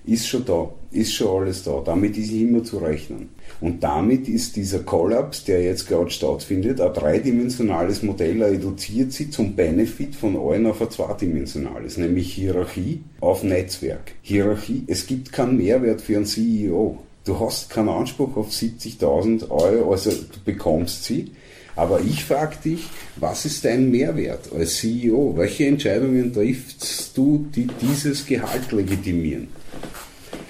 ist 0.06 0.28
schon 0.28 0.44
da, 0.44 0.68
ist 0.96 1.14
schon 1.14 1.42
alles 1.42 1.62
da. 1.62 1.82
Damit 1.84 2.16
ist 2.16 2.32
immer 2.32 2.64
zu 2.64 2.78
rechnen. 2.78 3.28
Und 3.60 3.82
damit 3.82 4.28
ist 4.28 4.56
dieser 4.56 4.80
Kollaps, 4.80 5.44
der 5.44 5.62
jetzt 5.62 5.88
gerade 5.88 6.10
stattfindet, 6.10 6.80
ein 6.80 6.92
dreidimensionales 6.92 8.02
Modell, 8.02 8.42
reduziert 8.42 9.12
sich 9.12 9.32
zum 9.32 9.54
Benefit 9.54 10.14
von 10.14 10.36
allen 10.36 10.66
auf 10.66 10.80
ein 10.80 10.90
zweidimensionales, 10.90 11.96
nämlich 11.96 12.32
Hierarchie 12.34 13.00
auf 13.20 13.42
Netzwerk. 13.42 14.12
Hierarchie, 14.22 14.84
es 14.86 15.06
gibt 15.06 15.32
keinen 15.32 15.56
Mehrwert 15.56 16.00
für 16.00 16.16
einen 16.16 16.26
CEO. 16.26 16.98
Du 17.24 17.40
hast 17.40 17.70
keinen 17.70 17.88
Anspruch 17.88 18.36
auf 18.36 18.50
70.000 18.50 19.50
Euro, 19.50 19.92
also 19.92 20.10
du 20.10 20.40
bekommst 20.44 21.04
sie. 21.04 21.32
Aber 21.76 22.00
ich 22.00 22.24
frage 22.24 22.56
dich, 22.64 22.88
was 23.16 23.44
ist 23.44 23.64
dein 23.64 23.90
Mehrwert 23.90 24.50
als 24.52 24.76
CEO? 24.76 25.34
Welche 25.36 25.66
Entscheidungen 25.66 26.32
triffst 26.32 27.16
du, 27.16 27.46
die 27.54 27.68
dieses 27.82 28.24
Gehalt 28.24 28.72
legitimieren? 28.72 29.48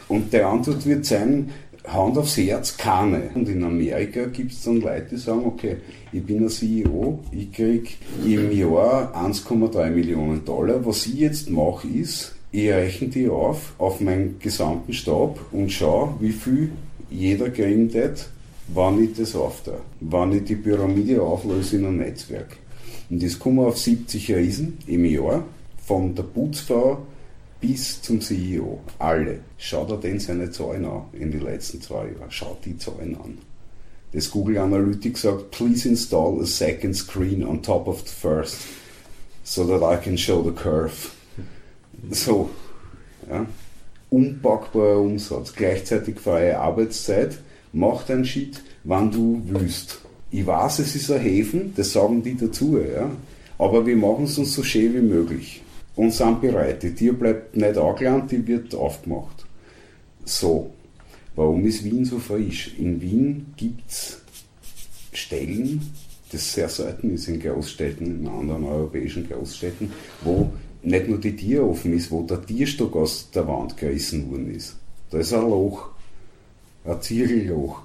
Und 0.09 0.33
die 0.33 0.41
Antwort 0.41 0.87
wird 0.87 1.05
sein, 1.05 1.51
Hand 1.87 2.19
aufs 2.19 2.37
Herz, 2.37 2.77
keine. 2.77 3.31
Und 3.35 3.49
in 3.49 3.63
Amerika 3.63 4.27
gibt 4.27 4.53
es 4.53 4.63
dann 4.63 4.81
Leute, 4.81 5.07
die 5.13 5.17
sagen, 5.17 5.43
okay, 5.45 5.77
ich 6.13 6.25
bin 6.25 6.43
ein 6.43 6.49
CEO, 6.49 7.21
ich 7.31 7.53
kriege 7.53 7.91
im 8.25 8.51
Jahr 8.53 9.15
1,3 9.15 9.91
Millionen 9.91 10.45
Dollar. 10.45 10.85
Was 10.85 11.07
ich 11.07 11.15
jetzt 11.15 11.51
mache 11.51 11.87
ist, 11.87 12.35
ich 12.51 12.71
rechne 12.71 13.09
die 13.09 13.29
auf, 13.29 13.75
auf 13.79 14.01
meinen 14.01 14.39
gesamten 14.41 14.93
Stab 14.93 15.39
und 15.53 15.71
schaue, 15.71 16.15
wie 16.21 16.33
viel 16.33 16.71
jeder 17.11 17.57
wird, 17.57 18.29
wann 18.69 19.03
ich 19.03 19.15
das 19.15 19.37
aufteile. 19.37 19.81
Wann 20.01 20.33
ich 20.33 20.45
die 20.45 20.57
Pyramide 20.57 21.23
auflöse 21.23 21.77
in 21.77 21.87
ein 21.87 21.97
Netzwerk. 21.99 22.57
Und 23.11 23.23
das 23.23 23.39
kommen 23.39 23.61
auf 23.61 23.79
70 23.79 24.35
Riesen 24.35 24.79
im 24.87 25.05
Jahr, 25.05 25.45
von 25.85 26.15
der 26.15 26.25
Putzfrau 26.25 26.99
bis 27.61 28.03
zum 28.03 28.21
CEO. 28.21 28.81
Alle. 28.99 29.41
Schaut 29.59 29.91
er 29.91 29.97
denn 29.97 30.21
seine 30.21 30.51
Zahlen 30.51 30.85
an 30.85 31.05
in 31.13 31.31
den 31.31 31.43
letzten 31.43 31.81
zwei 31.81 32.07
Jahren. 32.07 32.31
Schaut 32.31 32.65
die 32.65 32.79
Zahlen 32.79 33.17
an. 33.17 33.39
Das 34.13 34.31
Google 34.31 34.59
Analytics 34.59 35.23
sagt, 35.23 35.51
please 35.51 35.89
install 35.89 36.41
a 36.41 36.47
second 36.47 36.95
screen 36.95 37.45
on 37.45 37.63
top 37.63 37.89
of 37.89 38.01
the 38.01 38.15
first, 38.15 38.57
so 39.45 39.65
that 39.65 39.83
I 39.83 40.03
can 40.03 40.17
show 40.17 40.43
the 40.43 40.53
curve. 40.53 41.13
So, 42.11 42.51
ja. 43.29 43.47
Unpackbarer 44.11 45.01
Umsatz, 45.01 45.55
gleichzeitig 45.55 46.21
freie 46.21 46.59
Arbeitszeit, 46.61 47.39
mach 47.73 48.05
dein 48.05 48.25
Shit, 48.25 48.63
wann 48.85 49.11
du 49.11 49.43
willst. 49.47 50.01
Ich 50.31 50.47
weiß, 50.47 50.81
es 50.81 50.95
ist 50.95 51.11
ein 51.11 51.21
Häfen, 51.21 51.73
das 51.75 51.93
sagen 51.93 52.23
die 52.23 52.37
dazu, 52.37 52.79
ja. 52.79 53.11
aber 53.59 53.87
wir 53.87 53.97
machen 53.97 54.27
es 54.27 54.37
uns 54.37 54.55
so 54.55 54.63
schön 54.63 54.95
wie 54.95 55.01
möglich 55.01 55.63
und 55.97 56.13
sind 56.13 56.41
bereit. 56.41 56.83
Die 56.83 56.95
Tür 56.95 57.15
bleibt 57.15 57.57
nicht 57.57 57.77
angelangt, 57.77 58.31
die 58.31 58.47
wird 58.47 58.75
aufgemacht. 58.75 59.45
So, 60.25 60.71
warum 61.35 61.65
ist 61.67 61.85
Wien 61.85 62.05
so 62.05 62.19
frisch? 62.19 62.77
In 62.79 63.01
Wien 63.01 63.47
gibt 63.57 63.91
es 63.91 64.21
Stellen, 65.13 65.81
das 66.31 66.53
sehr 66.53 66.69
selten 66.69 67.15
ist 67.15 67.29
in 67.29 67.41
Großstädten, 67.41 68.21
in 68.21 68.29
anderen 68.29 68.65
europäischen 68.65 69.29
Großstädten, 69.29 69.91
wo 70.23 70.51
nicht 70.83 71.09
nur 71.09 71.19
die 71.19 71.35
Tür 71.35 71.69
offen 71.69 71.95
ist, 71.95 72.11
wo 72.11 72.23
der 72.23 72.45
Tierstock 72.45 72.95
aus 72.97 73.31
der 73.31 73.49
Wand 73.49 73.77
gerissen 73.77 74.31
worden 74.31 74.55
ist. 74.55 74.77
Da 75.11 75.19
ist 75.19 75.33
ein 75.33 75.49
Loch, 75.49 75.91
ein 76.85 77.01
Zirkelloch. 77.01 77.83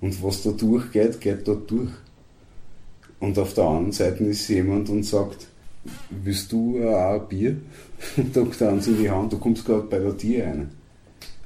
Und 0.00 0.22
was 0.22 0.42
da 0.42 0.50
durchgeht, 0.50 1.20
geht 1.20 1.46
dort 1.46 1.70
durch. 1.70 1.90
Und 3.20 3.38
auf 3.38 3.54
der 3.54 3.64
anderen 3.64 3.92
Seite 3.92 4.24
ist 4.24 4.48
jemand 4.48 4.88
und 4.88 5.04
sagt, 5.04 5.46
willst 6.10 6.52
du 6.52 6.86
auch 6.88 7.20
ein 7.20 7.28
Bier? 7.28 7.56
Und 8.16 8.36
er 8.36 8.72
uns 8.72 8.86
in 8.86 8.98
die 8.98 9.10
Hand, 9.10 9.32
du 9.32 9.38
kommst 9.38 9.64
gerade 9.64 9.82
bei 9.82 9.98
der 9.98 10.16
Tür 10.16 10.44
rein. 10.44 10.70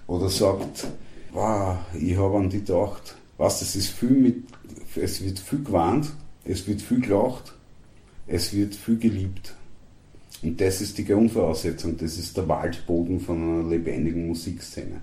Oder 0.06 0.28
sagt, 0.28 0.86
wow, 1.32 1.78
ich 1.98 2.16
habe 2.16 2.38
an 2.38 2.50
die 2.50 2.60
gedacht. 2.60 3.16
Was, 3.38 3.60
es 3.60 3.76
ist 3.76 3.88
viel 3.88 4.10
mit, 4.10 4.44
es 4.94 5.22
wird 5.22 5.38
viel 5.38 5.62
gewarnt, 5.62 6.10
es 6.44 6.66
wird 6.66 6.80
viel 6.80 7.00
gelacht, 7.00 7.54
es 8.26 8.54
wird 8.54 8.74
viel 8.74 8.98
geliebt. 8.98 9.54
Und 10.42 10.60
das 10.60 10.80
ist 10.80 10.96
die 10.96 11.04
Grundvoraussetzung, 11.04 11.96
das 11.96 12.18
ist 12.18 12.36
der 12.36 12.48
Waldboden 12.48 13.20
von 13.20 13.42
einer 13.42 13.68
lebendigen 13.68 14.26
Musikszene. 14.26 15.00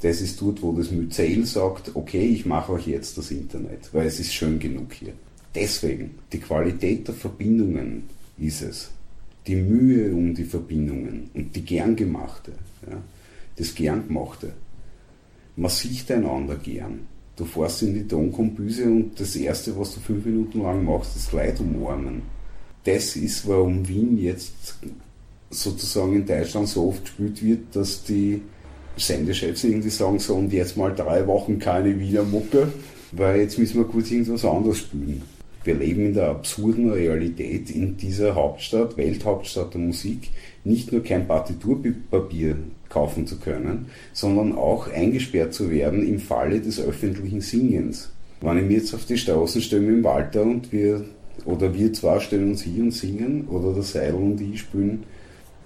Das 0.00 0.20
ist 0.20 0.40
dort, 0.42 0.60
wo 0.62 0.72
das 0.72 0.90
Myzel 0.90 1.46
sagt, 1.46 1.92
okay, 1.94 2.26
ich 2.26 2.44
mache 2.44 2.72
euch 2.72 2.88
jetzt 2.88 3.16
das 3.16 3.30
Internet, 3.30 3.88
weil 3.92 4.06
es 4.06 4.18
ist 4.18 4.34
schön 4.34 4.58
genug 4.58 4.92
hier. 4.94 5.12
Deswegen, 5.54 6.16
die 6.32 6.40
Qualität 6.40 7.06
der 7.06 7.14
Verbindungen 7.14 8.08
ist 8.42 8.62
es. 8.62 8.90
Die 9.46 9.56
Mühe 9.56 10.12
um 10.12 10.34
die 10.34 10.44
Verbindungen 10.44 11.30
und 11.34 11.54
die 11.54 11.62
gern 11.62 11.96
gemachte, 11.96 12.52
ja, 12.88 12.96
das 13.56 13.74
gern 13.74 14.06
gemachte. 14.06 14.52
Man 15.56 15.70
sieht 15.70 16.10
einander 16.10 16.56
gern. 16.56 17.00
Du 17.36 17.44
fährst 17.44 17.82
in 17.82 17.94
die 17.94 18.06
Tonkombüse 18.06 18.84
und 18.84 19.18
das 19.18 19.34
Erste, 19.36 19.76
was 19.78 19.94
du 19.94 20.00
fünf 20.00 20.24
Minuten 20.24 20.62
lang 20.62 20.84
machst, 20.84 21.16
ist 21.16 21.32
Leid 21.32 21.60
umarmen. 21.60 22.22
das 22.84 23.16
ist, 23.16 23.46
warum 23.48 23.86
Wien 23.88 24.18
jetzt 24.18 24.76
sozusagen 25.50 26.16
in 26.16 26.26
Deutschland 26.26 26.68
so 26.68 26.88
oft 26.88 27.04
gespielt 27.04 27.42
wird, 27.42 27.76
dass 27.76 28.04
die 28.04 28.42
Sendechefs 28.96 29.64
irgendwie 29.64 29.90
sagen, 29.90 30.18
so 30.18 30.34
und 30.34 30.52
jetzt 30.52 30.76
mal 30.76 30.94
drei 30.94 31.26
Wochen 31.26 31.58
keine 31.58 31.98
Wiener 31.98 32.24
Mucke, 32.24 32.72
weil 33.12 33.40
jetzt 33.40 33.58
müssen 33.58 33.78
wir 33.78 33.84
kurz 33.84 34.10
irgendwas 34.10 34.44
anderes 34.44 34.78
spielen. 34.78 35.22
Wir 35.64 35.74
leben 35.74 36.06
in 36.06 36.14
der 36.14 36.28
absurden 36.28 36.90
Realität 36.90 37.70
in 37.70 37.96
dieser 37.96 38.34
Hauptstadt, 38.34 38.96
Welthauptstadt 38.96 39.74
der 39.74 39.80
Musik, 39.80 40.30
nicht 40.64 40.90
nur 40.90 41.04
kein 41.04 41.28
Partiturpapier 41.28 42.56
kaufen 42.88 43.26
zu 43.26 43.38
können, 43.38 43.86
sondern 44.12 44.56
auch 44.56 44.90
eingesperrt 44.92 45.54
zu 45.54 45.70
werden 45.70 46.06
im 46.06 46.18
Falle 46.18 46.60
des 46.60 46.80
öffentlichen 46.80 47.40
Singens. 47.40 48.10
Wenn 48.40 48.58
ich 48.58 48.64
mir 48.64 48.78
jetzt 48.78 48.92
auf 48.92 49.04
die 49.04 49.16
Straßen 49.16 49.62
stelle 49.62 49.86
dem 49.86 50.02
Walter 50.02 50.42
und 50.42 50.72
wir, 50.72 51.04
oder 51.44 51.72
wir 51.72 51.92
zwei 51.92 52.18
stellen 52.18 52.50
uns 52.50 52.62
hier 52.62 52.82
und 52.82 52.90
singen, 52.90 53.46
oder 53.46 53.72
der 53.72 53.84
Seidel 53.84 54.14
und 54.14 54.40
ich 54.40 54.60
spielen 54.60 55.04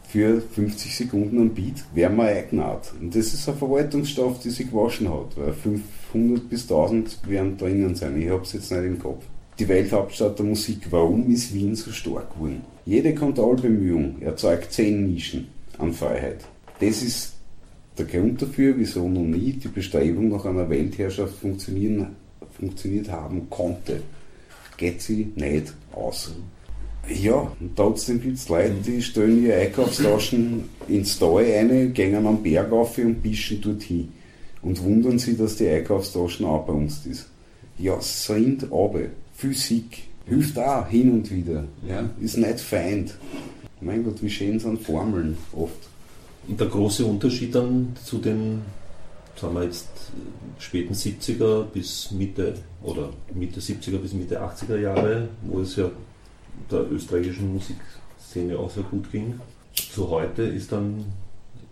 für 0.09 0.43
50 0.43 0.95
Sekunden 0.95 1.41
am 1.41 1.51
Beat, 1.55 1.85
wären 1.95 2.17
wir 2.17 2.25
eingenäht. 2.25 2.93
Und 3.01 3.15
das 3.15 3.33
ist 3.33 3.49
ein 3.49 3.57
Verwaltungsstoff, 3.57 4.41
die 4.41 4.51
sich 4.51 4.71
gewaschen 4.71 5.09
hat, 5.09 5.37
weil 5.37 5.55
500 5.55 6.49
bis 6.49 6.63
1000 6.63 7.29
werden 7.29 7.57
drinnen 7.57 7.95
sein. 7.95 8.21
Ich 8.21 8.29
habe 8.29 8.43
es 8.43 8.53
jetzt 8.53 8.71
nicht 8.71 8.85
im 8.85 8.99
Kopf 8.99 9.25
die 9.59 9.69
Welthauptstadt 9.69 10.39
der 10.39 10.47
Musik. 10.47 10.87
Warum 10.91 11.31
ist 11.31 11.55
Wien 11.55 11.75
so 11.75 11.91
stark 11.91 12.35
geworden? 12.35 12.63
Jede 12.85 13.15
Kontrollbemühung 13.15 14.21
erzeugt 14.21 14.73
zehn 14.73 15.07
Nischen 15.13 15.49
an 15.79 15.93
Freiheit. 15.93 16.45
Das 16.81 17.03
ist 17.03 17.33
der 17.99 18.07
Grund 18.07 18.43
dafür, 18.43 18.75
wieso 18.77 19.09
noch 19.09 19.23
nie 19.23 19.53
die 19.53 19.69
Bestrebung 19.69 20.29
nach 20.29 20.45
einer 20.45 20.69
Weltherrschaft 20.69 21.35
funktionieren, 21.39 22.09
funktioniert 22.59 23.11
haben 23.11 23.49
konnte. 23.49 24.03
Geht 24.77 25.01
sie 25.01 25.33
nicht 25.35 25.73
aus. 25.93 26.33
Ja, 27.09 27.53
und 27.61 27.77
trotzdem 27.77 28.21
gibt 28.21 28.37
es 28.37 28.49
Leute, 28.49 28.75
die 28.85 29.01
stellen 29.01 29.45
ihre 29.45 29.57
Einkaufstaschen 29.61 30.69
ins 30.89 31.15
Stall 31.15 31.45
ein, 31.45 31.95
gehen 31.95 32.27
am 32.27 32.43
Berg 32.43 32.73
auf 32.73 32.99
und 32.99 33.23
bischen 33.23 33.61
dorthin. 33.61 34.13
Und 34.61 34.83
wundern 34.83 35.19
sich, 35.19 35.39
dass 35.39 35.57
die 35.57 35.69
Einkaufstaschen 35.69 36.45
uns 36.45 37.07
ist. 37.07 37.29
Ja, 37.79 38.01
sind 38.01 38.65
aber. 38.65 39.03
Physik 39.37 40.05
hilft 40.24 40.59
auch 40.59 40.89
hin 40.89 41.12
und 41.12 41.30
wieder. 41.30 41.64
Ja? 41.87 42.09
Ist 42.20 42.39
nicht 42.39 42.61
Feind. 42.61 43.14
Mein 43.80 44.03
Gott, 44.03 44.22
wie 44.22 44.30
schön 44.30 44.59
sind 44.59 44.82
Formeln 44.82 45.37
oft. 45.53 45.89
Und 46.49 46.59
der 46.59 46.68
große 46.68 47.05
Unterschied 47.05 47.55
dann 47.55 47.95
zu 48.03 48.18
den, 48.18 48.62
sagen 49.39 49.55
wir 49.55 49.64
jetzt, 49.64 49.89
späten 50.59 50.95
70er 50.95 51.64
bis 51.64 52.11
Mitte 52.12 52.55
oder 52.82 53.11
Mitte 53.34 53.61
70er 53.61 53.99
bis 53.99 54.14
Mitte 54.14 54.41
80er 54.41 54.78
Jahre, 54.78 55.28
wo 55.43 55.61
es 55.61 55.76
ja 55.76 55.91
der 56.70 56.91
österreichischen 56.91 57.53
Musikszene 57.53 58.59
auch 58.59 58.70
sehr 58.70 58.84
gut 58.84 59.12
ging. 59.12 59.39
Zu 59.74 60.09
heute 60.09 60.45
ist 60.45 60.72
dann 60.72 61.05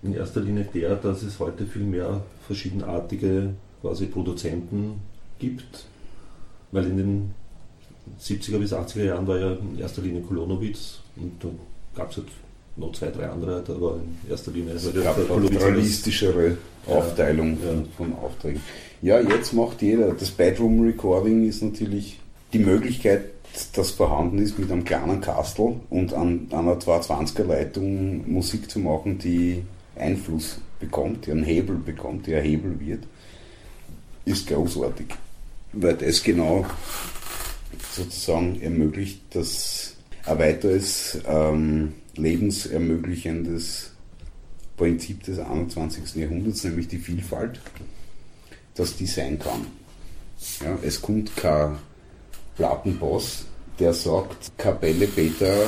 in 0.02 0.12
erster 0.12 0.42
Linie 0.42 0.68
der, 0.74 0.96
dass 0.96 1.22
es 1.22 1.38
heute 1.38 1.64
viel 1.64 1.84
mehr 1.84 2.22
verschiedenartige 2.46 3.54
quasi 3.80 4.04
Produzenten 4.06 5.00
gibt, 5.38 5.86
weil 6.70 6.84
in 6.86 6.96
den 6.98 7.34
70er 8.20 8.58
bis 8.58 8.72
80er 8.72 9.04
Jahren 9.04 9.26
war 9.26 9.38
ja 9.38 9.52
in 9.52 9.78
erster 9.78 10.02
Linie 10.02 10.22
Kolonowitz 10.22 11.00
und 11.16 11.32
da 11.42 11.48
gab 11.96 12.10
es 12.10 12.18
halt 12.18 12.28
noch 12.76 12.92
zwei, 12.92 13.08
drei 13.08 13.28
andere, 13.28 13.62
da 13.64 13.80
war 13.80 13.96
in 13.96 14.30
erster 14.30 14.50
Linie 14.50 14.74
es 14.74 14.92
gab 14.92 15.16
eine 15.18 15.60
realistischere 15.60 16.56
Aufteilung 16.86 17.58
ja, 17.62 17.68
von, 17.68 17.86
von 17.96 18.18
Aufträgen. 18.18 18.60
Ja, 19.02 19.20
jetzt 19.20 19.52
macht 19.52 19.82
jeder. 19.82 20.12
Das 20.12 20.30
Bedroom 20.30 20.80
Recording 20.80 21.46
ist 21.48 21.62
natürlich 21.62 22.18
die 22.52 22.58
Möglichkeit, 22.58 23.26
das 23.74 23.90
vorhanden 23.90 24.38
ist, 24.38 24.58
mit 24.58 24.70
einem 24.70 24.84
kleinen 24.84 25.20
Kastel 25.20 25.76
und 25.90 26.12
an, 26.12 26.48
einer 26.50 26.78
220er 26.78 27.44
Leitung 27.44 28.30
Musik 28.30 28.70
zu 28.70 28.80
machen, 28.80 29.18
die 29.18 29.62
Einfluss 29.96 30.58
bekommt, 30.80 31.26
die 31.26 31.30
einen 31.30 31.44
Hebel 31.44 31.76
bekommt, 31.76 32.26
die 32.26 32.34
ein 32.34 32.42
Hebel 32.42 32.78
wird, 32.80 33.04
ist 34.24 34.46
großartig. 34.48 35.06
Weil 35.72 35.94
das 35.94 36.22
genau 36.22 36.64
sozusagen 37.94 38.60
ermöglicht, 38.60 39.20
dass 39.34 39.96
ein 40.26 40.38
weiteres 40.38 41.18
ähm, 41.26 41.94
lebensermöglichendes 42.16 43.92
Prinzip 44.76 45.22
des 45.22 45.38
21. 45.38 46.16
Jahrhunderts, 46.16 46.64
nämlich 46.64 46.88
die 46.88 46.98
Vielfalt, 46.98 47.60
dass 48.74 48.96
die 48.96 49.06
sein 49.06 49.38
kann. 49.38 49.66
Ja, 50.62 50.78
es 50.82 51.00
kommt 51.00 51.36
kein 51.36 51.76
Plattenboss, 52.56 53.46
der 53.78 53.92
sagt, 53.94 54.56
Kapelle 54.58 55.06
Peter, 55.06 55.66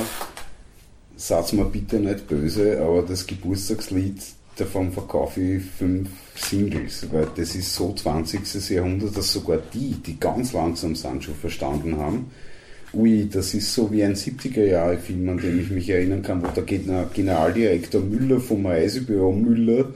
sag's 1.15 1.53
mir 1.53 1.65
bitte 1.65 1.99
nicht 1.99 2.27
böse, 2.27 2.81
aber 2.81 3.01
das 3.01 3.25
Geburtstagslied 3.25 4.21
davon 4.57 4.91
verkaufe 4.91 5.41
ich 5.41 5.63
fünf 5.63 6.09
Singles, 6.37 7.07
weil 7.11 7.27
das 7.35 7.55
ist 7.55 7.73
so 7.73 7.93
20. 7.93 8.69
Jahrhundert, 8.69 9.17
dass 9.17 9.31
sogar 9.31 9.59
die, 9.73 9.95
die 9.95 10.19
ganz 10.19 10.53
langsam 10.53 10.95
sind, 10.95 11.23
schon 11.23 11.35
verstanden 11.35 11.97
haben, 11.97 12.27
ui, 12.93 13.27
das 13.31 13.53
ist 13.53 13.73
so 13.73 13.91
wie 13.91 14.03
ein 14.03 14.15
70er-Jahre-Film, 14.15 15.29
an 15.29 15.37
den 15.37 15.59
ich 15.59 15.69
mich 15.69 15.89
erinnern 15.89 16.21
kann, 16.21 16.41
wo 16.41 16.47
der 16.47 16.63
Generaldirektor 16.63 18.01
Müller 18.01 18.39
vom 18.39 18.65
Reisebüro 18.65 19.31
Müller 19.31 19.93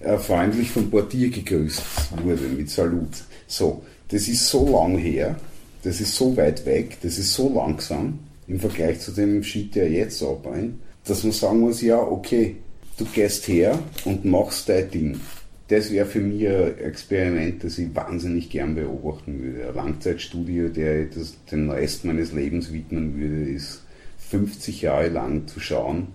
äh, 0.00 0.16
freundlich 0.18 0.70
vom 0.70 0.90
Portier 0.90 1.30
gegrüßt 1.30 1.82
wurde 2.22 2.42
mit 2.56 2.70
Salut. 2.70 3.24
So, 3.46 3.82
das 4.08 4.28
ist 4.28 4.46
so 4.48 4.70
lang 4.70 4.96
her, 4.98 5.36
das 5.82 6.00
ist 6.00 6.14
so 6.14 6.36
weit 6.36 6.64
weg, 6.66 6.98
das 7.02 7.18
ist 7.18 7.34
so 7.34 7.52
langsam 7.54 8.18
im 8.46 8.60
Vergleich 8.60 9.00
zu 9.00 9.12
dem 9.12 9.42
Shit, 9.42 9.74
der 9.74 9.90
jetzt 9.90 10.22
abbrennt, 10.22 10.76
dass 11.04 11.24
man 11.24 11.32
sagen 11.32 11.60
muss, 11.60 11.82
ja, 11.82 11.98
okay, 11.98 12.56
du 12.96 13.04
gehst 13.04 13.48
her 13.48 13.78
und 14.04 14.24
machst 14.24 14.68
dein 14.68 14.90
Ding. 14.90 15.20
Das 15.68 15.90
wäre 15.90 16.04
für 16.04 16.20
mich 16.20 16.46
ein 16.46 16.78
Experiment, 16.78 17.64
das 17.64 17.78
ich 17.78 17.94
wahnsinnig 17.94 18.50
gern 18.50 18.74
beobachten 18.74 19.42
würde. 19.42 19.64
Eine 19.64 19.72
Langzeitstudie, 19.72 20.68
der 20.68 21.04
ich 21.04 21.14
das, 21.14 21.36
den 21.50 21.70
Rest 21.70 22.04
meines 22.04 22.32
Lebens 22.32 22.72
widmen 22.72 23.16
würde, 23.18 23.50
ist 23.50 23.82
50 24.30 24.82
Jahre 24.82 25.08
lang 25.08 25.46
zu 25.46 25.60
schauen, 25.60 26.08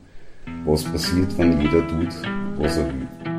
was 0.66 0.84
passiert, 0.84 1.36
wenn 1.38 1.60
jeder 1.62 1.88
tut, 1.88 2.14
was 2.58 2.78
er 2.78 2.88
will. 2.88 3.39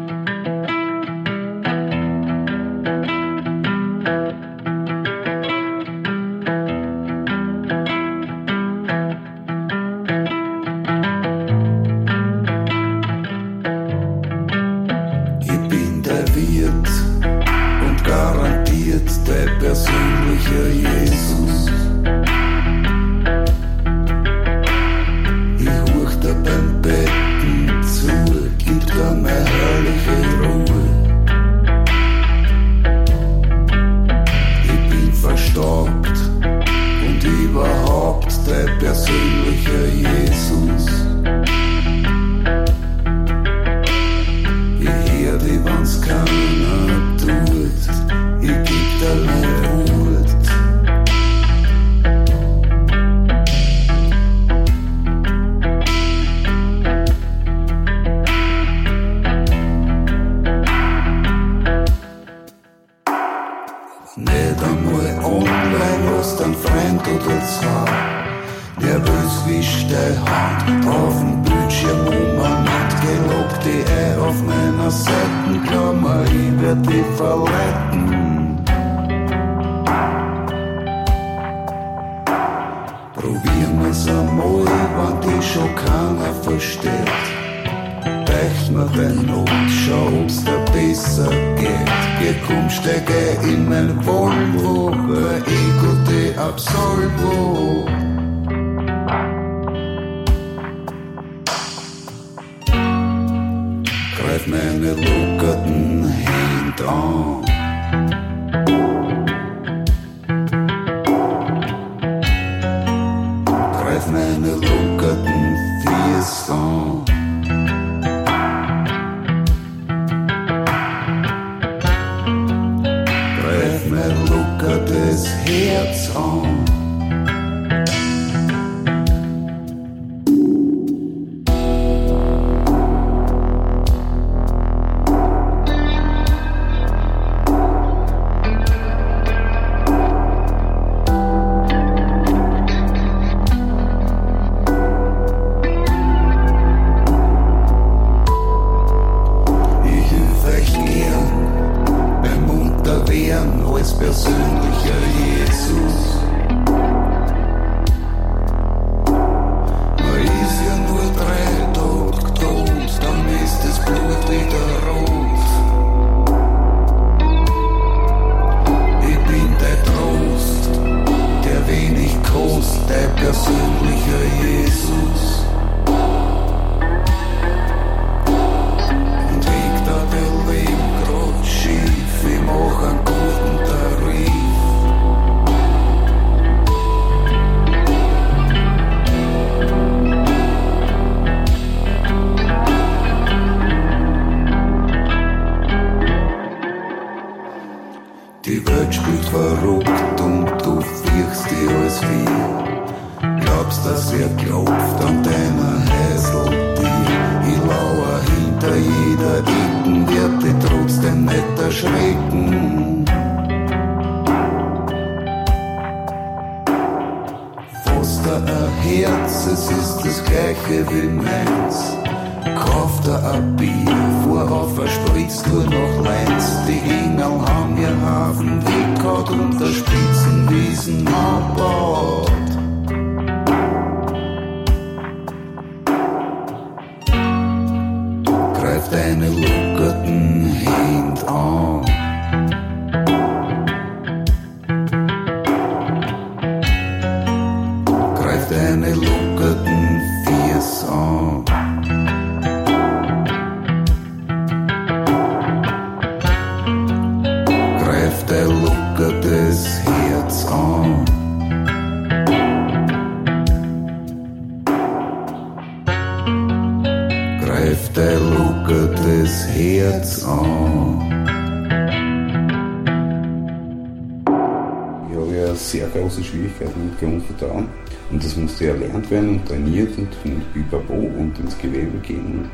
Große 275.93 276.23
Schwierigkeiten 276.23 276.87
mit 276.87 276.99
Grundvertrauen. 276.99 277.69
Und 278.11 278.25
das 278.25 278.37
musste 278.37 278.69
erlernt 278.69 279.11
werden 279.11 279.31
und 279.31 279.47
trainiert 279.47 279.97
und 279.99 280.15
von 280.17 280.43
Bibabo 280.53 280.95
und 280.95 281.39
ins 281.39 281.57
Gewebe 281.59 281.99
gehen. 281.99 282.41
Und 282.41 282.51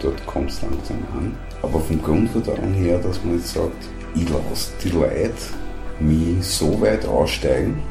dort 0.00 0.26
kommt 0.26 0.50
es 0.50 0.62
langsam 0.62 0.98
an. 1.12 1.32
Aber 1.62 1.80
vom 1.80 2.02
Grundvertrauen 2.02 2.74
her, 2.74 2.98
dass 2.98 3.22
man 3.24 3.36
jetzt 3.36 3.54
sagt, 3.54 3.88
ich 4.14 4.28
lasse 4.28 4.72
die 4.82 4.90
Leute 4.90 5.32
mich 6.00 6.46
so 6.46 6.80
weit 6.80 7.06
aussteigen, 7.06 7.82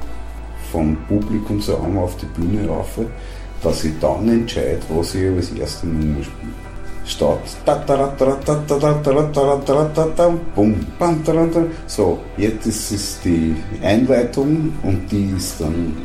vom 0.71 0.97
Publikumsraum 1.07 1.97
auf 1.97 2.17
die 2.17 2.25
Bühne 2.25 2.67
rauf, 2.67 2.99
dass 3.61 3.83
ich 3.83 3.93
dann 3.99 4.27
entscheide, 4.27 4.81
was 4.89 5.15
ich 5.15 5.27
als 5.29 5.51
erste 5.51 5.87
Nummer 5.87 6.23
spiele. 6.23 6.64
Taran. 11.23 11.71
so, 11.87 12.19
jetzt 12.37 12.65
ist 12.65 12.91
es 12.91 13.19
die 13.23 13.55
Einleitung 13.81 14.73
und 14.83 15.11
die 15.11 15.33
ist 15.37 15.61
dann 15.61 15.95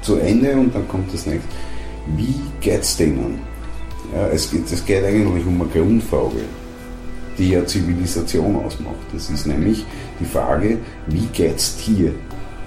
zu 0.00 0.16
Ende 0.16 0.52
und 0.52 0.74
dann 0.74 0.86
kommt 0.88 1.12
das 1.12 1.26
nächste. 1.26 1.48
Wie 2.16 2.36
geht's 2.60 2.96
denen? 2.96 3.40
Ja, 4.14 4.28
es, 4.28 4.50
geht, 4.50 4.70
es 4.70 4.84
geht 4.84 5.04
eigentlich 5.04 5.46
um 5.46 5.60
eine 5.60 5.70
Grundfrage, 5.70 6.44
die 7.36 7.50
ja 7.50 7.66
Zivilisation 7.66 8.56
ausmacht. 8.56 8.94
Das 9.12 9.30
ist 9.30 9.46
nämlich 9.46 9.84
die 10.20 10.24
Frage, 10.24 10.78
wie 11.08 11.26
geht's 11.32 11.76
dir? 11.84 12.12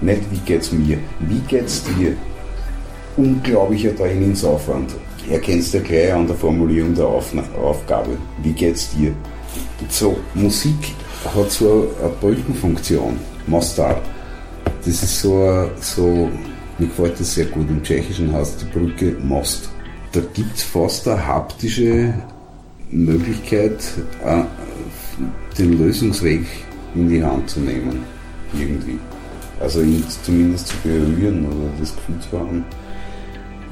Nicht 0.00 0.22
wie 0.30 0.38
geht's 0.38 0.72
mir, 0.72 0.98
wie 1.20 1.40
geht's 1.48 1.82
dir? 1.84 2.16
Unglaublicher 3.16 3.96
Trainingsaufwand. 3.96 4.94
Erkennst 5.30 5.74
du 5.74 5.80
gleich 5.80 6.12
an 6.12 6.26
der 6.26 6.36
Formulierung 6.36 6.94
der 6.94 7.06
Aufgabe. 7.06 8.16
Wie 8.42 8.52
geht's 8.52 8.90
dir? 8.96 9.12
So, 9.88 10.16
Musik 10.34 10.94
hat 11.34 11.50
so 11.50 11.90
eine 12.00 12.12
Brückenfunktion. 12.20 13.18
Mostar. 13.46 14.00
Das 14.84 15.02
ist 15.02 15.20
so, 15.20 15.68
so 15.80 16.30
mir 16.78 16.86
gefällt 16.86 17.18
das 17.20 17.34
sehr 17.34 17.46
gut. 17.46 17.68
Im 17.68 17.82
Tschechischen 17.82 18.32
heißt 18.32 18.62
die 18.62 18.78
Brücke 18.78 19.16
Most. 19.22 19.68
Da 20.12 20.20
gibt 20.32 20.56
es 20.56 20.62
fast 20.62 21.06
eine 21.06 21.26
haptische 21.26 22.14
Möglichkeit, 22.90 23.78
äh, 24.24 24.42
den 25.58 25.78
Lösungsweg 25.78 26.46
in 26.94 27.08
die 27.08 27.22
Hand 27.22 27.50
zu 27.50 27.60
nehmen. 27.60 28.00
Irgendwie. 28.54 28.98
Also 29.60 29.82
ihn 29.82 30.04
zumindest 30.22 30.68
zu 30.68 30.76
berühren 30.82 31.44
oder 31.46 31.68
das 31.80 31.94
Gefühl 31.94 32.20
zu 32.20 32.38
haben, 32.38 32.64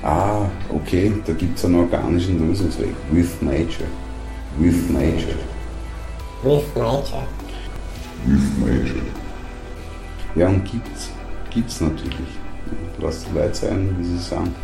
ah, 0.07 0.49
okay, 0.73 1.13
da 1.27 1.33
gibt 1.33 1.59
es 1.59 1.65
einen 1.65 1.75
organischen 1.77 2.49
Lösungsweg. 2.49 2.95
With 3.11 3.43
nature. 3.43 3.89
With 4.59 4.89
nature. 4.91 5.39
With 6.43 6.77
nature. 6.77 7.27
With 8.25 8.59
nature. 8.59 9.03
Ja, 10.37 10.49
und 10.49 10.65
gibt's. 10.65 11.11
Gibt's 11.51 11.81
natürlich. 11.81 12.39
Lass 13.01 13.25
die 13.25 13.33
Leute 13.35 13.55
sein, 13.55 13.97
wie 13.99 14.05
sie 14.05 14.19
sind. 14.19 14.55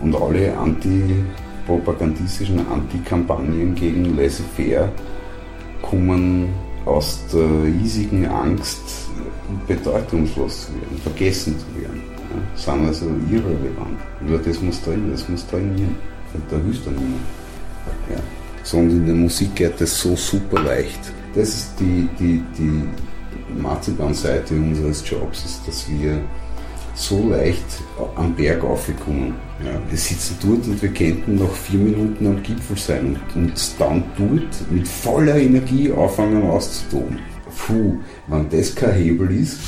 Und 0.00 0.14
alle 0.14 0.56
antipropagandistischen 0.56 2.64
Antikampagnen 2.68 3.74
gegen 3.74 4.16
Laissez-faire 4.16 4.92
kommen 5.82 6.48
aus 6.84 7.24
der 7.32 7.64
riesigen 7.64 8.26
Angst, 8.26 9.08
bedeutungslos 9.66 10.66
zu 10.66 10.72
werden, 10.72 10.98
vergessen 11.02 11.56
zu 11.58 11.66
werden. 11.80 12.17
Sind 12.56 12.86
also 12.86 13.06
irrelevant. 13.30 13.98
Über 14.20 14.38
das 14.38 14.60
muss 14.60 14.82
drin, 14.82 15.10
das 15.10 15.28
muss 15.28 15.46
trainieren. 15.46 15.96
Und 16.34 16.42
da 16.50 16.56
hilft 16.56 16.86
dann 16.86 16.94
niemand. 16.94 17.22
Ja. 18.10 18.20
So, 18.62 18.78
und 18.78 18.90
in 18.90 19.06
der 19.06 19.14
Musik 19.14 19.54
geht 19.54 19.80
das 19.80 19.98
so 19.98 20.14
super 20.14 20.62
leicht. 20.62 21.00
Das 21.34 21.48
ist 21.48 21.74
die, 21.80 22.08
die, 22.18 22.42
die 22.58 22.82
Marzipan-Seite 23.60 24.54
unseres 24.54 25.02
Jobs, 25.08 25.44
ist, 25.44 25.66
dass 25.66 25.88
wir 25.88 26.20
so 26.94 27.28
leicht 27.30 27.64
am 28.16 28.34
Berg 28.34 28.64
aufgekommen. 28.64 29.34
Ja, 29.64 29.80
wir 29.88 29.98
sitzen 29.98 30.36
dort 30.42 30.66
und 30.66 30.82
wir 30.82 30.90
könnten 30.90 31.36
noch 31.36 31.52
vier 31.52 31.78
Minuten 31.78 32.26
am 32.26 32.42
Gipfel 32.42 32.76
sein 32.76 33.16
und 33.34 33.50
uns 33.50 33.76
dann 33.78 34.02
dort 34.16 34.70
mit 34.70 34.86
voller 34.86 35.36
Energie 35.36 35.92
anfangen 35.92 36.42
auszutoben. 36.42 37.18
Puh, 37.56 37.98
wenn 38.26 38.48
das 38.50 38.74
kein 38.74 38.94
Hebel 38.94 39.30
ist. 39.40 39.58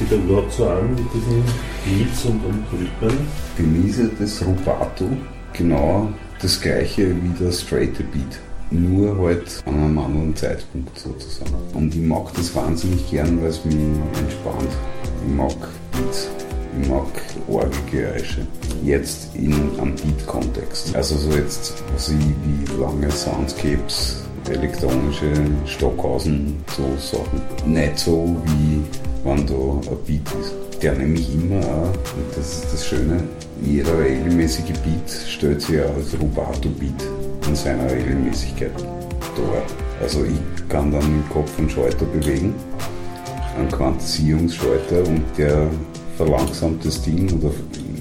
Dich 0.00 0.08
da 0.08 0.16
überhaupt 0.16 0.52
so 0.52 0.68
an 0.68 0.90
mit 0.90 1.06
diesen 1.12 1.42
Beats 1.84 2.24
und, 2.24 2.44
und 2.44 2.64
Rhythmen? 2.72 3.88
Ist 3.88 4.00
das 4.20 4.46
Rubato 4.46 5.08
genau 5.52 6.08
das 6.40 6.60
gleiche 6.60 7.14
wie 7.20 7.44
der 7.44 7.52
straight 7.52 7.98
Beat. 8.12 8.38
Nur 8.70 9.18
halt 9.18 9.62
an 9.64 9.74
einem 9.74 9.98
anderen 9.98 10.36
Zeitpunkt 10.36 10.96
sozusagen. 10.98 11.54
Und 11.72 11.94
ich 11.94 12.02
mag 12.02 12.32
das 12.34 12.54
wahnsinnig 12.54 13.10
gern, 13.10 13.40
weil 13.40 13.48
es 13.48 13.64
mich 13.64 13.74
entspannt. 13.74 14.70
Ich 15.26 15.34
mag 15.34 15.56
Beats. 15.92 16.28
Ich 16.80 16.88
mag 16.88 17.06
Orgelgeräusche. 17.48 18.46
Jetzt 18.84 19.34
in 19.34 19.52
einem 19.80 19.94
Beat-Kontext. 19.96 20.94
Also 20.94 21.16
so 21.16 21.32
jetzt, 21.32 21.82
was 21.92 22.10
ich 22.10 22.18
wie 22.18 22.80
lange 22.80 23.10
Soundscapes, 23.10 24.22
elektronische 24.48 25.32
Stockhausen, 25.64 26.62
so 26.76 26.84
Sachen. 26.98 27.72
Nicht 27.72 27.98
so 27.98 28.36
wie 28.44 28.84
wenn 29.24 29.46
da 29.46 29.54
ein 29.54 29.98
Beat 30.06 30.22
ist. 30.40 30.82
Der 30.82 30.94
nämlich 30.94 31.34
immer 31.34 31.60
auch, 31.60 31.88
und 31.88 32.36
das 32.36 32.58
ist 32.58 32.72
das 32.72 32.86
Schöne, 32.86 33.22
jeder 33.62 33.98
regelmäßige 33.98 34.72
Beat 34.84 35.10
stellt 35.28 35.62
sich 35.62 35.80
auch 35.80 35.94
als 35.94 36.18
Rubato-Beat 36.20 37.02
in 37.48 37.56
seiner 37.56 37.90
Regelmäßigkeit 37.90 38.78
dar. 38.78 39.62
Also 40.00 40.24
ich 40.24 40.68
kann 40.68 40.92
dann 40.92 41.02
im 41.02 41.28
Kopf 41.30 41.58
einen 41.58 41.68
Schalter 41.68 42.04
bewegen, 42.06 42.54
einen 43.56 43.68
Quantisierungsschalter 43.68 45.06
und 45.06 45.24
der 45.36 45.68
verlangsamt 46.16 46.84
das 46.84 47.02
Ding 47.02 47.28
oder 47.38 47.52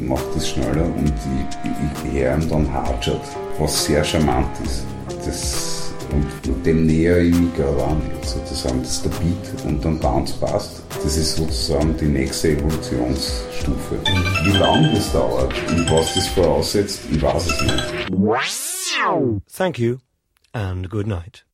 macht 0.01 0.35
es 0.35 0.49
schneller 0.49 0.85
und 0.85 1.07
ich, 1.07 1.71
ich, 1.71 2.11
ich 2.13 2.21
höre 2.21 2.35
ihm 2.35 2.49
dann 2.49 2.71
Hardshot, 2.71 3.21
was 3.59 3.85
sehr 3.85 4.03
charmant 4.03 4.47
ist. 4.63 4.83
Das 5.25 5.76
und 6.11 6.65
dem 6.65 6.85
näher 6.85 7.19
ich 7.19 7.35
mich 7.35 7.55
gerade 7.55 7.83
an, 7.83 8.01
sozusagen. 8.23 8.81
Das 8.81 8.91
ist 8.91 9.05
der 9.05 9.09
Beat 9.09 9.65
und 9.65 9.83
dann 9.83 9.99
Bounce 9.99 10.33
passt. 10.39 10.83
Das 11.03 11.17
ist 11.17 11.35
sozusagen 11.35 11.95
die 11.97 12.05
nächste 12.05 12.49
Evolutionsstufe. 12.49 13.99
Wie 14.43 14.57
lange 14.57 14.93
das 14.93 15.11
dauert 15.11 15.53
und 15.69 15.89
was 15.91 16.13
das 16.15 16.27
voraussetzt, 16.27 17.01
ich 17.11 17.21
weiß 17.21 17.47
es 17.47 17.61
nicht. 17.61 17.83
Thank 19.55 19.79
you 19.79 19.97
and 20.53 20.89
good 20.89 21.07
night. 21.07 21.46